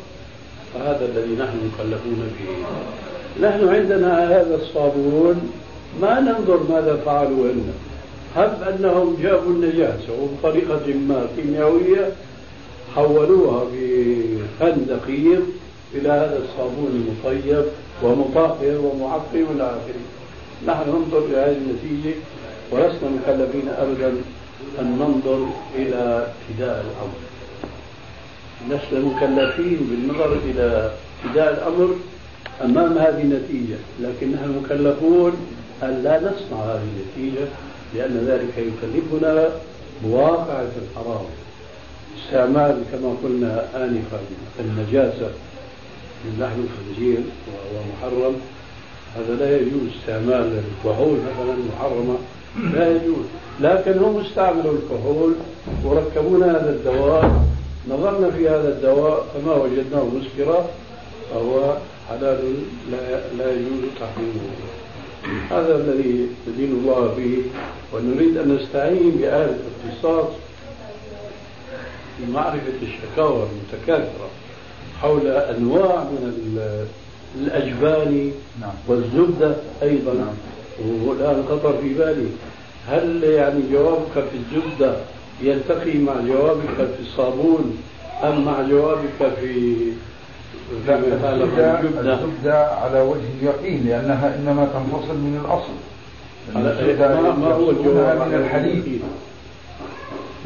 فهذا 0.74 1.04
الذي 1.04 1.34
نحن 1.34 1.56
مكلفون 1.66 2.30
به. 2.38 3.48
نحن 3.48 3.68
عندنا 3.68 4.40
هذا 4.40 4.54
الصابون 4.54 5.52
ما 6.00 6.20
ننظر 6.20 6.60
ماذا 6.70 6.96
فعلوا 7.06 7.48
لنا 7.48 7.72
هب 8.36 8.62
أنهم 8.62 9.16
جابوا 9.22 9.50
النجاسة 9.50 10.12
وبطريقة 10.22 10.86
ما 11.08 11.26
كيميائية 11.36 12.12
حولوها 12.94 13.64
بفن 13.72 14.86
دقيق 14.88 15.42
إلى 15.94 16.08
هذا 16.08 16.40
الصابون 16.44 16.90
المطيب 17.24 17.64
ومطهر 18.02 18.78
ومعقم 18.84 19.46
إلى 19.54 19.64
آخره. 19.64 20.04
نحن 20.66 20.90
ننظر 20.90 21.18
إلى 21.18 21.36
هذه 21.36 21.56
النتيجة 21.56 22.14
ولسنا 22.70 23.10
مكلفين 23.10 23.68
أبدا 23.68 24.12
أن 24.80 24.98
ننظر 24.98 25.46
إلى 25.76 26.26
ابتداء 26.26 26.84
الأمر. 26.84 27.32
لسنا 28.68 29.00
مكلفين 29.00 29.78
بالنظر 29.90 30.32
إلى 30.32 30.90
ابتداء 31.24 31.52
الأمر 31.52 31.94
أمام 32.64 32.98
هذه 32.98 33.22
النتيجة. 33.22 33.76
لكن 34.00 34.32
نحن 34.32 34.62
مكلفون 34.64 35.32
أن 35.82 36.02
لا 36.04 36.18
نصنع 36.18 36.64
هذه 36.64 36.86
النتيجة 36.96 37.46
لأن 37.94 38.24
ذلك 38.26 38.54
يكلفنا 38.58 39.48
بواقعة 40.04 40.70
الحرام. 40.82 41.24
استعمال 42.24 42.82
كما 42.92 43.14
قلنا 43.24 43.64
آنفا 43.76 44.20
النجاسة 44.60 45.30
من 46.24 46.38
لحم 46.40 46.60
الخنزير 46.64 47.18
وهو 47.48 47.84
محرم. 47.92 48.34
هذا 49.16 49.34
لا 49.34 49.56
يجوز 49.56 49.88
استعمال 50.00 50.62
الكحول 50.62 51.16
مثلا 51.18 51.56
محرمة 51.74 52.16
لا 52.74 52.96
يجوز. 52.96 53.26
لكن 53.60 53.98
هم 53.98 54.20
استعملوا 54.20 54.72
الكحول 54.72 55.34
وركبونا 55.84 56.50
هذا 56.50 56.70
الدواء 56.70 57.44
نظرنا 57.89 58.30
في 58.30 58.49
هذا 58.49 58.68
الدواء 58.68 59.26
فما 59.35 59.55
وجدناه 59.55 60.05
مسكرا 60.05 60.66
فهو 61.30 61.76
حلال 62.09 62.55
لا, 62.91 63.20
لا 63.39 63.53
يجوز 63.53 63.91
تحريمه 64.01 64.41
هذا 65.51 65.76
الذي 65.76 66.28
ندين 66.49 66.70
الله 66.70 67.14
به 67.16 67.43
ونريد 67.93 68.37
أن 68.37 68.57
نستعين 68.57 69.11
بآلة 69.11 69.57
الاختصاص 69.57 70.26
في 72.18 72.33
معرفة 72.33 72.72
الشكاوى 72.83 73.47
المتكاثرة 73.47 74.28
حول 75.01 75.26
أنواع 75.26 76.05
من 76.05 76.43
الأجبان 77.41 78.33
نعم. 78.61 78.72
والزبدة 78.89 79.57
أيضا 79.83 80.12
نعم. 80.14 80.35
والآن 81.09 81.45
خطر 81.49 81.78
في 81.83 81.95
بالي 81.95 82.26
هل 82.89 83.24
يعني 83.24 83.61
جوابك 83.72 84.12
في 84.14 84.37
الزبدة 84.37 84.97
يلتقي 85.43 85.99
مع 85.99 86.12
جوابك 86.26 86.76
في 86.76 87.01
الصابون 87.01 87.78
أم 88.22 88.45
مع 88.45 88.62
جوابك 88.62 89.32
في 89.40 89.74
الزبدة, 90.72 91.34
الزبدة 92.01 92.66
على 92.66 93.01
وجه 93.01 93.20
اليقين 93.40 93.86
لأنها 93.86 94.36
إنما 94.36 94.64
تنفصل 94.64 95.14
من 95.14 95.40
الأصل. 95.45 95.72
ما, 96.55 97.32
ما 97.32 97.55
هو 97.55 97.70
الجواب 97.70 98.28
من 98.28 98.34
الحديث. 98.34 98.84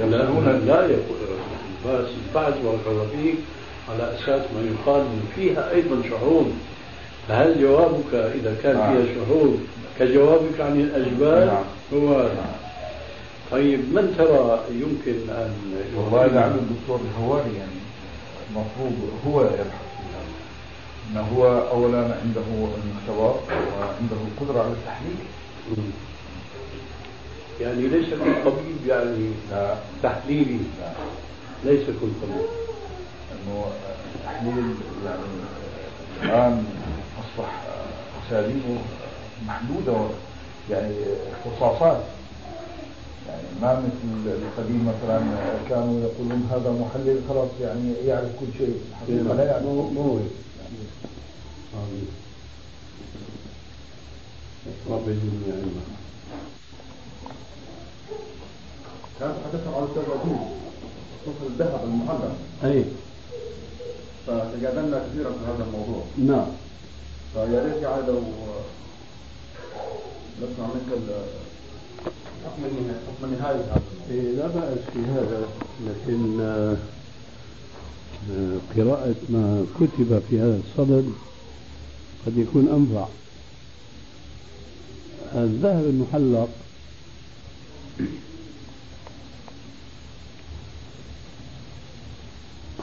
يقولون 0.01 0.63
لا 0.67 0.87
يقول 0.87 1.17
بس 1.87 2.09
بعد 2.35 2.55
بارك 2.65 3.09
فيك 3.13 3.35
على 3.89 4.15
أساس 4.15 4.41
ما 4.55 4.71
يقال 4.71 5.05
فيها 5.37 5.71
أيضا 5.75 6.03
شحوم 6.11 6.61
فهل 7.29 7.61
جوابك 7.61 8.15
إذا 8.15 8.57
كان 8.63 8.77
فيها 8.77 8.93
نعم. 8.93 9.07
شحوم 9.15 9.67
كجوابك 9.99 10.61
عن 10.61 10.81
الأجبال 10.81 11.47
نعم. 11.47 11.65
هو 11.95 12.19
نعم. 12.19 12.66
طيب 13.51 13.81
من 13.81 14.15
ترى 14.19 14.61
يمكن 14.71 15.31
أن 15.31 15.55
والله 15.97 16.27
لعل 16.27 16.51
الدكتور 16.51 17.01
الهواري 17.01 17.57
يعني 17.59 17.81
المفروض 18.51 19.11
هو 19.27 19.41
يبحث 19.41 19.87
في 19.97 20.03
هذا. 20.15 20.33
إنه 21.11 21.21
هو 21.37 21.69
اولا 21.69 21.99
عنده 21.99 22.43
المختبر 22.85 23.41
وعنده 23.51 24.17
القدرة 24.27 24.63
على 24.63 24.73
التحليل. 24.73 25.17
يعني 27.61 27.87
ليس 27.87 28.09
كل 28.11 28.45
طبيب 28.45 28.87
يعني 28.87 29.31
لا. 29.51 29.75
تحليلي. 30.03 30.59
لا. 30.81 30.93
ليس 31.71 31.87
كل 31.87 32.09
طبيب. 32.23 32.47
إنه 33.33 33.65
التحليل 34.15 34.75
يعني 35.07 35.23
الآن 36.23 36.65
أصبح 37.19 37.63
أساليبه 38.27 38.79
محدودة 39.47 40.09
يعني 40.71 40.95
اختصاصات. 41.33 42.01
يعني 43.29 43.43
ما 43.63 43.81
مثل 43.81 44.31
القديم 44.31 44.89
مثلا 44.93 45.21
كانوا 45.69 46.01
يقولون 46.01 46.49
هذا 46.53 46.71
محلل 46.71 47.21
خلاص 47.29 47.49
يعني 47.61 47.93
يعرف 48.07 48.29
كل 48.41 48.47
شيء. 48.59 48.81
حقيقة 49.01 49.35
لا 49.35 49.45
يعرف 49.45 49.63
مو 49.63 49.83
مو 49.91 50.19
آمين 51.75 52.07
رب 54.91 55.09
يجزيني 55.09 55.53
علما 55.53 55.83
كان 59.21 59.35
حدثنا 59.45 59.77
على 59.77 59.85
الاستاذ 59.85 60.03
عزيز 60.13 60.39
خصوصا 61.23 61.47
الذهب 61.47 61.81
المعلق 61.85 62.35
أي. 62.65 62.85
فتجادلنا 64.27 64.99
كثيرا 65.09 65.31
في 65.31 65.45
هذا 65.47 65.65
الموضوع. 65.65 66.03
نعم. 66.19 66.47
فيا 67.35 67.65
ريت 67.65 67.83
يعني 67.83 68.07
لو 68.07 68.21
نسمع 70.43 70.67
منك 70.67 70.99
النهاية 73.25 73.57
هذا 73.57 73.83
إيه 74.11 74.33
لا 74.33 74.47
بأس 74.47 74.79
في 74.93 74.99
هذا 74.99 75.49
لكن 75.87 76.41
آه، 76.41 76.77
قراءة 78.77 79.15
ما 79.29 79.67
كتب 79.81 80.23
في 80.31 80.41
هذا 80.41 80.61
الصدد 80.69 81.13
قد 82.27 82.39
يكون 82.39 82.69
أنفع. 82.69 83.09
الذهب 85.35 85.85
المحلق 85.85 86.49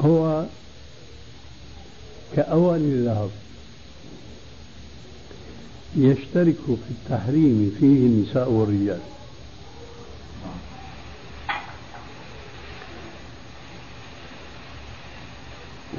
هو 0.01 0.45
كأواني 2.35 2.93
الذهب. 2.93 3.29
يشترك 5.97 6.55
في 6.65 6.91
التحريم 6.91 7.75
فيه 7.79 7.85
النساء 7.85 8.49
والرجال. 8.49 9.12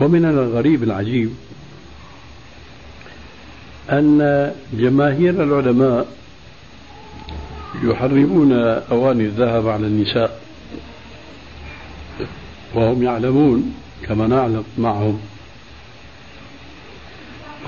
ومن 0.01 0.24
الغريب 0.24 0.82
العجيب 0.82 1.34
أن 3.90 4.53
جماهير 4.72 5.42
العلماء 5.42 6.07
يحرمون 7.82 8.53
أواني 8.92 9.24
الذهب 9.24 9.68
على 9.68 9.86
النساء 9.86 10.40
وهم 12.74 13.03
يعلمون 13.03 13.74
كما 14.03 14.26
نعلم 14.26 14.64
معهم. 14.78 15.20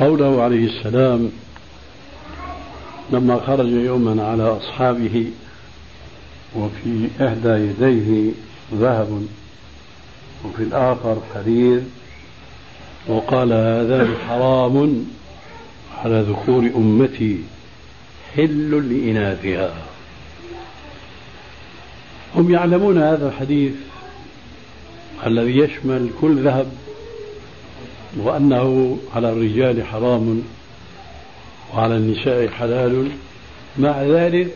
قوله 0.01 0.43
عليه 0.43 0.67
السلام 0.67 1.31
لما 3.11 3.41
خرج 3.47 3.69
يوما 3.69 4.23
على 4.23 4.43
أصحابه 4.43 5.31
وفي 6.57 7.09
إحدى 7.21 7.49
يديه 7.49 8.33
ذهب 8.75 9.27
وفي 10.45 10.63
الآخر 10.63 11.17
حرير 11.35 11.83
وقال 13.09 13.53
هذا 13.53 14.09
حرام 14.29 15.07
على 16.05 16.21
ذكور 16.29 16.71
أمتي 16.77 17.39
حل 18.37 18.71
لإناثها. 18.71 19.75
هم 22.35 22.51
يعلمون 22.51 22.99
هذا 22.99 23.29
الحديث 23.29 23.73
الذي 25.27 25.59
يشمل 25.59 26.11
كل 26.21 26.45
ذهب 26.45 26.73
وأنه 28.17 28.99
على 29.15 29.33
الرجال 29.33 29.85
حرام 29.85 30.43
وعلى 31.75 31.97
النساء 31.97 32.49
حلال. 32.49 33.09
مع 33.79 34.03
ذلك 34.03 34.55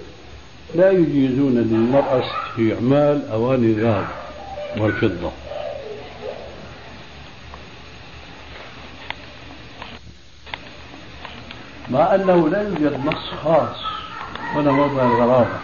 لا 0.74 0.90
يجيزون 0.90 1.55
للمرأة 1.55 2.22
استعمال 2.24 3.28
أواني 3.32 3.66
الذهب 3.66 4.07
والفضة. 4.78 5.30
مع 11.93 12.14
أنه 12.14 12.49
لا 12.49 12.62
يوجد 12.62 13.01
نص 13.07 13.30
خاص. 13.45 13.76
هنا 14.55 14.70
موضع 14.70 15.03
الغرابة. 15.03 15.59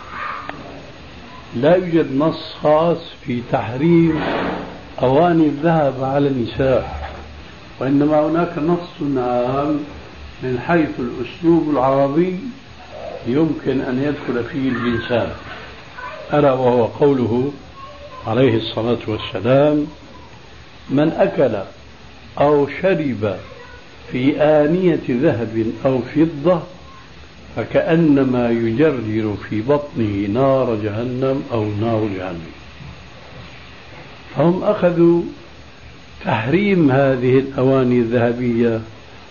لا 1.57 1.77
يوجد 1.77 2.17
نص 2.17 2.55
خاص 2.63 2.99
في 3.27 3.43
تحريم 3.53 4.21
أواني 5.03 5.47
الذهب 5.47 6.05
على 6.05 6.29
النساء 6.29 7.11
وإنما 7.81 8.27
هناك 8.27 8.59
نص 8.59 9.19
عام 9.19 9.81
من 10.43 10.61
حيث 10.67 10.91
الأسلوب 10.99 11.71
العربي 11.71 12.39
يمكن 13.27 13.81
أن 13.81 14.03
يدخل 14.03 14.45
فيه 14.45 14.69
الجنسان 14.69 15.33
ألا 16.35 16.53
وهو 16.53 16.85
قوله 16.85 17.53
عليه 18.27 18.57
الصلاة 18.57 18.99
والسلام 19.09 19.87
من 20.91 21.13
أكل 21.13 21.57
أو 22.41 22.69
شرب 22.83 23.37
في 24.13 24.41
آنية 24.41 25.01
ذهب 25.09 25.73
أو 25.85 26.01
فضة 26.15 26.63
فكأنما 27.57 28.51
يجرجر 28.51 29.35
في 29.49 29.63
بطنه 29.63 30.27
نار 30.29 30.75
جهنم 30.75 31.43
أو 31.53 31.65
نار 31.81 32.09
جهنم. 32.19 32.53
فهم 34.37 34.65
أخذوا 34.65 35.23
تحريم 36.25 36.91
هذه 36.91 37.39
الأواني 37.39 37.99
الذهبية 37.99 38.81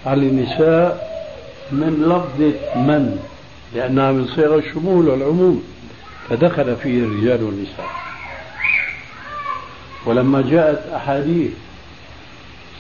على 0.05 0.21
النساء 0.21 1.15
من 1.71 2.03
لفظة 2.03 2.75
من 2.81 3.19
لأنها 3.75 4.11
من 4.11 4.27
صيغ 4.27 4.55
الشمول 4.55 5.07
والعموم 5.07 5.63
فدخل 6.29 6.75
فيه 6.75 6.99
الرجال 7.03 7.43
والنساء. 7.43 7.89
ولما 10.05 10.41
جاءت 10.41 10.93
أحاديث 10.93 11.51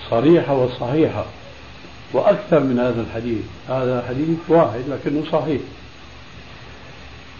صريحة 0.09 0.53
وصحيحة 0.53 1.25
وأكثر 2.15 2.59
من 2.59 2.79
هذا 2.79 3.01
الحديث. 3.01 3.43
هذا 3.69 4.05
حديث 4.09 4.37
واحد 4.47 4.79
لكنه 4.89 5.23
صحيح. 5.31 5.61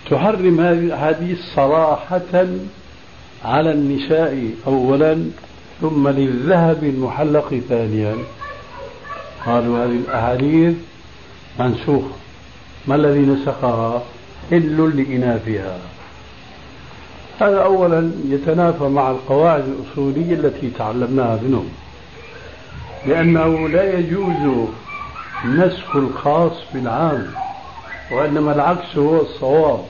تحرم 0.10 0.60
هذه 0.60 0.80
الأحاديث 0.80 1.38
صراحة 1.56 2.46
على 3.46 3.72
النساء 3.72 4.50
أولا 4.68 5.26
ثم 5.82 6.08
للذهب 6.08 6.84
المحلق 6.84 7.62
ثانيا. 7.70 8.16
قالوا 9.46 9.86
هذه 9.86 9.92
الأحاديث 9.92 10.76
منسوخة. 11.60 12.16
ما 12.88 12.96
الذي 12.96 13.20
نسخها؟ 13.20 14.04
حل 14.52 14.98
لإناثها. 14.98 15.78
هذا 17.40 17.58
أولا 17.58 18.12
يتنافى 18.26 18.84
مع 18.84 19.12
القواعد 19.12 19.64
الأصولية 19.68 20.34
التي 20.34 20.70
تعلمناها 20.70 21.40
منهم. 21.44 21.70
لأنه 23.08 23.70
لا 23.70 24.00
يجوز 24.00 24.68
نسخ 25.46 25.96
الخاص 25.96 26.52
بالعام 26.74 27.28
وإنما 28.12 28.52
العكس 28.52 28.98
هو 28.98 29.22
الصواب. 29.22 29.86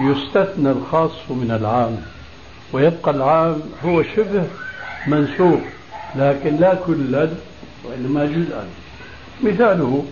يستثنى 0.00 0.70
الخاص 0.70 1.10
من 1.30 1.50
العام 1.60 1.96
ويبقى 2.72 3.10
العام 3.10 3.60
هو 3.84 4.02
شبه 4.02 4.44
منسوخ 5.06 5.60
لكن 6.16 6.56
لا 6.56 6.74
كلا 6.74 7.28
وإنما 7.84 8.24
جزءا. 8.24 8.66
مثاله. 9.42 10.04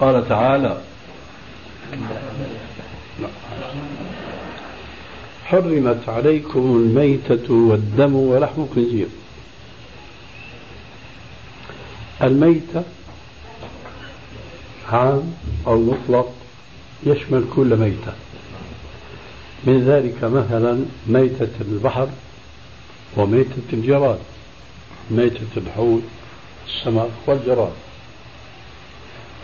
قال 0.00 0.28
تعالى 0.28 0.76
حرمت 5.50 6.08
عليكم 6.08 6.58
الميتة 6.58 7.52
والدم 7.54 8.16
ولحم 8.16 8.62
الخنزير. 8.62 9.06
الميتة 12.22 12.82
عام 14.88 15.32
أو 15.66 15.80
مطلق 15.80 16.32
يشمل 17.06 17.44
كل 17.56 17.76
ميتة. 17.76 18.12
من 19.64 19.84
ذلك 19.88 20.24
مثلا 20.24 20.84
ميتة 21.06 21.50
البحر 21.60 22.08
وميتة 23.16 23.68
الجراد 23.72 24.18
ميتة 25.10 25.52
الحوت 25.56 26.02
السمك 26.66 27.10
والجراد. 27.26 27.72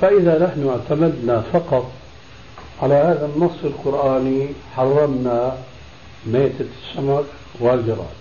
فإذا 0.00 0.46
نحن 0.46 0.68
اعتمدنا 0.68 1.40
فقط 1.52 1.90
على 2.82 2.94
هذا 2.94 3.30
النص 3.34 3.64
القرآني 3.64 4.48
حرمنا 4.76 5.56
ميتة 6.26 6.66
السمك 6.88 7.24
والجراد 7.60 8.14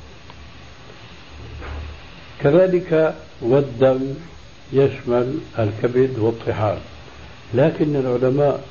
كذلك 2.42 3.16
والدم 3.42 4.14
يشمل 4.74 5.40
الكبد 5.60 6.20
والطحال. 6.20 6.78
لكن 7.54 7.96
العلماء 7.96 8.64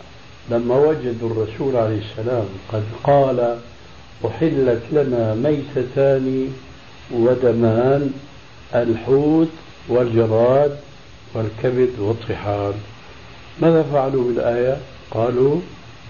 لما 0.51 0.77
وجدوا 0.77 1.31
الرسول 1.31 1.77
عليه 1.77 1.99
السلام 1.99 2.45
قد 2.73 2.83
قال 3.05 3.59
أحلت 4.27 4.83
لنا 4.93 5.35
ميتتان 5.35 6.53
ودمان 7.13 8.13
الحوت 8.75 9.49
والجراد 9.89 10.77
والكبد 11.35 11.99
والطحال. 11.99 12.75
ماذا 13.63 13.83
فعلوا 13.83 14.25
بالآية؟ 14.25 14.77
قالوا 15.11 15.61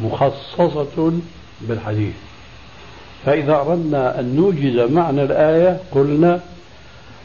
مخصصة 0.00 1.12
بالحديث. 1.60 2.14
فإذا 3.26 3.54
أردنا 3.54 4.20
أن 4.20 4.36
نوجز 4.36 4.90
معنى 4.90 5.22
الآية 5.22 5.80
قلنا 5.92 6.40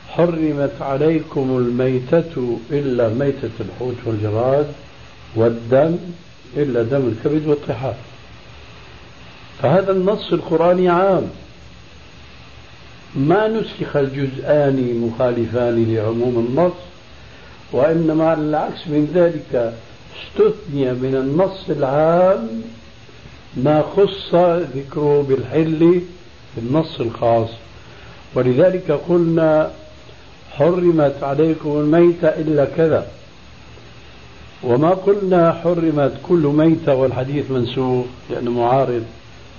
حرمت 0.09 0.81
عليكم 0.81 1.57
الميتة 1.57 2.57
إلا 2.71 3.09
ميتة 3.09 3.49
الحوت 3.59 3.95
والجراد 4.05 4.67
والدم 5.35 5.97
إلا 6.57 6.83
دم 6.83 7.07
الكبد 7.07 7.47
والطحال. 7.47 7.93
فهذا 9.61 9.91
النص 9.91 10.33
القرآني 10.33 10.89
عام. 10.89 11.27
ما 13.15 13.47
نسخ 13.47 13.95
الجزءان 13.95 15.01
مخالفان 15.01 15.93
لعموم 15.93 16.47
النص 16.49 16.73
وإنما 17.71 18.29
على 18.29 18.41
العكس 18.41 18.87
من 18.87 19.11
ذلك 19.13 19.73
استثني 20.17 20.93
من 20.93 21.15
النص 21.15 21.69
العام 21.69 22.61
ما 23.63 23.83
خص 23.95 24.35
ذكره 24.75 25.25
بالحل 25.29 26.01
في 26.55 26.61
النص 26.61 26.99
الخاص. 26.99 27.49
ولذلك 28.35 28.91
قلنا 28.91 29.71
حرمت 30.51 31.23
عليكم 31.23 31.69
الميتة 31.69 32.27
إلا 32.27 32.65
كذا. 32.65 33.07
وما 34.63 34.89
قلنا 34.89 35.53
حرمت 35.53 36.13
كل 36.23 36.39
ميتة 36.39 36.95
والحديث 36.95 37.51
منسوخ 37.51 38.05
لأنه 38.29 38.51
معارض 38.51 39.03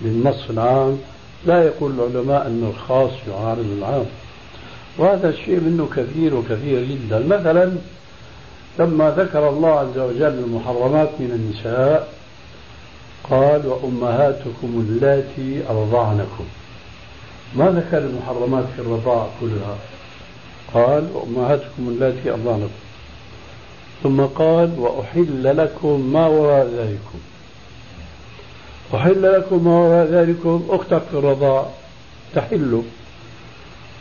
للنص 0.02 0.50
العام. 0.50 0.98
لا 1.46 1.64
يقول 1.64 1.92
العلماء 1.92 2.46
أن 2.46 2.72
الخاص 2.74 3.10
يعارض 3.28 3.66
العام. 3.78 4.06
وهذا 4.98 5.28
الشيء 5.28 5.60
منه 5.60 5.88
كثير 5.96 6.34
وكثير 6.34 6.84
جدا. 6.84 7.18
مثلا 7.26 7.72
لما 8.78 9.10
ذكر 9.10 9.48
الله 9.48 9.70
عز 9.70 9.98
وجل 9.98 10.44
المحرمات 10.44 11.08
من 11.20 11.30
النساء 11.30 12.17
قال 13.30 13.66
وأمهاتكم 13.66 14.86
اللاتي 14.88 15.62
أرضعنكم. 15.70 16.44
ما 17.56 17.70
ذكر 17.70 17.98
المحرمات 17.98 18.64
في 18.76 18.82
الرضاع 18.82 19.26
كلها؟ 19.40 19.76
قال 20.74 21.08
وأمهاتكم 21.14 21.88
اللاتي 21.88 22.30
أرضعنكم. 22.30 22.80
ثم 24.02 24.20
قال 24.20 24.78
وأحل 24.78 25.56
لكم 25.56 26.00
ما 26.12 26.26
وراء 26.26 26.66
ذلكم. 26.66 27.18
أحل 28.94 29.22
لكم 29.22 29.64
ما 29.64 29.70
وراء 29.70 30.06
ذلكم 30.06 30.66
أختك 30.70 31.02
في 31.10 31.18
الرضاع 31.18 31.66
تحل. 32.34 32.82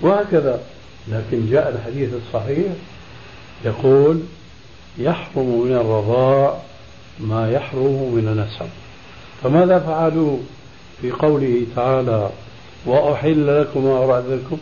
وهكذا. 0.01 0.59
لكن 1.07 1.49
جاء 1.49 1.69
الحديث 1.69 2.09
الصحيح 2.13 2.71
يقول 3.65 4.21
يحرم 4.97 5.61
من 5.65 5.71
الرضاع 5.71 6.57
ما 7.19 7.51
يحرم 7.51 8.11
من 8.15 8.27
النسب. 8.27 8.86
فماذا 9.43 9.79
فعلوا 9.79 10.37
في 11.01 11.11
قوله 11.11 11.65
تعالى 11.75 12.29
وأحل 12.85 13.61
لكم 13.61 13.83
ما 13.83 13.99
وراء 13.99 14.25
ذلكم 14.29 14.57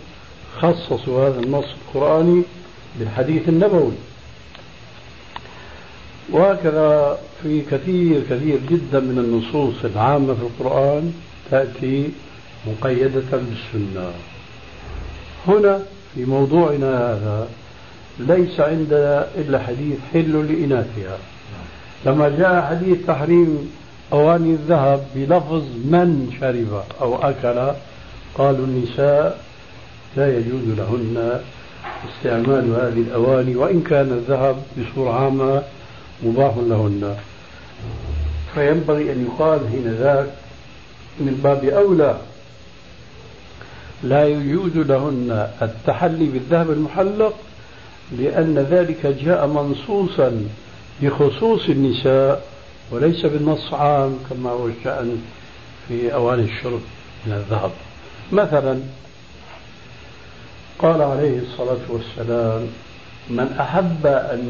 خصصوا 0.60 1.28
هذا 1.28 1.40
النص 1.40 1.66
القرآني 1.88 2.44
بالحديث 3.00 3.50
النبوي. 3.50 3.94
وهكذا 6.32 7.18
في 7.44 7.62
كثير 7.62 8.22
كثير 8.30 8.60
جدا 8.70 9.00
من 9.00 9.18
النصوص 9.18 9.86
العامة 9.86 10.34
في 10.34 10.42
القرآن 10.42 11.14
تأتي 11.52 12.10
مقيدة 12.68 13.24
بالسنة. 13.32 14.12
هنا 15.48 15.80
في 16.16 16.26
موضوعنا 16.26 17.14
هذا 17.14 17.48
ليس 18.20 18.60
عندنا 18.60 19.28
إلا 19.38 19.60
حديث 19.60 19.98
حل 20.14 20.48
لإناثها. 20.48 21.18
لما 22.06 22.30
جاء 22.30 22.62
حديث 22.70 22.98
تحريم 23.08 23.72
أواني 24.14 24.50
الذهب 24.50 25.06
بلفظ 25.16 25.64
من 25.86 26.32
شرب 26.40 26.84
أو 27.02 27.16
أكل؟ 27.16 27.74
قالوا 28.36 28.66
النساء 28.66 29.40
لا 30.18 30.38
يجوز 30.38 30.64
لهن 30.78 31.42
استعمال 32.10 32.70
هذه 32.70 33.02
الأواني 33.08 33.56
وإن 33.56 33.82
كان 33.82 34.12
الذهب 34.12 34.56
بصورة 34.78 35.12
عامة 35.12 35.64
مباح 36.24 36.54
لهن. 36.58 37.16
فينبغي 38.54 39.12
أن 39.12 39.26
يقال 39.26 39.60
حين 39.72 39.88
ذاك 39.88 40.28
من 41.20 41.40
باب 41.44 41.64
أولى 41.64 42.18
لا 44.04 44.28
يجوز 44.28 44.78
لهن 44.78 45.50
التحلي 45.62 46.26
بالذهب 46.26 46.72
المحلق 46.72 47.34
لأن 48.20 48.68
ذلك 48.72 49.08
جاء 49.08 49.48
منصوصا 49.48 50.48
بخصوص 51.02 51.70
النساء. 51.70 52.55
وليس 52.92 53.26
بالنص 53.26 53.74
عام 53.74 54.20
كما 54.30 54.50
هو 54.50 54.68
الشأن 54.68 55.22
في 55.88 56.14
أواني 56.14 56.44
الشرب 56.44 56.82
من 57.26 57.34
الذهب. 57.34 57.72
مثلا 58.32 58.80
قال 60.80 61.02
عليه 61.02 61.40
الصلاة 61.40 61.86
والسلام 61.90 62.68
من 63.30 63.56
أحب 63.60 64.06
أن 64.06 64.42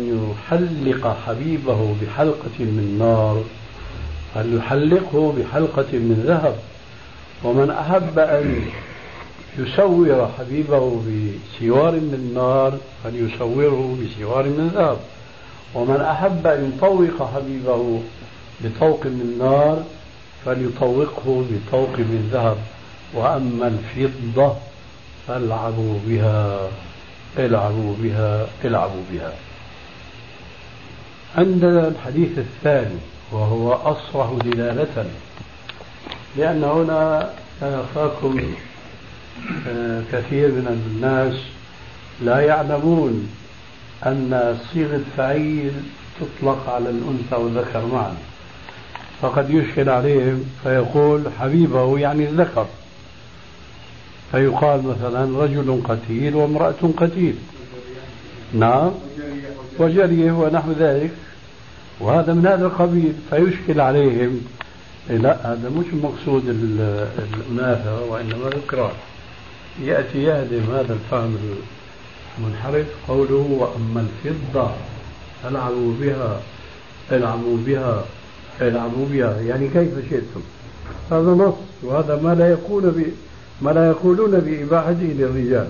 يحلق 0.51 1.17
حبيبه 1.27 1.95
بحلقة 2.01 2.59
من 2.59 2.95
نار 2.99 3.43
فليحلقه 4.35 5.33
بحلقة 5.37 5.93
من 5.93 6.23
ذهب. 6.27 6.55
ومن 7.43 7.69
أحب 7.69 8.19
أن 8.19 8.65
يسور 9.59 10.29
حبيبه 10.39 11.01
بسوار 11.01 11.91
من 11.91 12.31
نار 12.33 12.77
فليسوره 13.03 13.97
بسوار 14.01 14.43
من 14.43 14.71
ذهب. 14.75 14.97
ومن 15.75 16.01
أحب 16.01 16.47
أن 16.47 16.71
يطوق 16.77 17.29
حبيبه 17.35 18.01
بطوق 18.63 19.05
من 19.05 19.35
نار 19.39 19.83
فليطوقه 20.45 21.45
بطوق 21.51 21.99
من 21.99 22.29
ذهب 22.33 22.57
وأما 23.13 23.67
الفضة 23.67 24.55
فالعبوا 25.27 25.99
بها 26.07 26.69
العبوا 27.37 27.95
بها 27.99 28.47
العبوا 28.65 29.03
بها. 29.11 29.33
عندنا 31.37 31.87
الحديث 31.87 32.37
الثاني 32.37 32.99
وهو 33.31 33.73
أصرح 33.73 34.29
دلالة 34.43 35.05
لأن 36.37 36.63
هنا 36.63 37.29
أنا 37.61 37.83
أخاكم 37.83 38.53
آه، 39.67 40.01
كثير 40.11 40.47
من 40.47 40.67
الناس 40.67 41.35
لا 42.21 42.39
يعلمون 42.39 43.29
أن 44.05 44.57
صيغة 44.73 45.01
فعيل 45.17 45.71
تطلق 46.19 46.69
على 46.69 46.89
الأنثى 46.89 47.35
والذكر 47.35 47.85
معا. 47.85 48.15
فقد 49.21 49.49
يشكل 49.49 49.89
عليهم 49.89 50.43
فيقول 50.63 51.21
حبيبه 51.39 51.99
يعني 51.99 52.23
الذكر. 52.29 52.65
فيقال 54.31 54.83
مثلا 54.83 55.43
رجل 55.43 55.81
قتيل 55.83 56.35
وامرأة 56.35 56.89
قتيل. 56.97 57.35
نعم. 58.53 58.91
وجريه 59.79 60.31
ونحو 60.31 60.71
ذلك. 60.71 61.11
وهذا 61.99 62.33
من 62.33 62.47
هذا 62.47 62.65
القبيل. 62.65 63.13
فيشكل 63.29 63.81
عليهم. 63.81 64.41
لا 65.09 65.51
هذا 65.51 65.69
مش 65.69 65.85
مقصود 66.03 66.49
الأناثة 66.49 68.03
وإنما 68.09 68.47
الإكراه 68.47 68.91
يأتي 69.83 70.23
يهدم 70.23 70.63
هذا 70.71 70.93
الفهم 70.93 71.37
المنحرف 72.37 72.85
قوله 73.07 73.47
وأما 73.59 74.05
الفضة 74.07 74.71
العبوا 75.45 75.93
بها 75.99 76.41
العبوا 77.11 77.57
بها. 77.65 78.05
العبوا 78.61 79.05
بها 79.11 79.41
يعني 79.41 79.67
كيف 79.67 80.09
شئتم؟ 80.09 80.41
هذا 81.11 81.29
نص 81.29 81.53
وهذا 81.83 82.21
ما 82.23 82.35
لا 82.35 82.51
يكون 82.51 83.13
ما 83.61 83.69
لا 83.69 83.87
يقولون 83.87 84.39
بإباحته 84.39 85.15
للرجال. 85.17 85.67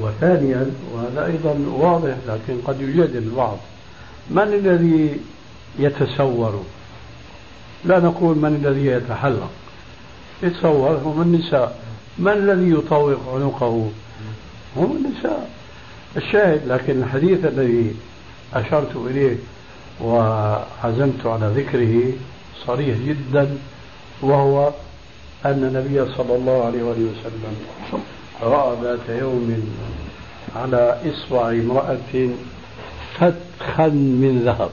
وثانيا 0.00 0.70
وهذا 0.94 1.26
أيضا 1.26 1.56
واضح 1.78 2.14
لكن 2.28 2.60
قد 2.64 2.80
يجادل 2.80 3.18
البعض. 3.18 3.58
من 4.30 4.42
الذي 4.42 5.20
يتسور؟ 5.78 6.62
لا 7.84 7.98
نقول 7.98 8.36
من 8.36 8.60
الذي 8.64 8.86
يتحلق. 8.86 9.50
يتصور 10.42 10.96
هم 10.96 11.22
النساء. 11.22 11.78
من 12.18 12.32
الذي 12.32 12.70
يطوق 12.70 13.34
عنقه؟ 13.34 13.90
هم 14.76 14.96
النساء. 14.96 15.50
الشاهد 16.16 16.60
لكن 16.66 17.02
الحديث 17.02 17.44
الذي 17.44 17.94
أشرت 18.54 18.96
إليه 18.96 19.36
وعزمت 20.00 21.26
على 21.26 21.52
ذكره 21.56 22.12
صريح 22.66 22.96
جدا 22.98 23.58
وهو 24.22 24.72
أن 25.44 25.64
النبي 25.64 26.14
صلى 26.16 26.34
الله 26.36 26.64
عليه 26.64 26.82
وسلم 26.82 27.56
رأى 28.42 28.76
ذات 28.82 29.08
يوم 29.08 29.74
على 30.56 31.00
إصبع 31.06 31.50
امرأة 31.50 32.28
فتخا 33.18 33.86
من 33.88 34.42
ذهب. 34.44 34.70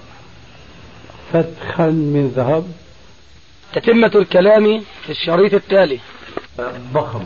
فتخا 1.33 1.85
من 1.87 2.33
ذهب. 2.35 2.63
تتمة 3.73 4.11
الكلام 4.15 4.81
في 5.03 5.09
الشريط 5.09 5.53
التالي. 5.53 5.99
ضخم. 6.93 7.23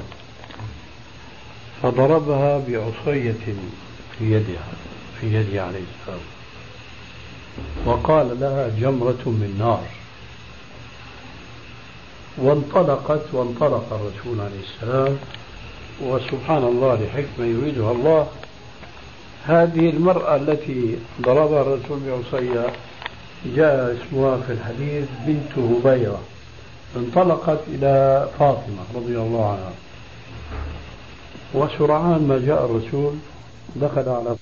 فضربها 1.84 2.58
بعصية 2.58 3.34
في 4.18 4.34
يدها 4.34 4.68
في 5.22 5.36
يده 5.36 5.64
عليه 5.64 5.84
السلام. 6.02 6.33
وقال 7.86 8.40
لها 8.40 8.68
جمرة 8.80 9.24
من 9.26 9.56
نار. 9.60 9.84
وانطلقت 12.38 13.22
وانطلق 13.34 13.86
الرسول 13.92 14.42
عليه 14.42 14.60
السلام 14.64 15.18
وسبحان 16.02 16.64
الله 16.64 16.96
لحكمة 16.96 17.46
يريدها 17.46 17.92
الله. 17.92 18.28
هذه 19.46 19.90
المرأة 19.90 20.36
التي 20.36 20.98
ضربها 21.22 21.62
الرسول 21.62 22.00
بعصية 22.08 22.74
جاء 23.46 23.98
اسمها 23.98 24.38
في 24.38 24.54
الحديث 24.54 25.06
بنت 25.28 25.58
هبيرة. 25.58 26.20
انطلقت 26.96 27.60
إلى 27.68 28.28
فاطمة 28.40 28.84
رضي 28.96 29.18
الله 29.18 29.50
عنها. 29.50 29.74
وسرعان 31.54 32.28
ما 32.28 32.42
جاء 32.46 32.66
الرسول 32.66 33.14
دخل 33.76 34.10
على 34.10 34.36